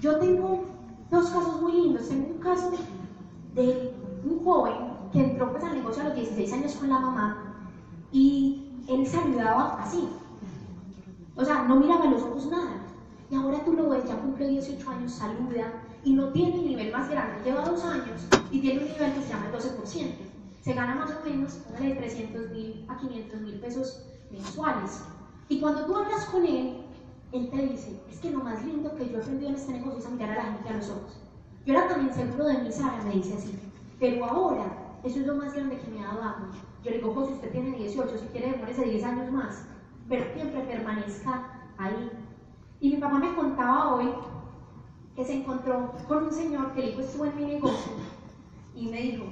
Yo 0.00 0.18
tengo 0.18 0.73
dos 1.10 1.30
casos 1.30 1.60
muy 1.60 1.72
lindos. 1.72 2.08
Tengo 2.08 2.28
un 2.28 2.38
caso 2.38 2.72
de 3.54 3.94
un 4.24 4.44
joven 4.44 4.74
que 5.12 5.20
entró 5.20 5.50
pues, 5.52 5.64
al 5.64 5.74
negocio 5.74 6.02
a 6.02 6.06
los 6.06 6.14
16 6.16 6.52
años 6.52 6.74
con 6.74 6.88
la 6.88 6.98
mamá 6.98 7.56
y 8.12 8.82
él 8.88 9.06
saludaba 9.06 9.82
así. 9.82 10.08
O 11.36 11.44
sea, 11.44 11.64
no 11.64 11.76
miraba 11.76 12.06
los 12.06 12.22
ojos 12.22 12.46
nada. 12.46 12.82
Y 13.30 13.34
ahora 13.34 13.64
tú 13.64 13.72
lo 13.72 13.88
ves, 13.88 14.04
ya 14.06 14.16
cumple 14.16 14.48
18 14.48 14.90
años, 14.90 15.12
saluda 15.12 15.72
y 16.04 16.12
no 16.12 16.28
tiene 16.28 16.56
el 16.56 16.66
nivel 16.68 16.92
más 16.92 17.08
grande. 17.08 17.42
Lleva 17.44 17.62
dos 17.62 17.82
años 17.84 18.20
y 18.50 18.60
tiene 18.60 18.80
un 18.84 18.92
nivel 18.92 19.12
que 19.14 19.22
se 19.22 19.30
llama 19.30 19.46
el 19.46 19.58
12%. 19.58 20.06
Se 20.62 20.72
gana 20.72 20.94
más 20.94 21.10
o 21.10 21.28
menos 21.28 21.58
de 21.78 21.94
300 21.94 22.50
mil 22.50 22.86
a 22.88 22.96
500 22.96 23.40
mil 23.40 23.54
pesos 23.60 24.02
mensuales. 24.30 25.02
Y 25.48 25.60
cuando 25.60 25.84
tú 25.84 25.96
hablas 25.96 26.24
con 26.26 26.44
él, 26.44 26.83
él 27.34 27.50
te 27.50 27.66
dice, 27.66 28.00
es 28.08 28.20
que 28.20 28.30
lo 28.30 28.44
más 28.44 28.64
lindo 28.64 28.94
que 28.94 29.08
yo 29.08 29.18
he 29.18 29.20
aprendido 29.20 29.50
en 29.50 29.56
este 29.56 29.72
negocio 29.72 29.98
es 29.98 30.06
a 30.06 30.10
mirar 30.10 30.30
a 30.30 30.36
la 30.36 30.52
gente 30.52 30.68
a 30.68 30.76
los 30.76 30.88
ojos. 30.88 31.20
Yo 31.66 31.74
era 31.74 31.88
tan 31.88 32.06
inseguro 32.06 32.44
de 32.44 32.58
mi 32.58 32.70
Sara, 32.70 33.02
me 33.04 33.14
dice 33.14 33.34
así, 33.36 33.58
pero 33.98 34.24
ahora 34.24 34.66
eso 35.02 35.18
es 35.18 35.26
lo 35.26 35.34
más 35.34 35.52
grande 35.52 35.80
que 35.80 35.90
me 35.90 36.00
ha 36.00 36.14
dado 36.14 36.22
algo. 36.22 36.46
Yo 36.84 36.90
le 36.90 36.98
digo, 36.98 37.12
José, 37.12 37.32
usted 37.32 37.50
tiene 37.50 37.76
18, 37.76 38.18
si 38.18 38.26
quiere 38.26 38.52
demórese 38.52 38.84
10 38.84 39.04
años 39.04 39.32
más, 39.32 39.64
pero 40.08 40.24
siempre 40.32 40.60
permanezca 40.60 41.50
ahí. 41.76 42.10
Y 42.80 42.90
mi 42.90 42.96
papá 42.98 43.18
me 43.18 43.34
contaba 43.34 43.94
hoy 43.94 44.10
que 45.16 45.24
se 45.24 45.34
encontró 45.34 45.92
con 46.06 46.24
un 46.24 46.32
señor 46.32 46.72
que 46.72 46.82
el 46.82 46.90
hijo 46.90 47.00
estuvo 47.00 47.24
en 47.24 47.36
mi 47.36 47.46
negocio 47.46 47.92
y 48.76 48.86
me 48.86 49.00
dijo 49.00 49.24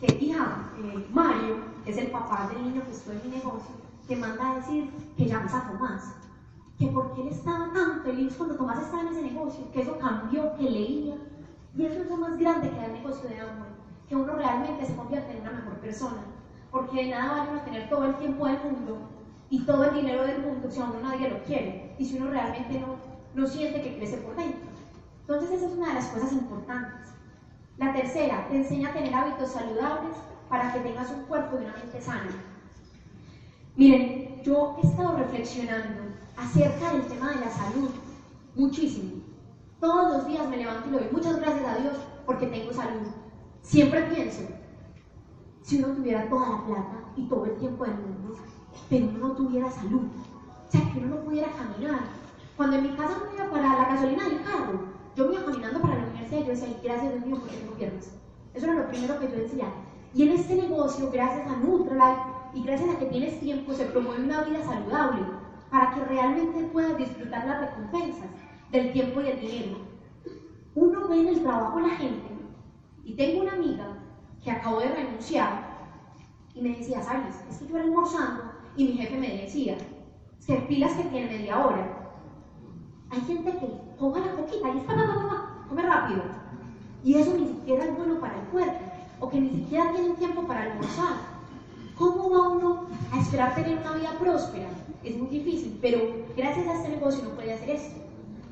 que 0.00 0.24
hija, 0.24 0.70
eh, 0.78 1.06
Mario, 1.12 1.56
que 1.84 1.90
es 1.90 1.98
el 1.98 2.10
papá 2.10 2.48
del 2.48 2.64
niño 2.64 2.82
que 2.84 2.92
estuvo 2.92 3.12
en 3.12 3.22
mi 3.24 3.36
negocio, 3.36 3.74
te 4.06 4.16
manda 4.16 4.52
a 4.52 4.56
decir 4.56 4.90
que 5.16 5.26
llames 5.26 5.54
a 5.54 5.70
Tomás, 5.70 6.14
que 6.82 6.88
porque 6.88 7.22
él 7.22 7.28
estaba 7.28 7.72
tan 7.72 8.02
feliz 8.02 8.34
cuando 8.36 8.56
Tomás 8.56 8.82
estaba 8.82 9.02
en 9.02 9.08
ese 9.08 9.22
negocio, 9.22 9.70
que 9.72 9.82
eso 9.82 9.98
cambió, 9.98 10.56
que 10.56 10.64
leía, 10.64 11.14
y 11.76 11.86
eso 11.86 12.02
es 12.02 12.10
lo 12.10 12.16
más 12.16 12.36
grande 12.36 12.70
que 12.70 12.76
da 12.76 12.86
el 12.86 12.94
negocio 12.94 13.28
de 13.28 13.38
Amway, 13.38 13.70
que 14.08 14.16
uno 14.16 14.34
realmente 14.34 14.84
se 14.84 14.96
convierte 14.96 15.32
en 15.32 15.42
una 15.42 15.52
mejor 15.52 15.74
persona, 15.74 16.22
porque 16.72 17.04
de 17.04 17.10
nada 17.10 17.38
vale 17.38 17.50
uno 17.52 17.60
tener 17.62 17.88
todo 17.88 18.04
el 18.06 18.16
tiempo 18.16 18.46
del 18.46 18.58
mundo 18.64 18.98
y 19.48 19.60
todo 19.60 19.84
el 19.84 19.94
dinero 19.94 20.24
del 20.24 20.42
mundo 20.42 20.70
si 20.70 20.80
a 20.80 20.84
uno 20.86 21.00
nadie 21.00 21.30
lo 21.30 21.42
quiere, 21.44 21.94
y 21.98 22.04
si 22.04 22.16
uno 22.16 22.30
realmente 22.30 22.80
no, 22.80 22.96
no 23.34 23.46
siente 23.46 23.80
que 23.80 23.96
crece 23.96 24.16
por 24.16 24.34
dentro. 24.34 24.68
Entonces 25.20 25.50
esa 25.52 25.66
es 25.66 25.72
una 25.72 25.88
de 25.88 25.94
las 25.94 26.08
cosas 26.08 26.32
importantes. 26.32 27.14
La 27.78 27.92
tercera, 27.92 28.48
te 28.48 28.56
enseña 28.56 28.88
a 28.88 28.92
tener 28.92 29.14
hábitos 29.14 29.50
saludables 29.50 30.14
para 30.48 30.72
que 30.72 30.80
tengas 30.80 31.10
un 31.10 31.22
cuerpo 31.26 31.58
y 31.58 31.64
una 31.64 31.76
mente 31.76 32.00
sana. 32.00 32.30
Miren, 33.76 34.42
yo 34.42 34.76
he 34.82 34.86
estado 34.86 35.16
reflexionando 35.16 36.11
acerca 36.36 36.92
del 36.92 37.06
tema 37.06 37.30
de 37.30 37.40
la 37.40 37.50
salud 37.50 37.90
muchísimo. 38.54 39.22
Todos 39.80 40.16
los 40.16 40.26
días 40.26 40.48
me 40.48 40.58
levanto 40.58 40.88
y 40.88 40.92
le 40.92 40.98
doy 40.98 41.08
muchas 41.12 41.40
gracias 41.40 41.66
a 41.66 41.80
Dios 41.80 41.94
porque 42.26 42.46
tengo 42.46 42.72
salud. 42.72 43.08
Siempre 43.62 44.02
pienso, 44.14 44.42
si 45.62 45.82
uno 45.82 45.94
tuviera 45.94 46.28
toda 46.28 46.50
la 46.50 46.66
plata 46.66 47.04
y 47.16 47.22
todo 47.28 47.46
el 47.46 47.56
tiempo 47.56 47.84
del 47.84 47.94
mundo, 47.94 48.36
pero 48.88 49.06
uno 49.06 49.28
no 49.28 49.32
tuviera 49.34 49.70
salud, 49.70 50.02
o 50.02 50.70
sea, 50.70 50.92
que 50.92 50.98
uno 50.98 51.16
no 51.16 51.24
pudiera 51.24 51.48
caminar. 51.52 52.00
Cuando 52.56 52.76
en 52.76 52.82
mi 52.82 52.96
casa 52.96 53.22
me 53.28 53.34
iba 53.36 53.50
para 53.50 53.78
la 53.78 53.88
gasolina 53.94 54.24
del 54.24 54.42
carro, 54.42 54.80
yo 55.16 55.28
me 55.28 55.34
iba 55.34 55.44
caminando 55.44 55.80
para 55.80 55.96
la 55.96 56.06
universidad 56.06 56.40
y 56.40 56.44
yo 56.44 56.50
decía, 56.50 56.80
gracias 56.82 57.12
Dios 57.12 57.26
mío 57.26 57.36
porque 57.40 57.56
tengo 57.56 57.74
piernas. 57.74 58.10
Eso 58.54 58.66
era 58.66 58.74
lo 58.74 58.88
primero 58.88 59.18
que 59.18 59.30
yo 59.30 59.36
decía. 59.36 59.66
Y 60.14 60.22
en 60.24 60.30
este 60.30 60.54
negocio, 60.54 61.10
gracias 61.10 61.50
a 61.50 61.56
Nutralife 61.56 62.22
y 62.54 62.62
gracias 62.62 62.94
a 62.94 62.98
que 62.98 63.06
tienes 63.06 63.40
tiempo, 63.40 63.72
se 63.72 63.86
promueve 63.86 64.24
una 64.24 64.42
vida 64.42 64.62
saludable. 64.62 65.22
Para 65.72 65.90
que 65.94 66.04
realmente 66.04 66.64
puedas 66.64 66.98
disfrutar 66.98 67.46
las 67.46 67.60
recompensas 67.60 68.28
del 68.70 68.92
tiempo 68.92 69.22
y 69.22 69.28
el 69.28 69.40
dinero. 69.40 69.78
Uno 70.74 71.08
ve 71.08 71.20
en 71.20 71.28
el 71.28 71.42
trabajo 71.42 71.78
a 71.78 71.82
la 71.82 71.96
gente, 71.96 72.32
y 73.04 73.14
tengo 73.14 73.42
una 73.42 73.54
amiga 73.54 73.86
que 74.44 74.50
acabó 74.50 74.80
de 74.80 74.94
renunciar 74.94 75.72
y 76.54 76.60
me 76.60 76.76
decía, 76.76 77.02
¿sabes? 77.02 77.42
Es 77.48 77.58
que 77.58 77.66
yo 77.66 77.76
era 77.76 77.86
almorzando 77.86 78.52
y 78.76 78.84
mi 78.84 78.92
jefe 78.92 79.16
me 79.16 79.28
decía, 79.28 79.76
se 80.38 80.56
pilas 80.56 80.92
que 80.92 81.04
tiene 81.04 81.38
media 81.38 81.64
hora. 81.64 82.14
Hay 83.10 83.20
gente 83.22 83.50
que 83.52 83.96
coja 83.98 84.20
la 84.20 84.32
coquita 84.32 84.68
y 84.68 84.78
está, 84.78 85.64
come 85.68 85.82
rápido. 85.82 86.22
Y 87.02 87.14
eso 87.14 87.34
ni 87.36 87.46
siquiera 87.48 87.84
es 87.84 87.96
bueno 87.96 88.20
para 88.20 88.38
el 88.38 88.44
cuerpo, 88.48 88.78
o 89.20 89.28
que 89.28 89.40
ni 89.40 89.50
siquiera 89.50 89.90
tienen 89.92 90.16
tiempo 90.16 90.42
para 90.46 90.64
almorzar. 90.64 91.16
¿Cómo 91.98 92.30
va 92.30 92.48
uno 92.48 92.86
a 93.10 93.20
esperar 93.20 93.54
tener 93.54 93.78
una 93.78 93.92
vida 93.92 94.10
próspera? 94.18 94.68
Es 95.04 95.16
muy 95.16 95.28
difícil, 95.28 95.78
pero 95.80 95.98
gracias 96.36 96.66
a 96.66 96.74
este 96.74 96.90
negocio 96.90 97.22
uno 97.22 97.34
puede 97.34 97.54
hacer 97.54 97.70
esto. 97.70 98.00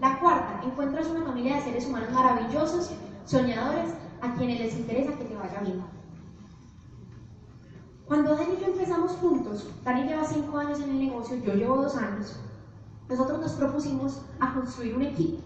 La 0.01 0.19
cuarta, 0.19 0.63
encuentras 0.65 1.07
una 1.09 1.25
familia 1.25 1.57
de 1.57 1.63
seres 1.63 1.87
humanos 1.87 2.11
maravillosos, 2.13 2.91
soñadores, 3.25 3.91
a 4.21 4.35
quienes 4.35 4.61
les 4.61 4.77
interesa 4.77 5.17
que 5.17 5.25
te 5.25 5.37
vaya 5.37 5.61
bien. 5.61 5.83
Cuando 8.07 8.35
Dani 8.35 8.55
y 8.59 8.61
yo 8.61 8.67
empezamos 8.73 9.13
juntos, 9.13 9.69
Dani 9.85 10.09
lleva 10.09 10.25
cinco 10.25 10.59
años 10.59 10.81
en 10.81 10.91
el 10.91 10.99
negocio, 10.99 11.37
yo 11.37 11.55
llevo 11.55 11.83
dos 11.83 11.95
años, 11.97 12.37
nosotros 13.09 13.41
nos 13.41 13.53
propusimos 13.53 14.21
a 14.41 14.53
construir 14.55 14.97
un 14.97 15.03
equipo. 15.03 15.39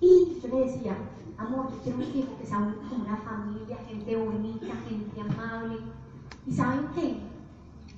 Y 0.00 0.40
yo 0.40 0.48
le 0.48 0.66
decía, 0.66 0.96
amor, 1.38 1.70
yo 1.70 1.78
quiero 1.82 1.98
un 1.98 2.04
equipo 2.04 2.38
que 2.38 2.46
sea 2.46 2.58
como 2.58 3.04
una 3.04 3.16
familia, 3.16 3.76
gente 3.88 4.16
bonita, 4.16 4.74
gente 4.88 5.20
amable. 5.20 5.78
¿Y 6.46 6.52
saben 6.52 6.88
qué? 6.94 7.20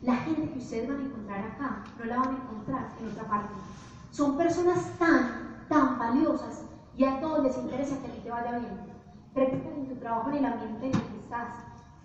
La 0.04 0.16
gente 0.16 0.50
que 0.50 0.58
ustedes 0.58 0.88
van 0.88 1.00
a 1.00 1.04
encontrar 1.04 1.40
acá, 1.40 1.84
no 1.98 2.04
la 2.04 2.18
van 2.18 2.28
a 2.28 2.38
encontrar 2.38 2.92
en 3.00 3.08
otra 3.08 3.24
parte. 3.24 3.54
Son 4.10 4.36
personas 4.36 4.98
tan, 4.98 5.64
tan 5.68 5.98
valiosas 5.98 6.64
y 6.96 7.04
a 7.04 7.20
todos 7.20 7.42
les 7.42 7.56
interesa 7.56 7.98
que 8.00 8.08
a 8.08 8.10
ti 8.10 8.20
te 8.22 8.30
vaya 8.30 8.58
bien. 8.58 8.80
Pregúntale 9.32 9.76
en 9.76 9.88
tu 9.88 9.94
trabajo, 9.96 10.28
en 10.28 10.36
el 10.36 10.44
ambiente 10.44 10.86
en 10.86 10.94
el 10.94 11.00
que 11.00 11.18
estás 11.18 11.48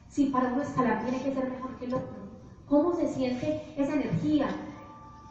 si 0.09 0.25
para 0.27 0.51
uno 0.51 0.61
escalar 0.61 1.03
tiene 1.03 1.21
que 1.21 1.33
ser 1.33 1.49
mejor 1.49 1.75
que 1.75 1.85
el 1.85 1.93
otro? 1.93 2.17
¿Cómo 2.67 2.93
se 2.93 3.07
siente 3.07 3.73
esa 3.77 3.93
energía 3.93 4.47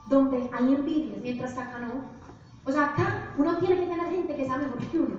donde 0.09 0.49
hay 0.53 0.75
envidias, 0.75 1.21
mientras 1.23 1.55
que 1.55 1.61
acá 1.61 1.79
no? 1.79 2.19
O 2.65 2.73
sea, 2.73 2.91
acá 2.91 3.35
uno 3.39 3.57
tiene 3.59 3.81
que 3.81 3.87
tener 3.87 4.11
gente 4.11 4.37
que 4.37 4.45
sea 4.45 4.59
mejor 4.59 4.79
que 4.79 4.99
uno. 4.99 5.17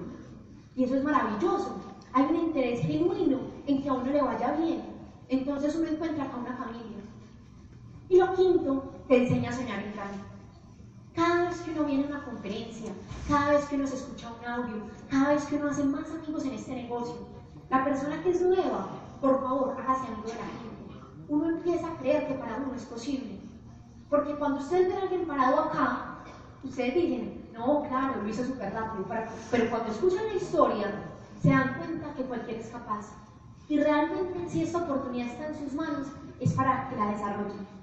Y 0.76 0.84
eso 0.84 0.96
es 0.96 1.04
maravilloso. 1.04 1.76
Hay 2.14 2.26
un 2.26 2.36
interés 2.36 2.82
genuino 2.82 3.40
en 3.66 3.82
que 3.82 3.90
a 3.90 3.94
uno 3.94 4.12
le 4.12 4.22
vaya 4.22 4.52
bien. 4.54 4.82
Entonces 5.28 5.76
uno 5.76 5.88
encuentra 5.88 6.26
acá 6.26 6.38
una 6.38 6.56
familia. 6.56 6.99
Y 8.10 8.18
lo 8.18 8.34
quinto, 8.36 8.92
te 9.08 9.24
enseña 9.24 9.50
a 9.50 9.54
soñar 9.54 9.80
en 9.80 9.94
grande. 9.94 10.18
Cada 11.16 11.50
vez 11.50 11.60
que 11.62 11.72
uno 11.72 11.86
viene 11.86 12.06
a 12.06 12.08
una 12.08 12.26
conferencia, 12.26 12.92
cada 13.28 13.54
vez 13.54 13.66
que 13.66 13.76
uno 13.76 13.88
se 13.88 13.96
escucha 13.96 14.34
un 14.40 14.46
audio, 14.46 14.84
cada 15.10 15.34
vez 15.34 15.46
que 15.46 15.56
uno 15.56 15.70
hace 15.70 15.84
más 15.84 16.10
amigos 16.10 16.46
en 16.46 16.54
este 16.54 16.76
negocio, 16.76 17.16
la 17.70 17.84
persona 17.84 18.22
que 18.24 18.32
es 18.32 18.42
nueva 18.42 18.90
por 19.22 19.42
favor, 19.42 19.76
hágase 19.78 20.08
amigo 20.08 20.28
de 20.28 20.34
la 20.34 20.46
gente. 20.46 21.26
Uno 21.28 21.50
empieza 21.50 21.88
a 21.88 21.98
creer 21.98 22.28
que 22.28 22.36
para 22.36 22.56
uno 22.56 22.74
es 22.74 22.84
posible. 22.84 23.40
Porque 24.10 24.34
cuando 24.36 24.60
ustedes 24.60 24.88
ven 24.88 24.98
a 24.98 25.02
alguien 25.02 25.28
parado 25.28 25.60
acá, 25.64 26.20
ustedes 26.64 26.96
dicen, 26.96 27.50
no, 27.54 27.84
claro, 27.84 28.22
lo 28.22 28.30
hizo 28.30 28.46
súper 28.46 28.74
rápido. 28.74 29.06
Pero 29.52 29.70
cuando 29.70 29.92
escuchan 29.92 30.26
la 30.26 30.34
historia, 30.34 31.04
se 31.42 31.50
dan 31.50 31.78
cuenta 31.78 32.14
que 32.16 32.24
cualquiera 32.24 32.62
es 32.62 32.70
capaz. 32.70 33.08
Y 33.68 33.80
realmente, 33.80 34.50
si 34.50 34.64
esta 34.64 34.80
oportunidad 34.80 35.28
está 35.28 35.48
en 35.48 35.60
sus 35.60 35.74
manos, 35.74 36.08
es 36.40 36.54
para 36.54 36.90
que 36.90 36.96
la 36.96 37.12
desarrollen. 37.12 37.79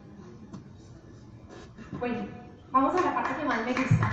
Bueno, 1.93 2.26
vamos 2.70 2.95
a 2.95 3.01
la 3.01 3.14
parte 3.14 3.37
que 3.41 3.45
más 3.45 3.64
me 3.64 3.72
gusta. 3.72 4.12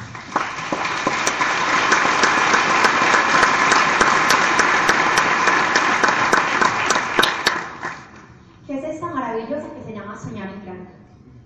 que 9.73 9.83
se 9.83 9.93
llama 9.93 10.15
Soñar 10.15 10.49
en 10.49 10.63
Grande. 10.63 10.89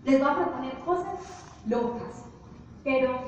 Les 0.06 0.20
voy 0.20 0.30
a 0.30 0.36
proponer 0.36 0.74
cosas 0.86 1.16
locas, 1.68 2.26
pero 2.84 3.20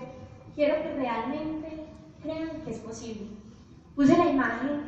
quiero 0.56 0.76
que 0.84 0.96
realmente 0.96 1.88
crean 2.22 2.62
que 2.64 2.72
es 2.72 2.80
posible. 2.80 3.28
Puse 3.96 4.18
la 4.18 4.30
imagen 4.30 4.82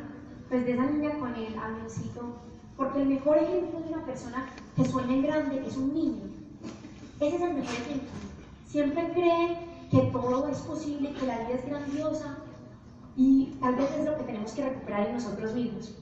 pues, 0.48 0.64
de 0.64 0.72
esa 0.72 0.84
niña 0.84 1.18
con 1.18 1.34
el 1.34 1.58
avioncito, 1.58 2.36
porque 2.76 3.02
el 3.02 3.08
mejor 3.08 3.38
ejemplo 3.38 3.80
de 3.80 3.92
una 3.92 4.04
persona 4.04 4.46
que 4.76 4.84
sueña 4.84 5.14
en 5.14 5.22
grande 5.22 5.64
es 5.66 5.76
un 5.76 5.92
niño. 5.92 6.41
Ese 7.22 7.36
es 7.36 7.42
el 7.42 7.54
mejor 7.54 7.74
ejemplo. 7.74 8.10
Siempre 8.66 9.12
cree 9.12 9.56
que 9.92 10.00
todo 10.10 10.48
es 10.48 10.58
posible, 10.58 11.12
que 11.12 11.24
la 11.24 11.38
vida 11.38 11.54
es 11.54 11.64
grandiosa 11.64 12.36
y 13.16 13.56
tal 13.60 13.76
vez 13.76 13.92
es 13.92 14.04
lo 14.04 14.16
que 14.16 14.24
tenemos 14.24 14.50
que 14.50 14.68
recuperar 14.68 15.06
en 15.06 15.14
nosotros 15.14 15.54
mismos. 15.54 15.94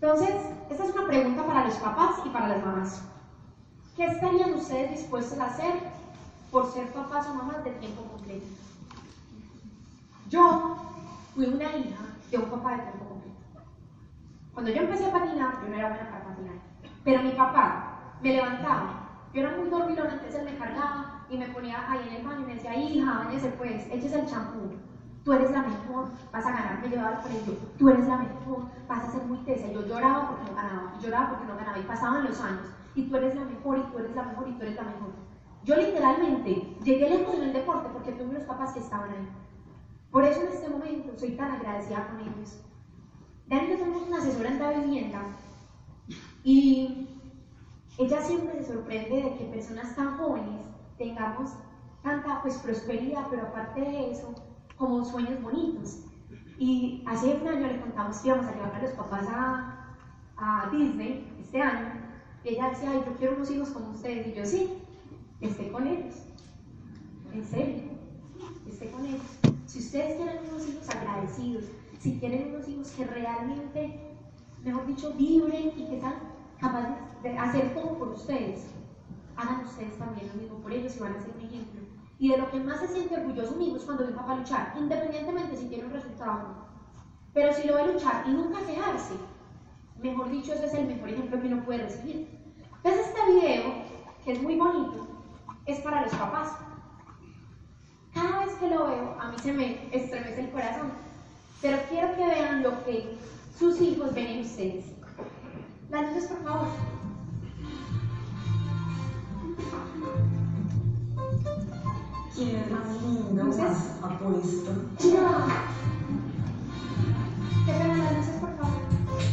Entonces, 0.00 0.34
esta 0.68 0.84
es 0.84 0.94
una 0.96 1.06
pregunta 1.06 1.46
para 1.46 1.64
los 1.64 1.76
papás 1.76 2.16
y 2.26 2.30
para 2.30 2.48
las 2.48 2.64
mamás. 2.64 3.02
¿Qué 3.96 4.04
estarían 4.06 4.54
ustedes 4.54 4.90
dispuestos 4.90 5.38
a 5.38 5.46
hacer 5.46 5.74
por 6.50 6.72
ser 6.72 6.88
papás 6.92 7.28
o 7.28 7.34
mamás 7.34 7.62
de 7.62 7.70
tiempo 7.72 8.02
completo? 8.02 8.46
Yo 10.28 10.76
fui 11.36 11.46
una 11.46 11.76
hija 11.76 12.02
de 12.32 12.38
un 12.38 12.50
papá 12.50 12.72
de 12.72 12.82
tiempo 12.82 13.04
completo. 13.04 13.38
Cuando 14.54 14.72
yo 14.72 14.82
empecé 14.82 15.06
a 15.06 15.12
patinar, 15.12 15.62
yo 15.62 15.68
no 15.68 15.76
era 15.76 15.88
buena 15.90 16.10
para 16.10 16.24
patinar. 16.24 16.56
Pero 17.04 17.22
mi 17.22 17.30
papá 17.30 18.16
me 18.20 18.32
levantaba. 18.32 19.01
Yo 19.32 19.40
era 19.40 19.56
muy 19.56 19.70
dormilona, 19.70 20.12
entonces 20.12 20.40
él 20.40 20.44
me 20.44 20.58
cargaba 20.58 21.26
y 21.30 21.38
me 21.38 21.48
ponía 21.48 21.90
ahí 21.90 22.08
en 22.08 22.16
el 22.16 22.26
baño 22.26 22.40
y 22.40 22.46
me 22.46 22.54
decía, 22.54 22.76
hija, 22.76 23.24
váyase 23.24 23.48
pues, 23.58 23.86
échese 23.90 24.20
el 24.20 24.26
champú 24.26 24.70
tú 25.24 25.32
eres 25.32 25.50
la 25.50 25.62
mejor, 25.62 26.08
vas 26.32 26.46
a 26.46 26.52
ganar, 26.52 26.80
me 26.80 26.88
llevaba 26.88 27.16
al 27.16 27.22
colegio, 27.22 27.54
tú 27.78 27.88
eres 27.88 28.06
la 28.06 28.16
mejor, 28.16 28.64
vas 28.88 29.04
a 29.04 29.12
ser 29.12 29.22
muy 29.24 29.38
tesa. 29.38 29.70
Yo 29.70 29.86
lloraba 29.86 30.28
porque 30.28 30.50
no 30.50 30.56
ganaba, 30.56 30.94
y 30.98 31.02
lloraba 31.02 31.30
porque 31.30 31.46
no 31.46 31.56
ganaba, 31.56 31.78
y 31.78 31.82
pasaban 31.82 32.24
los 32.24 32.40
años, 32.40 32.66
y 32.94 33.04
tú 33.04 33.16
eres 33.16 33.34
la 33.34 33.44
mejor, 33.44 33.78
y 33.78 33.82
tú 33.82 33.98
eres 33.98 34.14
la 34.14 34.22
mejor, 34.24 34.48
y 34.48 34.52
tú 34.52 34.62
eres 34.62 34.76
la 34.76 34.82
mejor. 34.82 35.12
Yo 35.64 35.76
literalmente 35.76 36.76
llegué 36.82 37.08
lejos 37.08 37.34
en 37.36 37.42
el 37.42 37.52
deporte 37.52 37.88
porque 37.92 38.12
tuve 38.12 38.30
unos 38.30 38.42
papás 38.42 38.72
que 38.72 38.80
estaban 38.80 39.10
ahí. 39.10 39.28
Por 40.10 40.24
eso 40.24 40.40
en 40.42 40.48
este 40.48 40.68
momento 40.68 41.16
soy 41.16 41.36
tan 41.36 41.52
agradecida 41.52 42.08
con 42.08 42.20
ellos. 42.20 42.60
Dani 43.46 43.68
que 43.68 43.76
tenemos 43.76 44.02
una 44.02 44.18
asesora 44.18 44.48
en 44.48 44.58
la 44.58 44.70
vivienda 44.72 45.22
y 46.42 47.08
ella 47.98 48.22
siempre 48.22 48.62
se 48.62 48.72
sorprende 48.72 49.22
de 49.22 49.36
que 49.36 49.44
personas 49.44 49.94
tan 49.94 50.16
jóvenes 50.16 50.62
tengamos 50.98 51.50
tanta 52.02 52.42
pues 52.42 52.56
prosperidad, 52.58 53.26
pero 53.30 53.42
aparte 53.42 53.80
de 53.80 54.10
eso, 54.12 54.34
como 54.76 55.04
sueños 55.04 55.40
bonitos. 55.42 56.00
Y 56.58 57.04
hace 57.06 57.34
un 57.34 57.46
año 57.46 57.66
le 57.66 57.80
contamos 57.80 58.18
que 58.18 58.28
íbamos 58.28 58.46
a 58.46 58.54
llevar 58.54 58.74
a 58.74 58.82
los 58.82 58.92
papás 58.92 59.26
a, 59.28 59.96
a 60.36 60.70
Disney 60.70 61.32
este 61.40 61.60
año. 61.60 62.00
Y 62.44 62.50
ella 62.50 62.70
decía, 62.70 62.90
ay, 62.92 63.02
yo 63.06 63.16
quiero 63.16 63.36
unos 63.36 63.50
hijos 63.50 63.70
como 63.70 63.90
ustedes. 63.90 64.26
Y 64.28 64.32
yo, 64.34 64.44
sí, 64.44 64.78
esté 65.40 65.70
con 65.70 65.86
ellos. 65.86 66.14
En 67.32 67.44
serio, 67.44 67.82
esté 68.68 68.90
con 68.90 69.06
ellos. 69.06 69.22
Si 69.66 69.78
ustedes 69.78 70.16
quieren 70.16 70.38
unos 70.50 70.68
hijos 70.68 70.88
agradecidos, 70.90 71.64
si 72.00 72.18
quieren 72.18 72.54
unos 72.54 72.68
hijos 72.68 72.90
que 72.90 73.04
realmente, 73.04 74.00
mejor 74.64 74.86
dicho, 74.86 75.14
vibren 75.14 75.72
y 75.76 75.86
que 75.86 76.00
sean 76.00 76.31
capaces 76.62 76.94
de 77.22 77.36
hacer 77.36 77.74
todo 77.74 77.98
por 77.98 78.08
ustedes, 78.10 78.66
hagan 79.36 79.64
ustedes 79.64 79.98
también 79.98 80.28
lo 80.28 80.40
mismo 80.40 80.58
por 80.58 80.72
ellos 80.72 80.96
y 80.96 81.00
van 81.00 81.16
a 81.16 81.20
ser 81.20 81.34
un 81.36 81.44
ejemplo. 81.44 81.80
Y 82.18 82.28
de 82.28 82.38
lo 82.38 82.50
que 82.50 82.60
más 82.60 82.78
se 82.78 82.88
siente 82.88 83.16
orgulloso 83.16 83.60
hijo 83.60 83.76
es 83.76 83.82
cuando 83.82 84.06
ve 84.06 84.12
papá 84.12 84.36
luchar, 84.36 84.72
independientemente 84.78 85.56
si 85.56 85.66
tiene 85.66 85.86
un 85.86 85.92
resultado 85.92 86.54
Pero 87.34 87.52
si 87.52 87.66
lo 87.66 87.74
ve 87.74 87.92
luchar 87.92 88.24
y 88.28 88.30
nunca 88.30 88.64
quejarse, 88.64 89.14
mejor 90.00 90.30
dicho, 90.30 90.52
ese 90.52 90.66
es 90.66 90.74
el 90.74 90.86
mejor 90.86 91.08
ejemplo 91.08 91.40
que 91.40 91.48
uno 91.48 91.64
puede 91.64 91.82
recibir. 91.82 92.28
Entonces 92.76 93.06
este 93.08 93.32
video, 93.32 93.74
que 94.24 94.32
es 94.32 94.42
muy 94.42 94.56
bonito, 94.56 95.08
es 95.66 95.80
para 95.80 96.02
los 96.02 96.14
papás. 96.14 96.56
Cada 98.14 98.44
vez 98.44 98.54
que 98.54 98.68
lo 98.68 98.86
veo, 98.86 99.16
a 99.20 99.28
mí 99.30 99.36
se 99.42 99.52
me 99.52 99.88
estremece 99.90 100.42
el 100.42 100.50
corazón. 100.50 100.92
Pero 101.60 101.78
quiero 101.88 102.14
que 102.14 102.26
vean 102.26 102.62
lo 102.62 102.84
que 102.84 103.16
sus 103.58 103.80
hijos 103.80 104.14
ven 104.14 104.26
en 104.26 104.40
ustedes. 104.40 104.91
Luces, 105.92 106.24
por 106.24 106.42
favor. 106.42 106.68
¿Quién 112.34 112.56
es 112.56 112.70
más 112.70 113.02
lindo, 113.02 113.44
más 113.44 113.98
apuesto? 114.02 114.72
No. 114.72 115.46
¿Qué 117.66 117.72
pena 117.72 117.96
las 117.98 118.16
luces, 118.16 118.36
por 118.40 118.56
favor? 118.56 118.80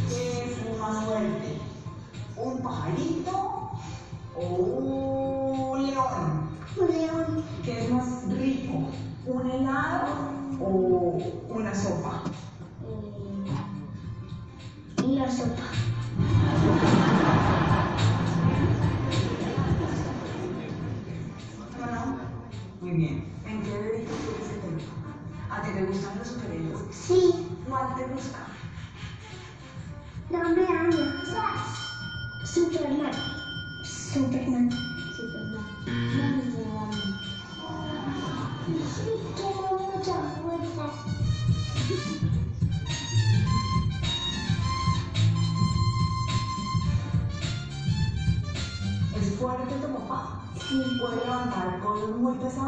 ¿Qué 0.10 0.44
es 0.44 0.80
más 0.80 1.06
fuerte? 1.06 1.62
¿Un 2.36 2.62
pajarito 2.62 3.72
o 4.36 4.46
un 4.46 5.09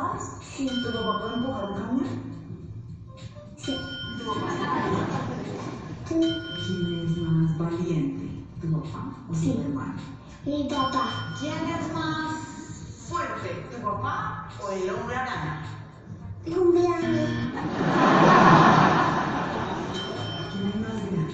pesadas? 0.01 0.31
Sí. 0.39 0.67
¿Tu 0.83 0.91
papá 0.91 1.19
puede 1.19 1.33
empujar 1.35 1.63
un 1.65 1.73
camión? 1.73 2.07
Sí. 3.57 3.75
¿Tu 4.17 4.25
papá? 4.25 4.47
¿Quién 6.07 7.03
es 7.03 7.17
más 7.17 7.57
valiente? 7.57 8.29
¿Tu 8.59 8.67
papá 8.71 9.05
o 9.29 9.33
Sí. 9.33 9.51
tu 9.53 9.61
hermano? 9.61 9.93
Mi 10.45 10.63
papá. 10.63 11.07
¿Quién 11.39 11.65
es 11.67 11.87
más 11.93 12.31
fuerte? 13.07 13.63
¿Tu 13.69 13.77
papá 13.81 14.47
o 14.59 14.69
el 14.69 14.89
hombre 14.89 15.15
araña? 15.15 15.61
Cumpleaños. 16.43 17.29
¿Quién 20.51 20.67
es 20.67 20.75
más 20.75 20.95
grande? 21.11 21.33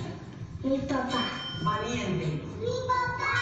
Mi 0.64 0.80
papá. 0.80 1.22
Valiente. 1.64 2.44
Mi 2.60 2.74
papá. 2.88 3.34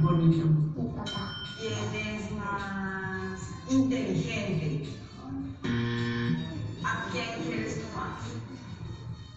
Bonito. 0.00 0.46
Mi 0.76 0.88
papá. 0.88 1.32
¿Quién 1.58 1.94
es 1.94 2.30
más 2.32 2.99
inteligente? 3.70 4.84
¿A 6.82 7.08
quién 7.12 7.42
quieres 7.44 7.78
tú 7.78 7.86
más? 7.96 8.18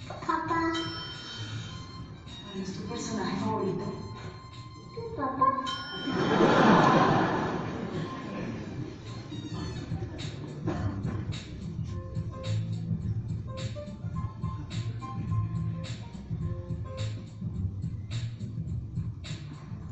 Papá. 0.07 0.73
¿Cuál 2.43 2.63
es 2.63 2.73
tu 2.73 2.81
personaje 2.81 3.35
favorito? 3.37 3.85
Papá. 5.15 5.45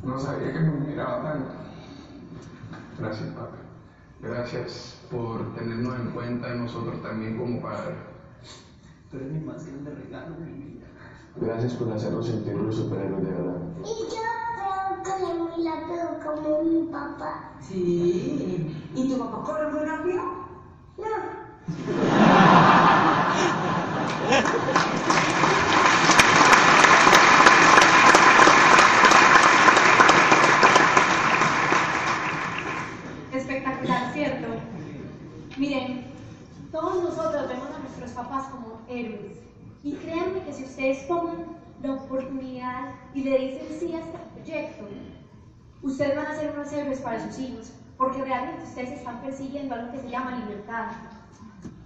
No 0.03 0.19
sabía 0.19 0.51
que 0.51 0.59
me 0.59 0.71
miraba 0.87 1.21
tanto. 1.23 1.51
Gracias, 2.97 3.29
papi. 3.29 3.61
Gracias 4.22 4.99
por 5.09 5.55
tenernos 5.55 5.99
en 5.99 6.11
cuenta 6.11 6.53
nosotros 6.53 7.01
también 7.01 7.39
como 7.39 7.59
padres. 7.59 7.97
Tú 9.09 9.17
eres 9.17 9.32
mi 9.32 9.39
más 9.39 9.65
grande 9.65 9.95
regalo, 9.95 10.36
mi 10.36 10.51
vida. 10.51 10.86
Gracias 11.38 11.74
por 11.74 11.91
hacernos 11.91 12.28
sentir 12.28 12.53
superhéroes 12.72 13.26
de 13.26 13.32
verdad. 13.32 13.61
Y 13.80 13.84
yo 13.84 14.22
creo 14.55 15.03
que 15.03 15.09
le 15.26 15.34
muy 15.39 15.67
rápido 15.67 16.19
como 16.24 16.63
mi 16.63 16.91
papá. 16.91 17.53
Sí. 17.61 18.89
¿Y 18.95 19.09
tu 19.09 19.17
papá 19.17 19.43
corre 19.43 19.72
muy 19.72 19.86
rápido? 19.86 20.22
No. 20.97 21.05
Espectacular, 33.34 34.11
¿cierto? 34.11 34.47
Miren, 35.57 36.05
todos 36.69 37.01
nosotros 37.01 37.47
vemos 37.47 37.69
a 37.74 37.80
nuestros 37.80 38.11
papás 38.11 38.47
como 38.47 38.80
héroes. 38.91 39.37
Y 39.83 39.93
créanme 39.93 40.43
que 40.43 40.53
si 40.53 40.63
ustedes 40.63 41.07
toman 41.07 41.45
la 41.81 41.93
oportunidad 41.93 42.93
y 43.13 43.23
le 43.23 43.37
dicen 43.39 43.67
sí 43.79 43.93
a 43.93 43.99
este 43.99 44.17
proyecto, 44.35 44.85
ustedes 45.81 46.15
van 46.15 46.27
a 46.27 46.35
ser 46.35 46.53
unos 46.55 46.71
héroes 46.71 46.99
para 46.99 47.25
sus 47.25 47.39
hijos, 47.39 47.73
porque 47.97 48.23
realmente 48.23 48.63
ustedes 48.63 48.91
están 48.91 49.21
persiguiendo 49.21 49.73
algo 49.73 49.91
que 49.91 49.99
se 49.99 50.09
llama 50.09 50.37
libertad. 50.37 50.91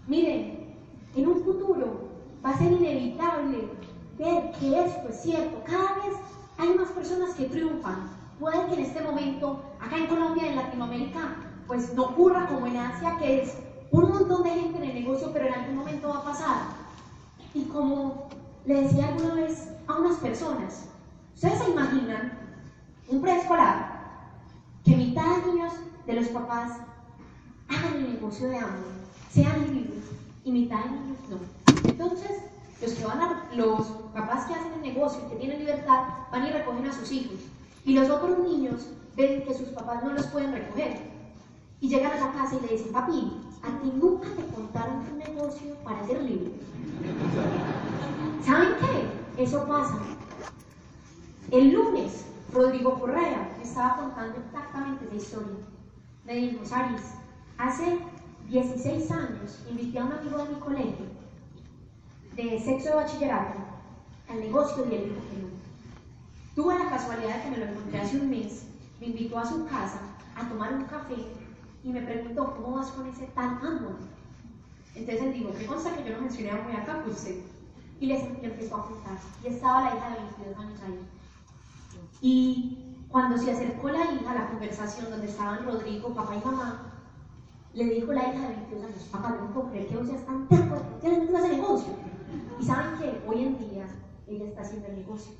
Miren, 0.07 0.75
en 1.15 1.27
un 1.27 1.43
futuro 1.43 2.09
va 2.43 2.51
a 2.51 2.57
ser 2.57 2.71
inevitable 2.71 3.69
ver 4.17 4.51
que 4.59 4.79
esto 4.85 5.09
es 5.09 5.21
cierto. 5.21 5.63
Cada 5.65 5.95
vez 5.95 6.15
hay 6.57 6.73
más 6.73 6.89
personas 6.89 7.33
que 7.35 7.45
triunfan. 7.45 8.09
Puede 8.39 8.65
que 8.67 8.73
en 8.73 8.79
este 8.81 9.01
momento, 9.01 9.61
acá 9.79 9.97
en 9.97 10.07
Colombia, 10.07 10.49
en 10.49 10.55
Latinoamérica, 10.57 11.35
pues 11.67 11.93
no 11.93 12.03
ocurra 12.03 12.47
como 12.47 12.67
en 12.67 12.77
Asia, 12.77 13.17
que 13.17 13.41
es 13.41 13.57
un 13.91 14.09
montón 14.09 14.43
de 14.43 14.49
gente 14.49 14.77
en 14.77 14.83
el 14.83 14.93
negocio, 14.93 15.29
pero 15.31 15.47
en 15.47 15.53
algún 15.53 15.77
momento 15.77 16.09
va 16.09 16.17
a 16.17 16.23
pasar. 16.23 16.84
Y 17.55 17.63
como 17.63 18.27
le 18.65 18.81
decía 18.81 19.07
alguna 19.07 19.35
vez 19.35 19.69
a 19.87 19.97
unas 19.97 20.17
personas, 20.17 20.89
¿ustedes 21.33 21.59
se 21.59 21.71
imaginan 21.71 22.37
un 23.07 23.21
preescolar 23.21 23.95
que 24.83 24.97
mitad 24.97 25.37
de 25.37 25.53
niños 25.53 25.73
de 26.05 26.13
los 26.13 26.27
papás 26.27 26.73
hagan 27.69 27.93
el 27.95 28.13
negocio 28.13 28.49
de 28.49 28.57
hambre, 28.57 28.89
sean 29.31 29.73
libres, 29.73 30.03
y 30.43 30.51
mitad 30.51 30.83
de 30.83 30.91
niños 30.91 31.17
no? 31.29 31.89
Entonces, 31.89 32.41
los 32.81 32.91
que 32.91 33.05
van 33.05 33.21
a, 33.21 33.49
los 33.55 33.87
papás 34.13 34.47
que 34.47 34.53
hacen 34.55 34.73
el 34.73 34.81
negocio 34.81 35.21
y 35.25 35.29
que 35.29 35.37
tienen 35.37 35.59
libertad, 35.59 36.09
van 36.33 36.47
y 36.47 36.51
recogen 36.51 36.87
a 36.87 36.93
sus 36.93 37.09
hijos. 37.13 37.39
Y 37.85 37.93
los 37.93 38.09
otros 38.09 38.37
niños 38.39 38.89
ven 39.15 39.45
que 39.45 39.53
sus 39.53 39.69
papás 39.69 40.03
no 40.03 40.11
los 40.11 40.27
pueden 40.27 40.51
recoger. 40.51 40.99
Y 41.79 41.87
llegan 41.87 42.11
a 42.11 42.25
la 42.25 42.33
casa 42.33 42.55
y 42.55 42.67
le 42.67 42.73
dicen, 42.73 42.91
papi, 42.91 43.31
a 43.63 43.81
ti 43.81 43.93
nunca 43.95 44.27
te 44.35 44.53
contaron 44.53 44.97
un 45.09 45.17
negocio 45.17 45.73
para 45.85 46.05
ser 46.05 46.21
libre. 46.21 46.51
¿Saben 48.45 48.75
qué? 48.79 49.43
Eso 49.43 49.65
pasa. 49.67 49.99
El 51.51 51.73
lunes, 51.73 52.25
Rodrigo 52.53 52.99
Correa 52.99 53.55
me 53.57 53.63
estaba 53.63 53.97
contando 53.97 54.37
exactamente 54.39 55.05
esa 55.05 55.15
historia. 55.15 55.55
Me 56.25 56.35
dijo, 56.35 56.65
Saris, 56.65 57.01
hace 57.57 57.99
16 58.49 59.11
años 59.11 59.59
invité 59.69 59.99
a 59.99 60.05
un 60.05 60.13
amigo 60.13 60.37
de 60.37 60.49
mi 60.49 60.59
colegio 60.59 61.05
de 62.35 62.59
sexo 62.59 62.89
de 62.89 62.95
bachillerato 62.95 63.59
al 64.29 64.39
negocio 64.39 64.85
y 64.89 64.95
él 64.95 65.03
dijo 65.05 65.21
que 65.29 65.37
no. 65.37 65.47
Tuve 66.55 66.77
la 66.77 66.89
casualidad 66.89 67.37
de 67.37 67.43
que 67.43 67.49
me 67.51 67.57
lo 67.57 67.65
encontré 67.65 68.01
hace 68.01 68.17
un 68.17 68.29
mes, 68.29 68.67
me 68.99 69.07
invitó 69.07 69.39
a 69.39 69.45
su 69.45 69.65
casa 69.65 69.99
a 70.35 70.47
tomar 70.47 70.73
un 70.73 70.85
café 70.85 71.15
y 71.83 71.89
me 71.89 72.01
preguntó, 72.01 72.55
¿cómo 72.55 72.77
vas 72.77 72.89
con 72.89 73.07
ese 73.07 73.27
tal 73.27 73.57
amor? 73.61 73.97
Entonces 74.95 75.23
él 75.23 75.33
dijo, 75.33 75.51
¿qué 75.57 75.65
consta 75.65 75.95
que 75.95 76.09
yo 76.09 76.15
no 76.15 76.21
mencioné 76.21 76.53
muy 76.61 76.73
acá? 76.73 77.01
Pues 77.03 77.17
sí. 77.17 77.43
Y 77.99 78.07
les 78.07 78.23
le 78.41 78.47
empezó 78.47 78.77
a 78.77 78.87
contar. 78.87 79.17
Y 79.43 79.47
estaba 79.47 79.81
la 79.81 79.95
hija 79.95 80.09
de 80.09 80.15
22 80.15 80.57
años 80.57 80.79
ahí. 80.85 80.99
Y 82.21 82.95
cuando 83.09 83.37
se 83.37 83.51
acercó 83.51 83.89
la 83.89 84.11
hija 84.11 84.31
a 84.31 84.35
la 84.35 84.47
conversación 84.49 85.09
donde 85.09 85.27
estaban 85.27 85.65
Rodrigo, 85.65 86.13
papá 86.13 86.35
y 86.35 86.45
mamá, 86.45 86.91
le 87.73 87.85
dijo 87.85 88.13
la 88.13 88.21
hija 88.21 88.41
de 88.41 88.55
22 88.55 88.85
años, 88.85 89.03
papá, 89.11 89.37
no 89.39 89.53
puedo 89.53 89.69
creer 89.69 89.87
que 89.87 89.97
vos 89.97 90.07
seas 90.07 90.25
tan 90.25 90.47
terco, 90.47 90.77
que 91.01 91.09
le 91.09 91.19
metes 91.19 91.35
ese 91.35 91.49
negocio. 91.49 91.93
Y 92.59 92.65
saben 92.65 92.97
que 92.97 93.21
hoy 93.27 93.43
en 93.43 93.57
día 93.57 93.85
ella 94.27 94.45
está 94.45 94.61
haciendo 94.61 94.87
el 94.87 94.97
negocio. 94.97 95.33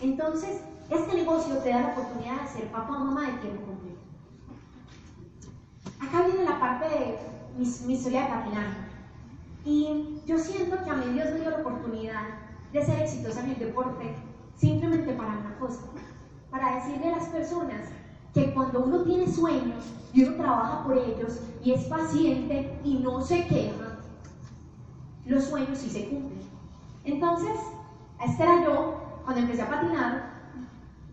Entonces, 0.00 0.60
este 0.88 1.14
negocio 1.14 1.56
te 1.58 1.70
da 1.70 1.80
la 1.80 1.92
oportunidad 1.92 2.42
de 2.42 2.48
ser 2.48 2.70
papá 2.70 2.96
o 2.96 3.04
mamá 3.04 3.22
de 3.22 3.38
tiempo 3.38 3.66
completo. 3.66 4.00
Acá 6.00 6.26
viene 6.26 6.44
la 6.44 6.60
parte 6.60 6.88
de 6.88 7.18
mi, 7.58 7.66
mi 7.86 7.94
historia 7.94 8.22
de 8.22 8.28
patinaje. 8.28 8.83
Y 9.64 10.20
yo 10.26 10.38
siento 10.38 10.82
que 10.84 10.90
a 10.90 10.94
mí 10.94 11.12
Dios 11.14 11.30
me 11.32 11.40
dio 11.40 11.50
la 11.50 11.58
oportunidad 11.58 12.22
de 12.72 12.84
ser 12.84 13.02
exitosa 13.02 13.40
en 13.40 13.50
el 13.50 13.58
deporte 13.58 14.14
simplemente 14.56 15.12
para 15.14 15.38
una 15.38 15.56
cosa, 15.58 15.80
para 16.50 16.76
decirle 16.76 17.08
a 17.08 17.16
las 17.16 17.28
personas 17.28 17.88
que 18.32 18.52
cuando 18.52 18.80
uno 18.84 19.02
tiene 19.02 19.26
sueños 19.26 19.92
y 20.12 20.24
uno 20.24 20.36
trabaja 20.36 20.84
por 20.84 20.98
ellos 20.98 21.40
y 21.62 21.72
es 21.72 21.84
paciente 21.84 22.78
y 22.84 22.94
no 22.98 23.20
se 23.20 23.46
queja, 23.46 23.98
los 25.24 25.44
sueños 25.44 25.78
sí 25.78 25.88
se 25.88 26.08
cumplen. 26.08 26.42
Entonces, 27.04 27.58
esta 28.22 28.42
era 28.42 28.64
yo, 28.64 28.94
cuando 29.24 29.42
empecé 29.42 29.62
a 29.62 29.70
patinar, 29.70 30.30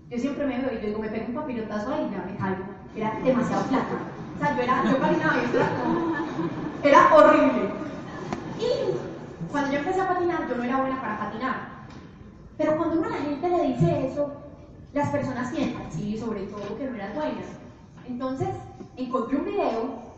yo 0.10 0.18
siempre 0.18 0.46
me 0.46 0.60
veo 0.60 0.72
y 0.74 0.82
yo 0.82 0.88
digo, 0.88 1.00
me 1.00 1.10
pego 1.10 1.28
un 1.30 1.36
papilotazo 1.36 1.94
ahí 1.94 2.08
y 2.10 2.14
ya 2.14 2.26
me 2.26 2.36
caigo. 2.36 2.64
Era 2.96 3.20
demasiado 3.24 3.64
flaca. 3.64 3.98
O 4.36 4.40
sea, 4.40 4.56
yo, 4.56 4.64
era, 4.64 4.84
yo 4.92 5.00
patinaba 5.00 5.38
y 5.38 5.56
era 5.56 5.70
Era 6.84 7.16
horrible. 7.16 7.71
Cuando 9.52 9.72
yo 9.72 9.80
empecé 9.80 10.02
a 10.02 10.08
patinar, 10.08 10.48
yo 10.48 10.56
no 10.56 10.64
era 10.64 10.78
buena 10.78 11.02
para 11.02 11.20
patinar. 11.20 11.56
Pero 12.58 12.78
cuando 12.78 13.00
uno 13.00 13.08
a 13.08 13.12
la 13.12 13.18
gente 13.18 13.50
le 13.50 13.68
dice 13.68 14.08
eso, 14.08 14.32
las 14.94 15.10
personas 15.10 15.52
piensan, 15.54 15.92
sí, 15.92 16.18
sobre 16.18 16.44
todo 16.44 16.78
que 16.78 16.86
no 16.86 16.96
eras 16.96 17.14
buena. 17.14 17.42
Entonces, 18.08 18.50
encontré 18.96 19.38
un 19.38 19.46
video. 19.46 20.12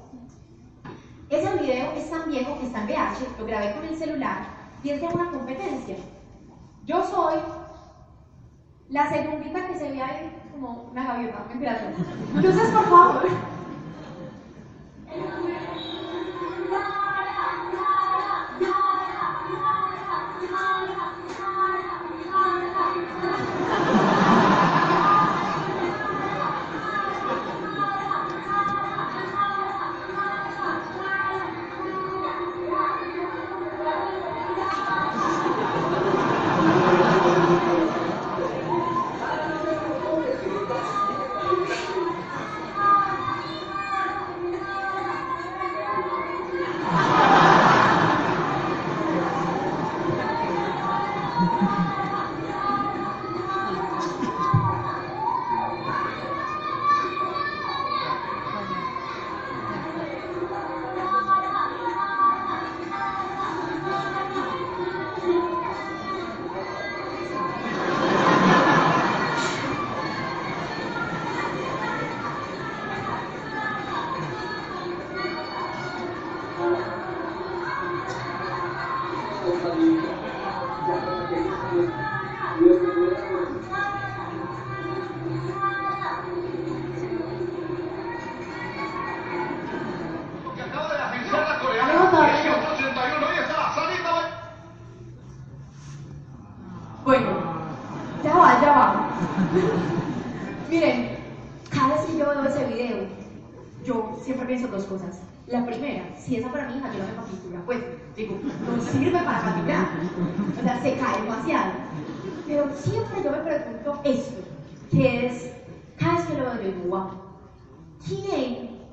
Ese 1.30 1.58
video 1.58 1.92
es 1.94 2.10
tan 2.12 2.30
viejo 2.30 2.60
está 2.62 2.82
en 2.82 2.88
VH, 2.88 3.40
lo 3.40 3.46
grabé 3.46 3.74
con 3.74 3.86
el 3.86 3.98
celular 3.98 4.46
y 4.84 4.90
es 4.90 5.02
de 5.02 5.08
una 5.08 5.32
competencia. 5.32 5.96
Yo 6.86 7.04
soy 7.04 7.40
la 8.90 9.10
segundita 9.10 9.68
que 9.68 9.80
se 9.80 9.92
ve 9.92 10.02
ahí 10.02 10.32
como 10.52 10.90
una 10.92 11.06
gaviota, 11.06 11.46
mentira. 11.50 11.94
Entonces, 12.36 12.70
por 12.70 12.86
favor. 12.86 13.28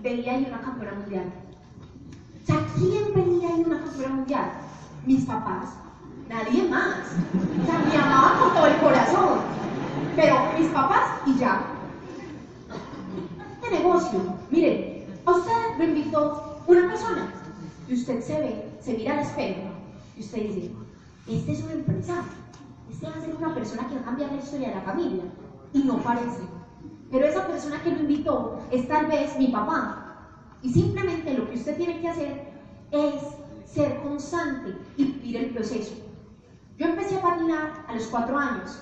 ¿Quién 0.01 0.16
veía 0.16 0.32
ahí 0.32 0.46
una 0.48 0.61
campeona 0.61 0.98
mundial? 0.98 1.32
O 2.42 2.46
sea, 2.46 2.66
¿quién 2.76 3.14
venía 3.14 3.48
ahí 3.48 3.62
una 3.66 3.80
campeona 3.80 4.14
mundial? 4.14 4.53
Mis 5.07 5.24
papás, 5.24 5.70
nadie 6.28 6.68
más. 6.68 6.98
O 7.62 7.66
sea, 7.66 7.78
me 7.78 7.96
amaban 7.96 8.38
con 8.38 8.55
todo 8.55 8.66
el 8.66 8.76
corazón. 8.76 9.38
Pero 10.16 10.36
mis 10.59 10.68
papás 10.68 11.20
y 11.26 11.38
ya. 11.38 11.62
Este 13.62 13.78
negocio, 13.78 14.20
miren, 14.51 15.05
usted 15.26 15.78
lo 15.78 15.84
invitó 15.84 16.62
una 16.66 16.88
persona 16.88 17.32
y 17.88 17.94
usted 17.94 18.22
se 18.22 18.40
ve, 18.40 18.70
se 18.80 18.94
mira 18.94 19.14
al 19.14 19.20
espejo 19.20 19.61
y 20.16 20.20
usted 20.20 20.42
dice, 20.42 20.70
este 21.28 21.53
es 21.53 21.62
un 21.62 21.70
empresario, 21.70 22.22
este 22.90 23.07
va 23.07 23.16
a 23.16 23.20
ser 23.20 23.34
una 23.36 23.55
persona 23.55 23.88
que 23.88 23.94
va 23.94 24.01
a 24.01 24.05
cambiar 24.05 24.32
la 24.32 24.38
historia 24.38 24.68
de 24.68 24.74
la 24.74 24.82
familia. 24.82 25.24
Y 25.72 25.84
no 25.84 25.98
parece. 25.98 26.59
Pero 27.11 27.26
esa 27.26 27.46
persona 27.46 27.82
que 27.82 27.90
lo 27.90 28.00
invitó 28.00 28.58
es 28.70 28.86
tal 28.88 29.06
vez 29.06 29.36
mi 29.36 29.48
papá. 29.48 30.06
Y 30.62 30.72
simplemente 30.72 31.34
lo 31.34 31.48
que 31.48 31.56
usted 31.56 31.76
tiene 31.76 32.00
que 32.00 32.08
hacer 32.08 32.52
es 32.92 33.22
ser 33.64 34.00
constante 34.00 34.76
y 34.96 35.04
vivir 35.04 35.36
el 35.36 35.50
proceso. 35.50 35.94
Yo 36.76 36.86
empecé 36.86 37.16
a 37.16 37.22
patinar 37.22 37.84
a 37.88 37.94
los 37.94 38.06
cuatro 38.06 38.36
años. 38.38 38.78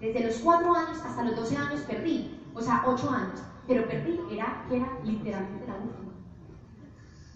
Desde 0.00 0.24
los 0.24 0.36
cuatro 0.38 0.74
años 0.74 0.98
hasta 1.04 1.22
los 1.22 1.36
12 1.36 1.56
años 1.56 1.80
perdí, 1.80 2.40
o 2.54 2.60
sea, 2.60 2.84
ocho 2.86 3.10
años. 3.10 3.40
Pero 3.66 3.86
perdí, 3.86 4.20
era, 4.30 4.64
era 4.70 4.88
literalmente 5.04 5.66
la 5.66 5.74
última. 5.74 6.12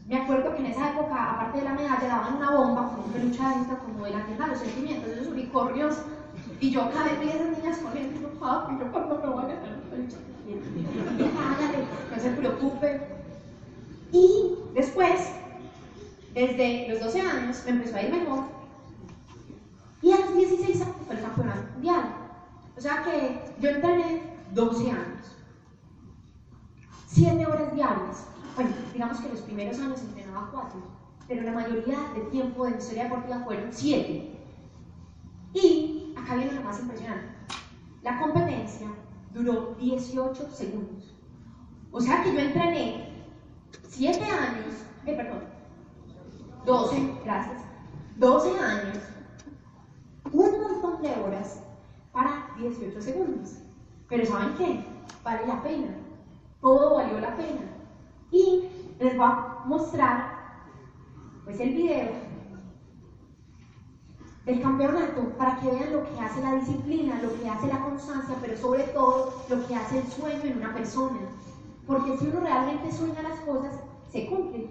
Me 0.06 0.16
acuerdo 0.16 0.54
que 0.54 0.60
en 0.60 0.66
esa 0.66 0.92
época, 0.92 1.32
aparte 1.32 1.58
de 1.58 1.64
la 1.64 1.74
medalla, 1.74 2.08
daban 2.08 2.36
una 2.36 2.50
bomba 2.50 2.88
con 2.88 3.04
un 3.04 3.12
peluche 3.12 3.42
adentro 3.42 3.78
como 3.78 4.04
de 4.04 4.12
la 4.12 4.24
tierra 4.24 4.46
de 4.46 4.50
los 4.52 4.60
sentimientos, 4.60 5.10
esos 5.10 5.26
unicornios. 5.28 5.98
Y 6.60 6.70
yo 6.70 6.90
cada 6.90 7.04
vez 7.04 7.18
a 7.18 7.24
esas 7.24 7.58
niñas 7.58 7.78
corriendo 7.78 8.18
y 8.18 8.22
yo, 8.22 8.30
papi, 8.40 8.78
yo 8.78 8.90
cuando 8.90 9.18
me 9.18 9.26
voy 9.26 9.52
a 9.52 9.60
no 12.14 12.22
se 12.22 12.30
preocupe. 12.30 13.00
Y 14.12 14.54
después, 14.74 15.32
desde 16.34 16.88
los 16.88 17.00
12 17.00 17.20
años, 17.20 17.62
me 17.64 17.72
empezó 17.72 17.96
a 17.96 18.02
ir 18.02 18.12
mejor. 18.12 18.44
Y 20.00 20.12
a 20.12 20.18
los 20.18 20.34
16 20.34 20.82
años 20.82 20.96
fue 21.06 21.16
el 21.16 21.22
campeonato 21.22 21.72
mundial. 21.74 22.14
O 22.76 22.80
sea 22.80 23.02
que 23.02 23.40
yo 23.60 23.70
entrené 23.70 24.22
12 24.54 24.90
años. 24.90 25.36
7 27.08 27.46
horas 27.46 27.74
diarias. 27.74 28.26
Bueno, 28.54 28.70
digamos 28.92 29.18
que 29.20 29.28
los 29.28 29.40
primeros 29.40 29.78
años 29.78 30.00
entrenaba 30.00 30.50
4, 30.52 30.80
pero 31.28 31.42
la 31.42 31.52
mayoría 31.52 31.98
del 32.14 32.28
tiempo 32.30 32.64
de 32.64 32.72
mi 32.72 32.78
historia 32.78 33.04
deportiva 33.04 33.40
fueron 33.44 33.68
7. 33.72 34.36
Y 35.54 36.14
acá 36.16 36.36
viene 36.36 36.52
lo 36.52 36.62
más 36.62 36.80
impresionante. 36.80 37.26
La 38.02 38.20
competencia 38.20 38.88
duró 39.32 39.74
18 39.78 40.50
segundos. 40.52 41.14
O 41.90 42.00
sea 42.00 42.22
que 42.22 42.32
yo 42.32 42.40
entrené 42.40 43.12
7 43.88 44.22
años, 44.24 44.74
eh, 45.06 45.14
perdón, 45.14 45.40
12, 46.64 47.14
gracias, 47.24 47.62
12 48.16 48.58
años, 48.58 48.98
un 50.32 50.60
montón 50.60 51.02
de 51.02 51.10
horas 51.20 51.62
para 52.12 52.48
18 52.58 53.00
segundos. 53.00 53.54
Pero 54.08 54.26
¿saben 54.26 54.54
qué? 54.56 54.84
Vale 55.22 55.46
la 55.46 55.62
pena. 55.62 55.88
Todo 56.60 56.96
valió 56.96 57.20
la 57.20 57.36
pena. 57.36 57.60
Y 58.30 58.68
les 58.98 59.16
voy 59.16 59.26
a 59.26 59.62
mostrar 59.66 60.38
pues 61.44 61.60
el 61.60 61.74
video 61.74 62.27
del 64.48 64.62
campeonato 64.62 65.28
para 65.36 65.60
que 65.60 65.70
vean 65.70 65.92
lo 65.92 66.04
que 66.04 66.18
hace 66.18 66.40
la 66.40 66.54
disciplina, 66.54 67.20
lo 67.20 67.38
que 67.38 67.50
hace 67.50 67.66
la 67.66 67.84
constancia, 67.84 68.34
pero 68.40 68.56
sobre 68.56 68.84
todo 68.84 69.30
lo 69.50 69.66
que 69.66 69.74
hace 69.74 69.98
el 69.98 70.06
sueño 70.06 70.42
en 70.42 70.56
una 70.56 70.72
persona. 70.72 71.18
Porque 71.86 72.16
si 72.16 72.28
uno 72.28 72.40
realmente 72.40 72.90
sueña 72.90 73.20
las 73.20 73.40
cosas, 73.40 73.74
se 74.10 74.26
cumplen. 74.26 74.68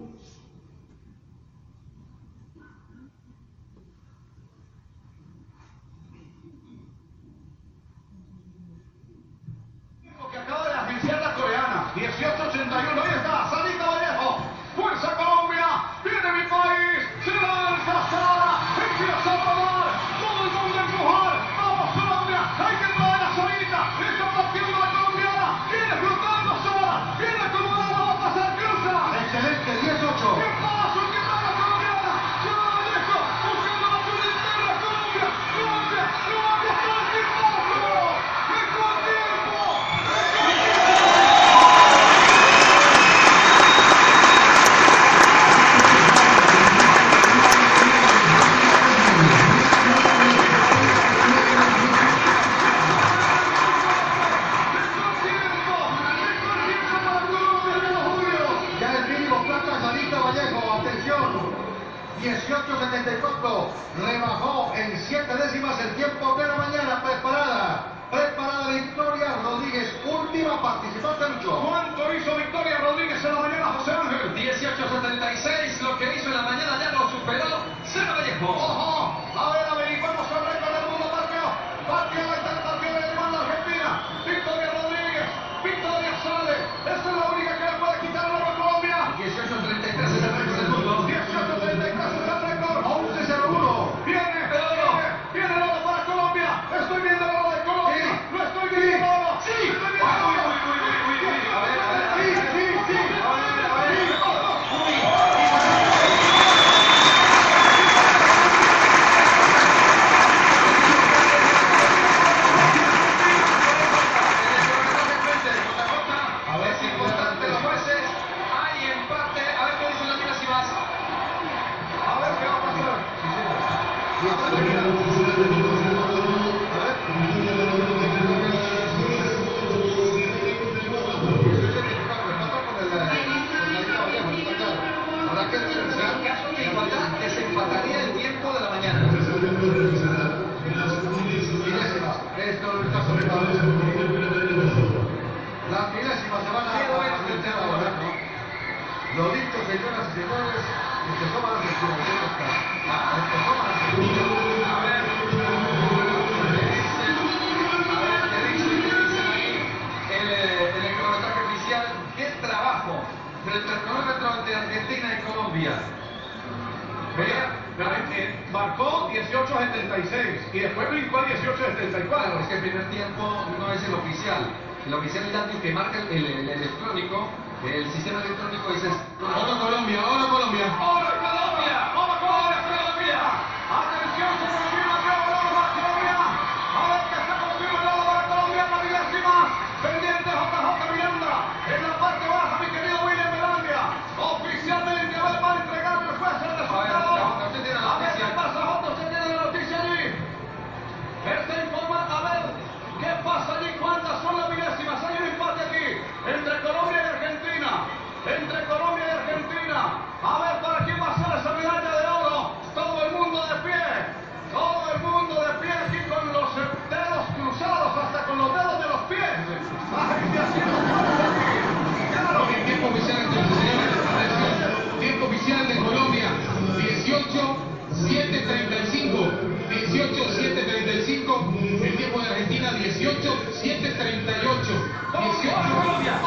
18, 232.99 233.53
7, 233.53 233.93
38. 233.95 234.87
18, 235.13 235.51
Colombia. 235.69 236.26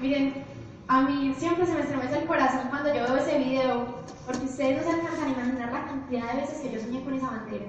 Miren, 0.00 0.44
a 0.86 1.02
mí 1.02 1.34
siempre 1.36 1.66
se 1.66 1.74
me 1.74 1.80
estremece 1.80 2.20
el 2.20 2.28
corazón 2.28 2.68
cuando 2.70 2.94
yo 2.94 3.02
veo 3.02 3.16
ese 3.16 3.38
video, 3.38 3.86
porque 4.24 4.44
ustedes 4.44 4.76
no 4.76 4.84
se 4.84 4.96
alcanzan 4.96 5.24
a 5.24 5.30
imaginar 5.30 5.72
la 5.72 5.86
cantidad 5.86 6.32
de 6.32 6.40
veces 6.40 6.58
que 6.58 6.70
yo 6.70 6.80
soñé 6.80 7.02
con 7.02 7.14
esa 7.14 7.30
bandera. 7.30 7.66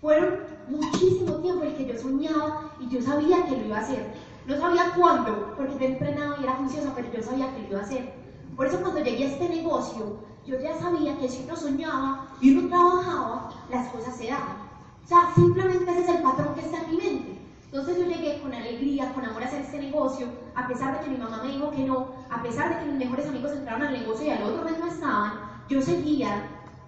Fueron 0.00 0.40
muchísimo 0.68 1.34
tiempo 1.42 1.64
el 1.64 1.74
que 1.74 1.84
yo 1.84 1.98
soñaba 1.98 2.72
y 2.80 2.88
yo 2.88 3.02
sabía 3.02 3.44
que 3.44 3.56
lo 3.56 3.66
iba 3.66 3.76
a 3.76 3.80
hacer. 3.80 4.14
No 4.46 4.56
sabía 4.56 4.94
cuándo, 4.96 5.54
porque 5.58 5.78
yo 5.78 5.86
entrenado 5.86 6.36
y 6.40 6.44
era 6.44 6.54
juiciosa, 6.54 6.92
pero 6.96 7.12
yo 7.12 7.22
sabía 7.22 7.54
que 7.54 7.62
lo 7.62 7.68
iba 7.68 7.80
a 7.80 7.82
hacer. 7.82 8.14
Por 8.56 8.66
eso 8.66 8.80
cuando 8.80 9.00
llegué 9.00 9.24
a 9.24 9.28
este 9.28 9.48
negocio, 9.50 10.16
yo 10.46 10.58
ya 10.58 10.74
sabía 10.78 11.18
que 11.18 11.28
si 11.28 11.44
uno 11.44 11.54
soñaba 11.54 12.28
y 12.40 12.56
uno 12.56 12.68
trabajaba, 12.68 13.50
las 13.70 13.88
cosas 13.88 14.16
se 14.16 14.28
daban. 14.28 14.56
O 15.04 15.06
sea, 15.06 15.32
simplemente 15.34 15.90
ese 15.90 16.00
es 16.00 16.08
el 16.08 16.22
patrón 16.22 16.54
que 16.54 16.60
está 16.62 16.78
en 16.78 16.90
mi 16.90 16.96
mente. 16.96 17.37
Entonces 17.70 17.98
yo 17.98 18.04
llegué 18.06 18.40
con 18.40 18.54
alegría, 18.54 19.12
con 19.12 19.26
amor 19.26 19.42
a 19.42 19.46
hacer 19.46 19.60
este 19.60 19.78
negocio, 19.78 20.26
a 20.54 20.66
pesar 20.66 20.98
de 20.98 21.04
que 21.04 21.10
mi 21.10 21.18
mamá 21.18 21.42
me 21.42 21.52
dijo 21.52 21.70
que 21.70 21.84
no, 21.84 22.08
a 22.30 22.42
pesar 22.42 22.70
de 22.70 22.80
que 22.80 22.86
mis 22.86 23.04
mejores 23.04 23.26
amigos 23.26 23.52
entraron 23.52 23.82
al 23.82 23.92
negocio 23.92 24.26
y 24.26 24.30
al 24.30 24.42
otro 24.42 24.64
mes 24.64 24.78
no 24.78 24.86
estaban, 24.86 25.32
yo 25.68 25.82
seguía 25.82 26.44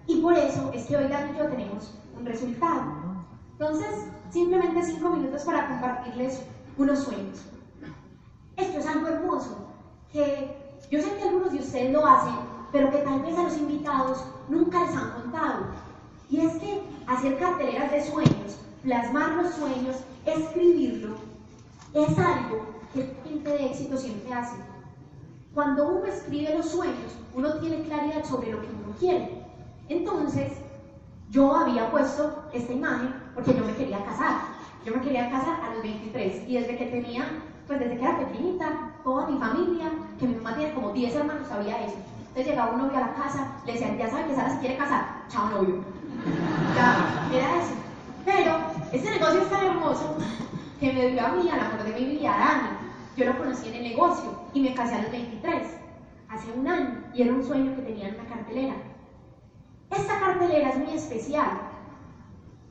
y 0.07 0.21
por 0.21 0.33
eso 0.33 0.71
es 0.73 0.85
que 0.85 0.97
hoy 0.97 1.07
Dani 1.07 1.33
y 1.33 1.37
yo 1.37 1.45
tenemos 1.45 1.93
un 2.17 2.25
resultado. 2.25 2.81
Entonces, 3.51 4.07
simplemente 4.31 4.81
cinco 4.81 5.09
minutos 5.09 5.43
para 5.43 5.67
compartirles 5.67 6.41
unos 6.77 6.99
sueños. 6.99 7.45
Esto 8.57 8.79
es 8.79 8.87
algo 8.87 9.07
hermoso, 9.07 9.67
que 10.11 10.79
yo 10.89 10.99
sé 10.99 11.15
que 11.15 11.23
algunos 11.23 11.51
de 11.51 11.59
ustedes 11.59 11.91
lo 11.93 12.05
hacen, 12.07 12.33
pero 12.71 12.89
que 12.89 12.97
tal 12.97 13.21
vez 13.21 13.37
a 13.37 13.43
los 13.43 13.57
invitados 13.57 14.25
nunca 14.49 14.83
les 14.83 14.95
han 14.95 15.11
contado. 15.11 15.65
Y 16.29 16.39
es 16.39 16.53
que 16.55 16.81
hacer 17.05 17.37
carteleras 17.37 17.91
de 17.91 18.03
sueños, 18.03 18.59
plasmar 18.81 19.33
los 19.33 19.53
sueños, 19.53 19.97
escribirlo, 20.25 21.15
es 21.93 22.17
algo 22.17 22.65
que 22.93 23.01
el 23.01 23.15
gente 23.23 23.49
de 23.49 23.65
éxito 23.65 23.97
siempre 23.97 24.33
hace. 24.33 24.55
Cuando 25.53 25.87
uno 25.89 26.05
escribe 26.05 26.55
los 26.55 26.69
sueños, 26.69 27.17
uno 27.35 27.55
tiene 27.59 27.83
claridad 27.83 28.23
sobre 28.23 28.51
lo 28.51 28.61
que 28.61 28.67
uno 28.67 28.95
quiere. 28.99 29.45
Entonces, 29.89 30.53
yo 31.29 31.55
había 31.55 31.91
puesto 31.91 32.43
esta 32.53 32.73
imagen 32.73 33.13
porque 33.33 33.53
yo 33.53 33.65
me 33.65 33.75
quería 33.75 34.03
casar. 34.05 34.41
Yo 34.85 34.95
me 34.95 35.01
quería 35.01 35.29
casar 35.29 35.61
a 35.61 35.73
los 35.73 35.83
23 35.83 36.49
y 36.49 36.57
desde 36.57 36.77
que 36.77 36.85
tenía, 36.87 37.25
pues 37.67 37.79
desde 37.79 37.97
que 37.97 38.03
era 38.03 38.19
pequeñita, 38.19 38.95
toda 39.03 39.27
mi 39.27 39.37
familia, 39.37 39.91
que 40.19 40.27
mi 40.27 40.35
mamá 40.35 40.55
tiene 40.55 40.73
como 40.73 40.91
10 40.91 41.15
hermanos, 41.15 41.47
sabía 41.47 41.85
eso. 41.85 41.97
Entonces 42.19 42.47
llegaba 42.47 42.71
un 42.71 42.81
novio 42.81 42.97
a 42.97 43.01
la 43.01 43.13
casa, 43.13 43.51
le 43.65 43.73
decían, 43.73 43.97
ya 43.97 44.09
saben 44.09 44.27
que 44.27 44.35
Sara 44.35 44.53
se 44.53 44.59
quiere 44.59 44.77
casar, 44.77 45.23
chao 45.27 45.49
novio. 45.49 45.83
Ya, 46.75 47.29
era 47.33 47.61
eso. 47.61 47.73
Pero 48.25 48.57
este 48.91 49.11
negocio 49.11 49.41
es 49.41 49.49
tan 49.49 49.65
hermoso 49.65 50.15
que 50.79 50.93
me 50.93 51.09
dio 51.09 51.25
a 51.25 51.29
mí, 51.29 51.49
al 51.49 51.59
amor 51.59 51.83
de 51.83 51.99
mi 51.99 52.05
vida, 52.05 52.33
a 52.33 52.39
Dani. 52.39 52.69
Yo 53.17 53.25
lo 53.25 53.37
conocí 53.37 53.69
en 53.69 53.75
el 53.75 53.83
negocio 53.83 54.31
y 54.53 54.61
me 54.61 54.73
casé 54.73 54.95
a 54.95 55.01
los 55.03 55.11
23, 55.11 55.67
hace 56.29 56.51
un 56.51 56.67
año, 56.67 57.03
y 57.13 57.21
era 57.21 57.33
un 57.33 57.43
sueño 57.43 57.75
que 57.75 57.81
tenía 57.81 58.07
en 58.09 58.15
una 58.15 58.29
cartelera. 58.29 58.75
Esta 59.89 60.19
cartelera 60.19 60.69
es 60.69 60.77
muy 60.77 60.95
especial 60.95 61.71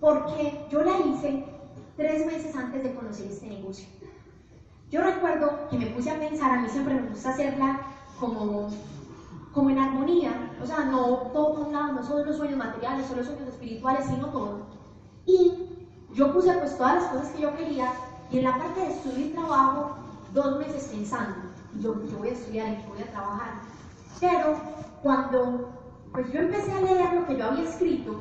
porque 0.01 0.67
yo 0.71 0.83
la 0.83 0.99
hice 0.99 1.45
tres 1.97 2.25
meses 2.27 2.57
antes 2.57 2.83
de 2.83 2.95
conocer 2.95 3.31
este 3.31 3.47
negocio. 3.47 3.87
Yo 4.91 5.03
recuerdo 5.03 5.69
que 5.71 5.79
me 5.79 5.87
puse 5.87 6.11
a 6.11 6.19
pensar, 6.19 6.51
a 6.51 6.63
mí 6.63 6.69
siempre 6.69 6.95
me 6.95 7.09
gusta 7.09 7.31
hacerla 7.31 7.81
como, 8.19 8.71
como 9.53 9.71
en 9.71 9.79
armonía, 9.79 10.51
o 10.61 10.67
sea, 10.67 10.87
no 10.87 11.31
todo 11.33 11.67
un 11.67 11.73
lado, 11.73 11.93
no 11.93 12.03
solo 12.03 12.25
los 12.25 12.39
sueños 12.39 12.59
materiales, 12.59 13.07
solo 13.07 13.19
los 13.19 13.27
sueños 13.27 13.49
espirituales, 13.49 14.07
sino 14.07 14.27
todo. 14.29 14.80
Y 15.27 15.53
yo 16.15 16.33
puse 16.33 16.53
pues 16.55 16.77
todas 16.77 16.95
las 16.97 17.05
cosas 17.13 17.29
que 17.31 17.43
yo 17.43 17.57
quería 17.57 17.93
y 18.31 18.39
en 18.39 18.45
la 18.45 18.59
parte 18.59 18.81
de 18.81 18.89
estudio 18.89 19.27
y 19.27 19.31
trabajo, 19.31 19.97
dos 20.33 20.59
meses 20.59 20.89
pensando, 20.93 21.37
yo, 21.81 21.95
yo 22.07 22.19
voy 22.19 22.29
a 22.29 22.33
estudiar 22.33 22.69
y 22.69 22.89
voy 22.89 23.03
a 23.03 23.11
trabajar. 23.11 23.55
Pero 24.21 24.57
cuando 25.03 25.71
pues 26.13 26.33
yo 26.33 26.41
empecé 26.41 26.73
a 26.73 26.81
leer 26.81 27.15
lo 27.15 27.27
que 27.27 27.37
yo 27.37 27.47
había 27.47 27.69
escrito, 27.69 28.21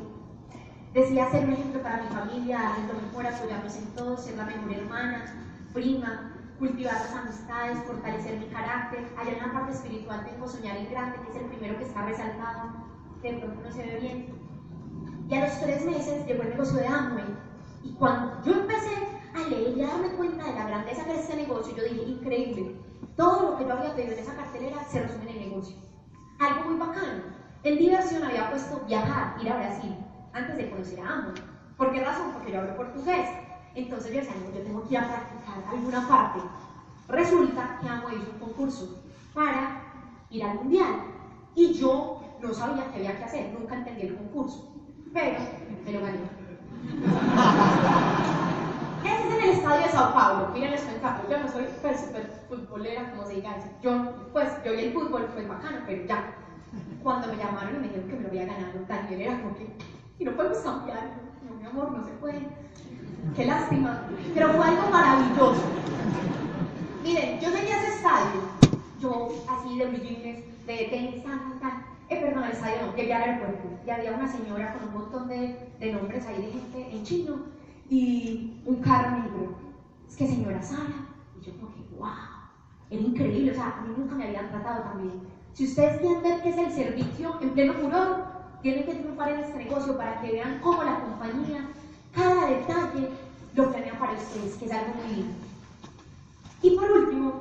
decía 0.94 1.30
ser 1.32 1.46
un 1.46 1.54
ejemplo 1.54 1.82
para 1.82 2.04
mi 2.04 2.08
familia, 2.10 2.60
darles 2.62 2.88
lo 2.88 3.02
mejor, 3.02 3.28
apoyarnos 3.28 3.76
en 3.76 3.86
todo, 3.96 4.18
ser 4.18 4.38
la 4.38 4.46
mejor 4.46 4.72
hermana, 4.72 5.26
prima, 5.74 6.34
cultivar 6.60 6.94
las 6.94 7.16
amistades, 7.16 7.84
fortalecer 7.86 8.38
mi 8.38 8.48
carácter. 8.48 9.08
Allá 9.18 9.32
en 9.32 9.48
la 9.48 9.54
parte 9.54 9.74
espiritual 9.74 10.26
tengo 10.26 10.48
soñar 10.48 10.78
en 10.78 10.92
grande, 10.92 11.20
que 11.24 11.32
es 11.32 11.44
el 11.44 11.50
primero 11.50 11.78
que 11.78 11.86
está 11.86 12.06
resaltado. 12.06 12.70
De 13.24 13.34
pronto 13.34 13.62
no 13.64 13.72
se 13.72 13.84
ve 13.84 14.00
bien. 14.00 14.39
Y 15.30 15.36
a 15.36 15.46
los 15.46 15.60
tres 15.60 15.86
meses 15.86 16.26
llegó 16.26 16.42
el 16.42 16.50
negocio 16.50 16.80
de 16.80 16.88
Amway. 16.88 17.24
Y 17.84 17.92
cuando 17.92 18.42
yo 18.44 18.54
empecé 18.54 18.96
a 19.36 19.48
leer 19.48 19.78
y 19.78 19.84
a 19.84 19.88
darme 19.88 20.10
cuenta 20.16 20.44
de 20.44 20.54
la 20.54 20.68
grandeza 20.68 21.04
de 21.04 21.20
este 21.20 21.36
negocio, 21.36 21.76
yo 21.76 21.84
dije, 21.84 22.02
increíble, 22.02 22.76
todo 23.16 23.52
lo 23.52 23.58
que 23.58 23.66
yo 23.66 23.74
había 23.74 23.96
pedido 23.96 24.14
en 24.14 24.20
esa 24.20 24.36
cartelera 24.36 24.84
se 24.90 25.04
resume 25.04 25.30
en 25.30 25.38
el 25.38 25.50
negocio. 25.50 25.76
Algo 26.40 26.72
muy 26.72 26.80
bacano. 26.80 27.24
En 27.62 27.78
diversión 27.78 28.24
había 28.24 28.50
puesto 28.50 28.82
viajar, 28.88 29.36
ir 29.40 29.52
a 29.52 29.58
Brasil, 29.58 29.96
antes 30.34 30.58
de 30.58 30.70
conocer 30.72 31.00
a 31.00 31.14
Amway. 31.14 31.36
¿Por 31.78 31.92
qué 31.92 32.04
razón? 32.04 32.32
Porque 32.34 32.52
yo 32.52 32.60
hablo 32.62 32.76
portugués. 32.76 33.30
Entonces 33.76 34.12
yo 34.12 34.22
decía, 34.22 34.34
no, 34.44 34.58
yo 34.58 34.64
tengo 34.64 34.84
que 34.88 34.96
ir 34.96 34.98
a 34.98 35.08
practicar 35.10 35.64
alguna 35.70 36.08
parte. 36.08 36.40
Resulta 37.08 37.78
que 37.80 37.88
Amway 37.88 38.16
hizo 38.18 38.32
un 38.32 38.40
concurso 38.40 39.04
para 39.36 39.80
ir 40.32 40.44
al 40.44 40.56
mundial. 40.56 41.04
Y 41.54 41.74
yo 41.74 42.20
no 42.42 42.52
sabía 42.52 42.90
qué 42.92 42.98
había 42.98 43.18
que 43.18 43.26
hacer, 43.26 43.54
nunca 43.54 43.76
entendí 43.76 44.08
el 44.08 44.18
concurso. 44.18 44.79
Pero 45.14 45.40
me 45.86 45.92
lo 45.92 46.02
gané. 46.02 46.20
Ese 49.04 49.28
es 49.28 49.34
en 49.34 49.44
el 49.44 49.50
estadio 49.50 49.86
de 49.86 49.92
Sao 49.92 50.14
Paulo. 50.14 50.50
Miren, 50.54 50.72
les 50.72 50.82
cuento, 50.82 51.08
yo 51.30 51.40
no 51.40 51.52
soy 51.52 51.66
súper, 51.76 51.98
súper 51.98 52.44
futbolera, 52.48 53.12
como 53.12 53.26
se 53.26 53.36
diga. 53.36 53.56
Yo, 53.82 53.92
pues, 54.34 54.50
yo 54.64 54.74
vi 54.74 54.80
el 54.86 54.94
fútbol, 54.94 55.28
fue 55.34 55.46
bacano, 55.46 55.78
pero 55.88 56.06
ya. 56.06 56.36
Cuando 57.02 57.28
me 57.28 57.38
llamaron 57.38 57.76
y 57.76 57.80
me 57.80 57.88
dijeron 57.88 58.10
que 58.10 58.16
me 58.16 58.22
lo 58.22 58.28
había 58.28 58.46
ganado, 58.46 58.86
Daniel 58.88 59.22
era 59.22 59.42
como 59.42 59.56
que, 59.56 59.68
y 60.20 60.26
no 60.26 60.32
podemos 60.34 60.60
cambiar. 60.60 61.12
No, 61.48 61.56
mi 61.56 61.66
amor, 61.66 61.92
no 61.92 62.04
se 62.04 62.12
puede. 62.12 62.48
Qué 63.36 63.46
lástima. 63.46 64.04
Pero 64.34 64.50
fue 64.50 64.66
algo 64.66 64.90
maravilloso. 64.90 65.64
Miren, 67.04 67.40
yo 67.40 67.52
tenía 67.52 67.78
ese 67.78 67.96
estadio, 67.96 68.42
yo 69.00 69.30
así 69.50 69.78
de 69.80 69.86
brillines, 69.88 70.66
de 70.68 70.76
tenis, 70.90 71.24
tan, 71.24 71.60
tan, 71.60 71.89
eh, 72.10 72.22
perdón, 72.22 72.44
el 72.46 72.52
estadio 72.52 72.86
no, 72.86 72.96
llegué 72.96 73.14
al 73.14 73.22
aeropuerto 73.22 73.70
y 73.86 73.90
había 73.90 74.14
una 74.14 74.28
señora 74.28 74.74
con 74.74 74.88
un 74.88 74.94
montón 74.96 75.28
de, 75.28 75.70
de 75.80 75.94
nombres 75.94 76.26
ahí 76.26 76.42
de 76.42 76.52
gente 76.52 76.96
en 76.96 77.04
chino 77.04 77.36
y 77.90 78.62
un 78.66 78.78
carro 78.78 79.12
negro. 79.12 79.56
Es 80.08 80.16
que 80.16 80.28
señora 80.28 80.62
Sara, 80.62 81.08
y 81.40 81.46
yo 81.46 81.54
como 81.58 81.74
que, 81.74 81.82
wow, 81.98 82.10
era 82.90 83.02
increíble, 83.02 83.52
o 83.52 83.54
sea, 83.54 83.78
a 83.78 83.82
mí 83.82 83.94
nunca 83.96 84.16
me 84.16 84.26
habían 84.26 84.50
tratado 84.50 84.84
tan 84.84 85.02
bien. 85.04 85.22
Si 85.54 85.66
ustedes 85.66 86.00
quieren 86.00 86.24
ver 86.24 86.42
qué 86.42 86.50
es 86.50 86.58
el 86.58 86.72
servicio 86.72 87.36
en 87.42 87.50
pleno 87.52 87.74
furor, 87.74 88.26
tienen 88.62 88.86
que 88.86 88.96
triunfar 88.96 89.30
en 89.30 89.40
este 89.40 89.58
negocio 89.58 89.98
para 89.98 90.22
que 90.22 90.32
vean 90.32 90.60
cómo 90.62 90.84
la 90.84 91.00
compañía, 91.02 91.70
cada 92.14 92.48
detalle, 92.48 93.10
lo 93.56 93.72
planea 93.72 93.98
para 94.00 94.14
ustedes, 94.14 94.56
que 94.56 94.66
es 94.66 94.72
algo 94.72 94.94
muy 94.96 95.16
lindo. 95.16 95.34
Y 96.62 96.72
por 96.72 96.92
último, 96.92 97.34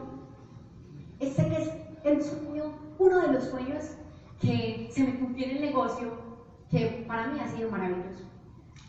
este 1.20 1.48
que 1.48 1.62
es 1.62 1.70
el 2.04 2.22
sueño, 2.22 2.64
uno 2.98 3.20
de 3.20 3.32
los 3.32 3.44
sueños 3.44 3.84
que 4.40 4.90
se 4.92 5.04
me 5.04 5.18
cumplió 5.18 5.46
en 5.46 5.56
el 5.56 5.62
negocio, 5.62 6.12
que 6.70 7.04
para 7.06 7.28
mí 7.28 7.40
ha 7.40 7.48
sido 7.48 7.70
maravilloso. 7.70 8.24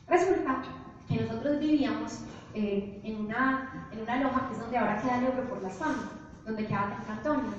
Resulta 0.08 0.62
que 1.08 1.22
nosotros 1.22 1.60
vivíamos 1.60 2.22
eh, 2.54 3.00
en, 3.04 3.26
una, 3.26 3.90
en 3.92 4.02
una 4.02 4.24
loja 4.24 4.48
que 4.48 4.54
es 4.54 4.60
donde 4.60 4.78
ahora 4.78 5.02
queda 5.02 5.22
euro 5.22 5.50
por 5.50 5.62
las 5.62 5.78
famas, 5.78 6.10
donde 6.46 6.66
queda 6.66 7.02
San 7.06 7.18
Antonio. 7.18 7.52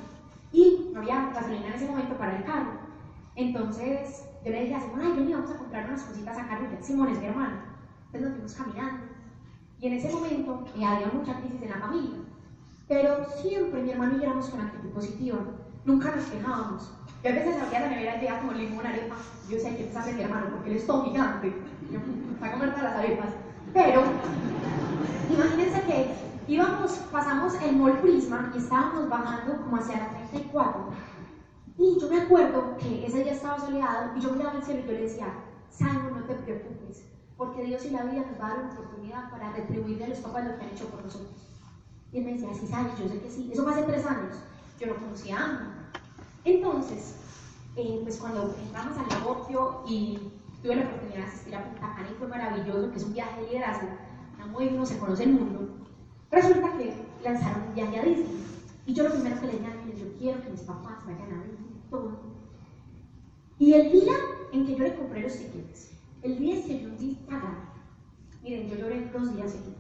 Y 0.53 0.91
no 0.93 1.01
había 1.01 1.31
gasolina 1.31 1.69
en 1.69 1.73
ese 1.75 1.87
momento 1.87 2.17
para 2.17 2.37
el 2.37 2.45
carro. 2.45 2.73
Entonces 3.37 4.25
yo 4.45 4.51
le 4.51 4.63
dije 4.63 4.75
a 4.75 4.81
Simón, 4.81 5.01
ay, 5.03 5.13
vení, 5.13 5.33
vamos 5.33 5.51
a 5.51 5.59
comprar 5.59 5.87
unas 5.87 6.03
cositas 6.03 6.37
a 6.39 6.49
Carulla. 6.49 6.83
Simón 6.83 7.09
es 7.09 7.19
mi 7.19 7.27
hermano. 7.27 7.57
Entonces 8.07 8.23
nos 8.23 8.33
fuimos 8.33 8.55
caminando. 8.55 9.05
Y 9.81 9.87
en 9.87 9.93
ese 9.95 10.13
momento 10.13 10.65
eh, 10.77 10.85
había 10.85 11.07
mucha 11.09 11.39
crisis 11.41 11.63
en 11.63 11.71
la 11.71 11.79
familia. 11.79 12.19
Pero 12.89 13.25
siempre 13.41 13.83
mi 13.83 13.91
hermano 13.91 14.17
y 14.17 14.19
yo 14.19 14.25
éramos 14.25 14.49
con 14.49 14.61
actitud 14.61 14.91
positiva. 14.91 15.39
Nunca 15.85 16.15
nos 16.15 16.25
quejábamos. 16.27 16.93
Yo 17.23 17.31
a 17.31 17.35
veces 17.35 17.61
abría 17.61 17.81
la 17.81 17.89
nevera 17.89 18.17
y 18.17 18.21
veía 18.21 18.41
como 18.41 18.53
limón, 18.53 18.87
arepa. 18.87 19.17
Yo 19.49 19.59
sé 19.59 19.77
que 19.77 19.93
hace 19.95 20.13
mi 20.15 20.23
hermano 20.23 20.47
porque 20.51 20.71
él 20.71 20.77
es 20.77 20.87
todo 20.87 21.05
gigante. 21.05 21.53
Yo, 21.91 22.01
para 22.41 22.53
comer 22.53 22.71
todas 22.71 22.85
las 22.85 22.97
arepas. 22.97 23.29
Pero, 23.75 24.03
imagínense 25.31 25.83
que 25.83 26.15
íbamos, 26.49 26.93
pasamos 27.13 27.55
el 27.63 27.77
Mall 27.77 27.99
Prisma 28.01 28.51
y 28.55 28.59
estábamos 28.59 29.09
bajando 29.11 29.59
como 29.59 29.77
hacia 29.77 29.99
la 29.99 30.09
34. 30.09 30.89
Y 31.77 32.01
yo 32.01 32.09
me 32.09 32.23
acuerdo 32.23 32.77
que 32.79 33.07
ese 33.07 33.23
día 33.23 33.33
estaba 33.33 33.59
soleado 33.59 34.17
y 34.17 34.21
yo 34.21 34.33
miraba 34.33 34.53
al 34.53 34.63
cielo 34.63 34.81
y 34.81 34.87
yo 34.87 34.93
le 34.93 35.03
decía, 35.03 35.27
Simon, 35.71 36.13
no 36.15 36.25
te 36.25 36.35
preocupes, 36.35 37.05
porque 37.37 37.65
Dios 37.65 37.85
y 37.85 37.91
la 37.91 38.03
vida 38.05 38.25
nos 38.31 38.41
va 38.41 38.47
a 38.47 38.49
dar 38.51 38.65
una 38.65 38.73
oportunidad 38.73 39.31
para 39.31 39.53
retribuirle 39.53 40.05
a 40.05 40.09
los 40.09 40.19
papás 40.19 40.45
lo 40.45 40.57
que 40.57 40.65
han 40.65 40.71
hecho 40.71 40.89
por 40.89 41.05
nosotros. 41.05 41.47
Y 42.13 42.19
él 42.19 42.25
me 42.25 42.33
decía, 42.33 42.49
sí, 42.55 42.67
sabes, 42.67 42.99
yo 42.99 43.09
sé 43.09 43.21
que 43.21 43.31
sí. 43.31 43.51
Eso 43.53 43.63
fue 43.63 43.73
hace 43.73 43.83
tres 43.85 44.05
años. 44.07 44.37
Yo 44.79 44.87
no 44.89 44.97
conocía 44.97 45.39
a 45.39 45.45
Ana. 45.45 45.80
Entonces, 46.45 47.17
eh, 47.77 48.01
pues 48.03 48.17
cuando 48.17 48.55
entramos 48.65 48.97
al 48.99 49.09
negocio 49.09 49.83
y 49.87 50.19
tuve 50.63 50.77
la 50.77 50.83
oportunidad 50.83 51.19
de 51.19 51.25
asistir 51.25 51.55
a 51.55 51.65
Punta 51.65 51.95
Cana 51.95 52.09
y 52.11 52.15
fue 52.15 52.29
maravilloso, 52.29 52.91
que 52.91 52.97
es 52.97 53.05
un 53.05 53.13
viaje 53.13 53.41
de 53.41 53.47
liderazgo, 53.49 53.89
muy 54.51 54.69
uno 54.69 54.85
se 54.87 54.99
conoce 54.99 55.25
el 55.25 55.33
mundo, 55.33 55.69
resulta 56.31 56.77
que 56.77 56.95
lanzaron 57.23 57.69
un 57.69 57.75
viaje 57.75 57.99
a 57.99 58.03
Disney. 58.03 58.45
Y 58.87 58.95
yo 58.95 59.05
lo 59.05 59.11
primero 59.11 59.41
que 59.41 59.47
le 59.47 59.53
dije 59.53 59.67
a 59.67 59.73
él, 59.73 59.97
yo 59.97 60.19
quiero 60.19 60.43
que 60.43 60.51
mis 60.51 60.63
papás 60.63 61.05
vayan 61.07 61.33
a 61.33 61.45
Disney, 61.45 61.83
todo. 61.91 62.19
Y 63.59 63.75
el 63.75 63.93
día 63.93 64.15
en 64.53 64.67
que 64.67 64.75
yo 64.75 64.85
le 64.85 64.97
compré 64.97 65.23
los 65.23 65.37
tickets, 65.37 65.91
el 66.23 66.39
día 66.39 66.57
en 66.57 66.63
que 66.63 66.81
yo 66.81 66.89
di 66.91 67.19
pagar, 67.29 67.73
miren, 68.43 68.69
yo 68.69 68.77
lloré 68.77 69.11
dos 69.13 69.37
días 69.37 69.53
seguidos. 69.53 69.77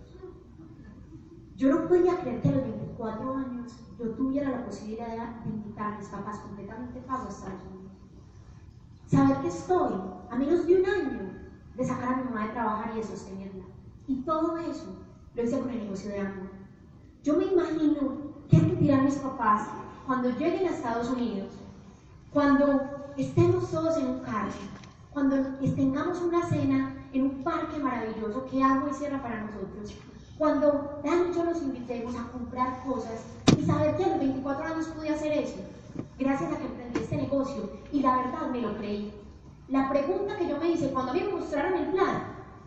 Yo 1.56 1.68
no 1.70 1.88
podía 1.88 2.18
creer 2.20 2.40
que 2.40 2.48
a 2.48 2.52
los 2.52 2.62
24 2.62 3.36
años 3.36 3.72
yo 4.00 4.10
tuviera 4.12 4.50
la 4.50 4.64
posibilidad 4.64 5.40
de 5.44 5.50
invitar 5.50 5.92
a 5.92 5.98
mis 5.98 6.08
papás 6.08 6.38
completamente 6.38 7.00
pagos 7.00 7.26
a 7.26 7.30
Estados 7.30 7.60
Unidos. 7.70 7.92
Saber 9.06 9.36
que 9.42 9.48
estoy 9.48 9.92
a 10.30 10.36
menos 10.36 10.66
de 10.66 10.80
un 10.80 10.86
año 10.86 11.30
de 11.76 11.84
sacar 11.84 12.14
a 12.14 12.16
mi 12.16 12.24
mamá 12.24 12.46
de 12.46 12.52
trabajar 12.52 12.92
y 12.94 12.98
de 12.98 13.04
sostenerla. 13.04 13.64
Y 14.06 14.22
todo 14.22 14.56
eso 14.56 14.96
lo 15.34 15.42
hice 15.42 15.60
con 15.60 15.70
el 15.70 15.78
negocio 15.80 16.10
de 16.10 16.20
amor. 16.20 16.50
Yo 17.22 17.36
me 17.36 17.44
imagino 17.44 18.32
qué 18.48 18.58
sentirán 18.58 19.04
mis 19.04 19.16
papás 19.16 19.68
cuando 20.06 20.30
lleguen 20.30 20.66
a 20.66 20.70
Estados 20.70 21.10
Unidos, 21.10 21.52
cuando 22.32 23.12
estemos 23.18 23.70
todos 23.70 23.98
en 23.98 24.06
un 24.06 24.20
carro, 24.20 24.50
cuando 25.12 25.36
tengamos 25.76 26.22
una 26.22 26.42
cena 26.46 26.96
en 27.12 27.22
un 27.22 27.42
parque 27.42 27.78
maravilloso 27.78 28.46
que 28.46 28.62
agua 28.62 28.88
y 28.90 28.94
cierra 28.94 29.22
para 29.22 29.42
nosotros, 29.42 29.94
cuando 30.40 31.02
y 31.04 31.34
yo 31.34 31.44
nos 31.44 31.60
invitemos 31.60 32.16
a 32.16 32.32
comprar 32.32 32.82
cosas 32.82 33.20
y 33.58 33.62
saber 33.62 33.94
que 33.94 34.04
a 34.04 34.08
los 34.08 34.20
24 34.20 34.64
años 34.64 34.86
pude 34.86 35.10
hacer 35.10 35.32
eso, 35.32 35.58
gracias 36.18 36.50
a 36.50 36.56
que 36.56 36.64
emprendí 36.64 36.98
este 36.98 37.16
negocio 37.18 37.70
y 37.92 38.00
la 38.00 38.16
verdad 38.16 38.48
me 38.50 38.62
lo 38.62 38.74
creí. 38.78 39.12
La 39.68 39.90
pregunta 39.90 40.38
que 40.38 40.48
yo 40.48 40.56
me 40.56 40.70
hice 40.70 40.92
cuando 40.92 41.12
a 41.12 41.14
mí 41.14 41.24
me 41.24 41.38
mostraron 41.38 41.74
el 41.74 41.88
plan, 41.88 42.22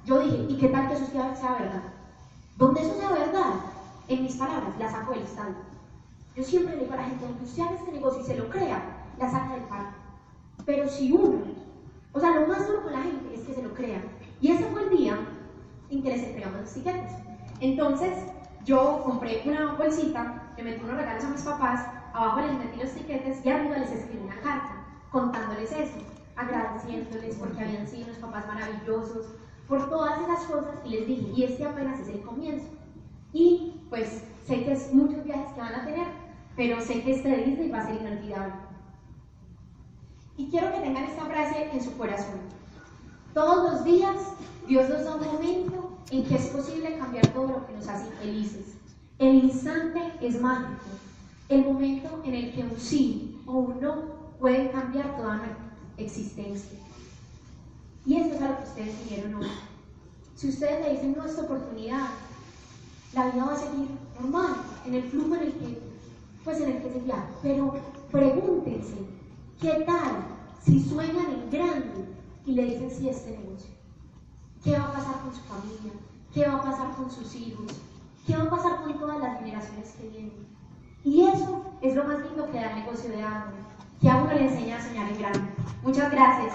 yo 0.05 0.19
dije, 0.19 0.45
¿y 0.49 0.57
qué 0.59 0.67
tal 0.67 0.87
que 0.87 0.93
eso 0.93 1.07
sea 1.07 1.33
verdad? 1.33 1.81
¿Dónde 2.57 2.81
eso 2.81 2.93
sea 2.95 3.09
verdad? 3.09 3.53
En 4.07 4.21
mis 4.21 4.35
palabras, 4.35 4.77
la 4.77 4.91
saco 4.91 5.13
del 5.13 5.23
estadio. 5.23 5.55
Yo 6.35 6.43
siempre 6.43 6.75
le 6.75 6.83
digo 6.83 6.93
a 6.93 6.97
la 6.97 7.05
gente, 7.05 7.25
aunque 7.25 7.45
usted 7.45 7.63
haga 7.63 7.75
este 7.75 7.91
negocio 7.91 8.21
y 8.21 8.25
se 8.25 8.37
lo 8.37 8.51
crea, 8.51 8.83
la 9.17 9.31
saca 9.31 9.51
del 9.51 9.63
parque. 9.63 9.97
Pero 10.63 10.87
si 10.87 11.11
uno, 11.11 11.39
o 12.11 12.19
sea, 12.19 12.39
lo 12.39 12.47
más 12.47 12.67
duro 12.67 12.83
con 12.83 12.93
la 12.93 13.01
gente 13.01 13.33
es 13.33 13.41
que 13.41 13.55
se 13.55 13.63
lo 13.63 13.73
crea. 13.73 14.03
Y 14.41 14.51
ese 14.51 14.65
fue 14.65 14.83
el 14.83 14.89
día 14.91 15.17
en 15.89 16.03
que 16.03 16.09
les 16.09 16.21
entregamos 16.21 16.61
los 16.61 16.71
tiquetes. 16.71 17.32
Entonces, 17.63 18.11
yo 18.65 19.01
compré 19.05 19.41
una 19.45 19.75
bolsita, 19.75 20.51
le 20.57 20.63
metí 20.63 20.83
unos 20.83 20.97
regalos 20.97 21.23
a 21.23 21.29
mis 21.29 21.41
papás, 21.43 21.87
abajo 22.13 22.41
les 22.41 22.57
metí 22.57 22.77
los 22.77 22.91
tiquetes 22.91 23.45
y 23.45 23.49
arriba 23.49 23.77
les 23.77 23.89
escribí 23.89 24.21
una 24.21 24.35
carta 24.41 24.83
contándoles 25.09 25.71
eso, 25.71 25.97
agradeciéndoles 26.35 27.37
porque 27.37 27.63
habían 27.63 27.87
sido 27.87 28.07
unos 28.07 28.17
papás 28.17 28.47
maravillosos, 28.47 29.27
por 29.69 29.89
todas 29.89 30.19
esas 30.23 30.43
cosas 30.43 30.75
y 30.83 30.89
les 30.89 31.07
dije, 31.07 31.31
y 31.33 31.43
este 31.45 31.65
apenas 31.65 32.01
es 32.01 32.09
el 32.09 32.21
comienzo. 32.23 32.67
Y 33.31 33.79
pues 33.89 34.25
sé 34.45 34.65
que 34.65 34.73
es 34.73 34.93
muchos 34.93 35.23
viajes 35.23 35.53
que 35.53 35.61
van 35.61 35.75
a 35.75 35.85
tener, 35.85 36.07
pero 36.57 36.81
sé 36.81 37.01
que 37.01 37.13
este 37.13 37.29
de 37.29 37.43
Disney 37.45 37.71
va 37.71 37.79
a 37.79 37.85
ser 37.85 37.95
inolvidable. 37.95 38.55
Y 40.35 40.49
quiero 40.49 40.69
que 40.73 40.81
tengan 40.81 41.05
esta 41.05 41.23
frase 41.23 41.69
en 41.71 41.81
su 41.81 41.97
corazón. 41.97 42.41
Todos 43.33 43.71
los 43.71 43.83
días 43.85 44.17
Dios 44.67 44.89
nos 44.89 45.05
da 45.05 45.15
un 45.15 45.25
momento 45.25 45.82
en 46.11 46.23
que 46.25 46.35
es 46.35 46.47
posible 46.47 46.97
cambiar 46.97 47.27
todo 47.27 47.47
lo 47.47 47.67
que 47.67 47.73
nos 47.73 47.87
hace 47.87 48.09
felices. 48.11 48.75
El 49.19 49.43
instante 49.45 49.99
es 50.21 50.41
mágico, 50.41 50.81
el 51.49 51.65
momento 51.65 52.21
en 52.25 52.33
el 52.33 52.53
que 52.53 52.63
un 52.63 52.79
sí 52.79 53.41
o 53.45 53.53
un 53.53 53.81
no 53.81 54.03
pueden 54.39 54.69
cambiar 54.69 55.15
toda 55.15 55.37
nuestra 55.37 55.57
existencia. 55.97 56.79
Y 58.05 58.15
eso 58.15 58.35
es 58.35 58.41
a 58.41 58.49
lo 58.49 58.57
que 58.57 58.63
ustedes 58.63 59.03
dijeron 59.03 59.35
hoy. 59.35 59.47
Si 60.35 60.49
ustedes 60.49 60.85
le 60.85 60.93
dicen 60.93 61.15
no 61.17 61.25
esta 61.25 61.43
oportunidad, 61.43 62.09
la 63.13 63.29
vida 63.29 63.45
va 63.45 63.53
a 63.53 63.57
seguir 63.57 63.87
normal, 64.19 64.55
en 64.85 64.95
el 64.95 65.03
flujo 65.03 65.35
en 65.35 65.43
el 65.43 65.53
que, 65.53 65.79
pues 66.43 66.59
en 66.59 66.71
el 66.71 66.81
que 66.81 66.91
se 66.91 66.99
viaja. 66.99 67.29
Pero 67.41 67.75
pregúntense, 68.11 68.95
¿qué 69.61 69.83
tal 69.85 70.25
si 70.65 70.83
sueñan 70.83 71.31
en 71.31 71.49
grande 71.51 72.05
y 72.45 72.51
le 72.53 72.65
dicen 72.65 72.91
sí 72.91 73.07
a 73.07 73.11
este 73.11 73.31
negocio? 73.31 73.72
¿Qué 74.63 74.77
va 74.79 74.85
a 74.85 74.93
pasar 74.93 75.19
con 75.21 75.35
su 75.35 75.41
familia? 75.41 75.91
¿Qué 76.33 76.47
va 76.47 76.55
a 76.55 76.63
pasar 76.63 76.95
con 76.95 77.11
sus 77.11 77.35
hijos? 77.35 77.65
¿Qué 78.25 78.37
va 78.37 78.43
a 78.43 78.49
pasar 78.49 78.81
con 78.81 78.97
todas 78.97 79.19
las 79.19 79.39
generaciones 79.39 79.91
que 79.97 80.07
vienen. 80.07 80.47
Y 81.03 81.25
eso 81.25 81.65
es 81.81 81.95
lo 81.95 82.05
más 82.05 82.19
lindo 82.21 82.49
que 82.49 82.59
da 82.59 82.69
el 82.69 82.75
negocio 82.77 83.09
de 83.09 83.21
Amway, 83.21 83.61
que 84.01 84.09
a 84.09 84.15
uno 84.15 84.33
le 84.33 84.47
enseña 84.47 84.77
a 84.77 84.81
soñar 84.81 85.09
en 85.09 85.19
grande. 85.19 85.41
Muchas 85.83 86.09
gracias. 86.09 86.53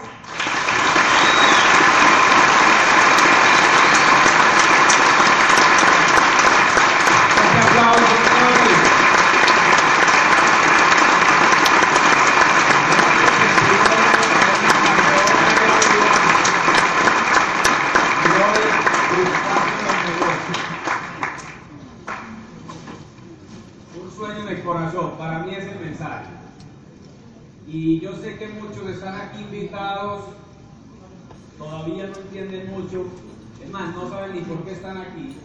Fuerte 7.35 7.59
aplauso, 7.69 8.01
señores. 8.01 8.99
Un 24.01 24.11
sueño 24.11 24.49
en 24.49 24.49
el 24.49 24.63
corazón, 24.63 25.13
para 25.19 25.41
mí 25.41 25.55
es 25.55 25.67
el 25.67 25.81
mensaje. 25.81 26.27
Y 27.67 28.01
yo 28.01 28.15
sé 28.15 28.37
que 28.39 28.49
muchos 28.49 28.88
están 28.99 29.15
aquí 29.15 29.43
invitados, 29.43 30.25
todavía 31.57 32.09
no 32.09 32.17
entienden 32.17 32.71
mucho, 32.73 33.07
es 33.63 33.71
más, 33.71 33.95
no 33.95 34.11
saben 34.11 34.35
ni 34.35 34.41
por 34.41 34.65
qué 34.65 34.73
están 34.73 34.97
aquí. 34.99 35.37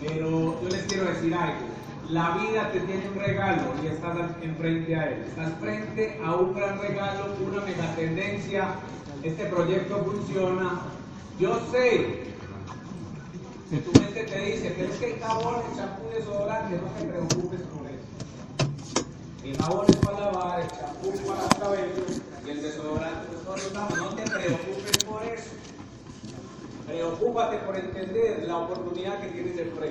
Pero 0.00 0.60
yo 0.60 0.68
les 0.68 0.82
quiero 0.84 1.04
decir 1.04 1.32
algo. 1.34 1.66
La 2.08 2.36
vida 2.38 2.72
te 2.72 2.80
tiene 2.80 3.08
un 3.10 3.14
regalo 3.14 3.62
y 3.84 3.86
estás 3.86 4.16
enfrente 4.42 4.96
a 4.96 5.08
él. 5.08 5.24
Estás 5.28 5.52
frente 5.60 6.20
a 6.24 6.34
un 6.34 6.54
gran 6.54 6.80
regalo, 6.80 7.26
una 7.48 7.64
mega 7.64 7.94
tendencia. 7.94 8.74
Este 9.22 9.44
proyecto 9.44 10.04
funciona. 10.04 10.80
Yo 11.38 11.60
sé 11.70 12.24
que 13.70 13.76
tu 13.76 14.00
mente 14.00 14.24
te 14.24 14.38
dice, 14.40 14.74
pero 14.76 14.92
es 14.92 14.98
que 14.98 15.20
jabón, 15.20 15.56
el 15.70 15.76
champú, 15.76 16.08
desodorante, 16.12 16.76
no 16.76 16.88
te 16.88 17.04
preocupes 17.04 17.60
por. 17.60 17.89
El 19.42 19.56
jabón 19.56 19.86
es 19.88 19.96
para 19.96 20.20
lavar, 20.20 20.60
el 20.60 20.68
champú 20.68 21.12
para 21.26 21.44
el 21.44 21.58
cabello 21.58 22.04
y 22.44 22.50
el 22.50 22.62
desodorante 22.62 23.26
es. 23.34 23.72
No 23.96 24.14
te 24.14 24.22
preocupes 24.22 25.04
por 25.04 25.22
eso. 25.22 25.50
Preocúpate 26.86 27.56
por 27.58 27.76
entender 27.76 28.44
la 28.46 28.58
oportunidad 28.58 29.20
que 29.20 29.28
tienes 29.28 29.58
enfrente. 29.58 29.80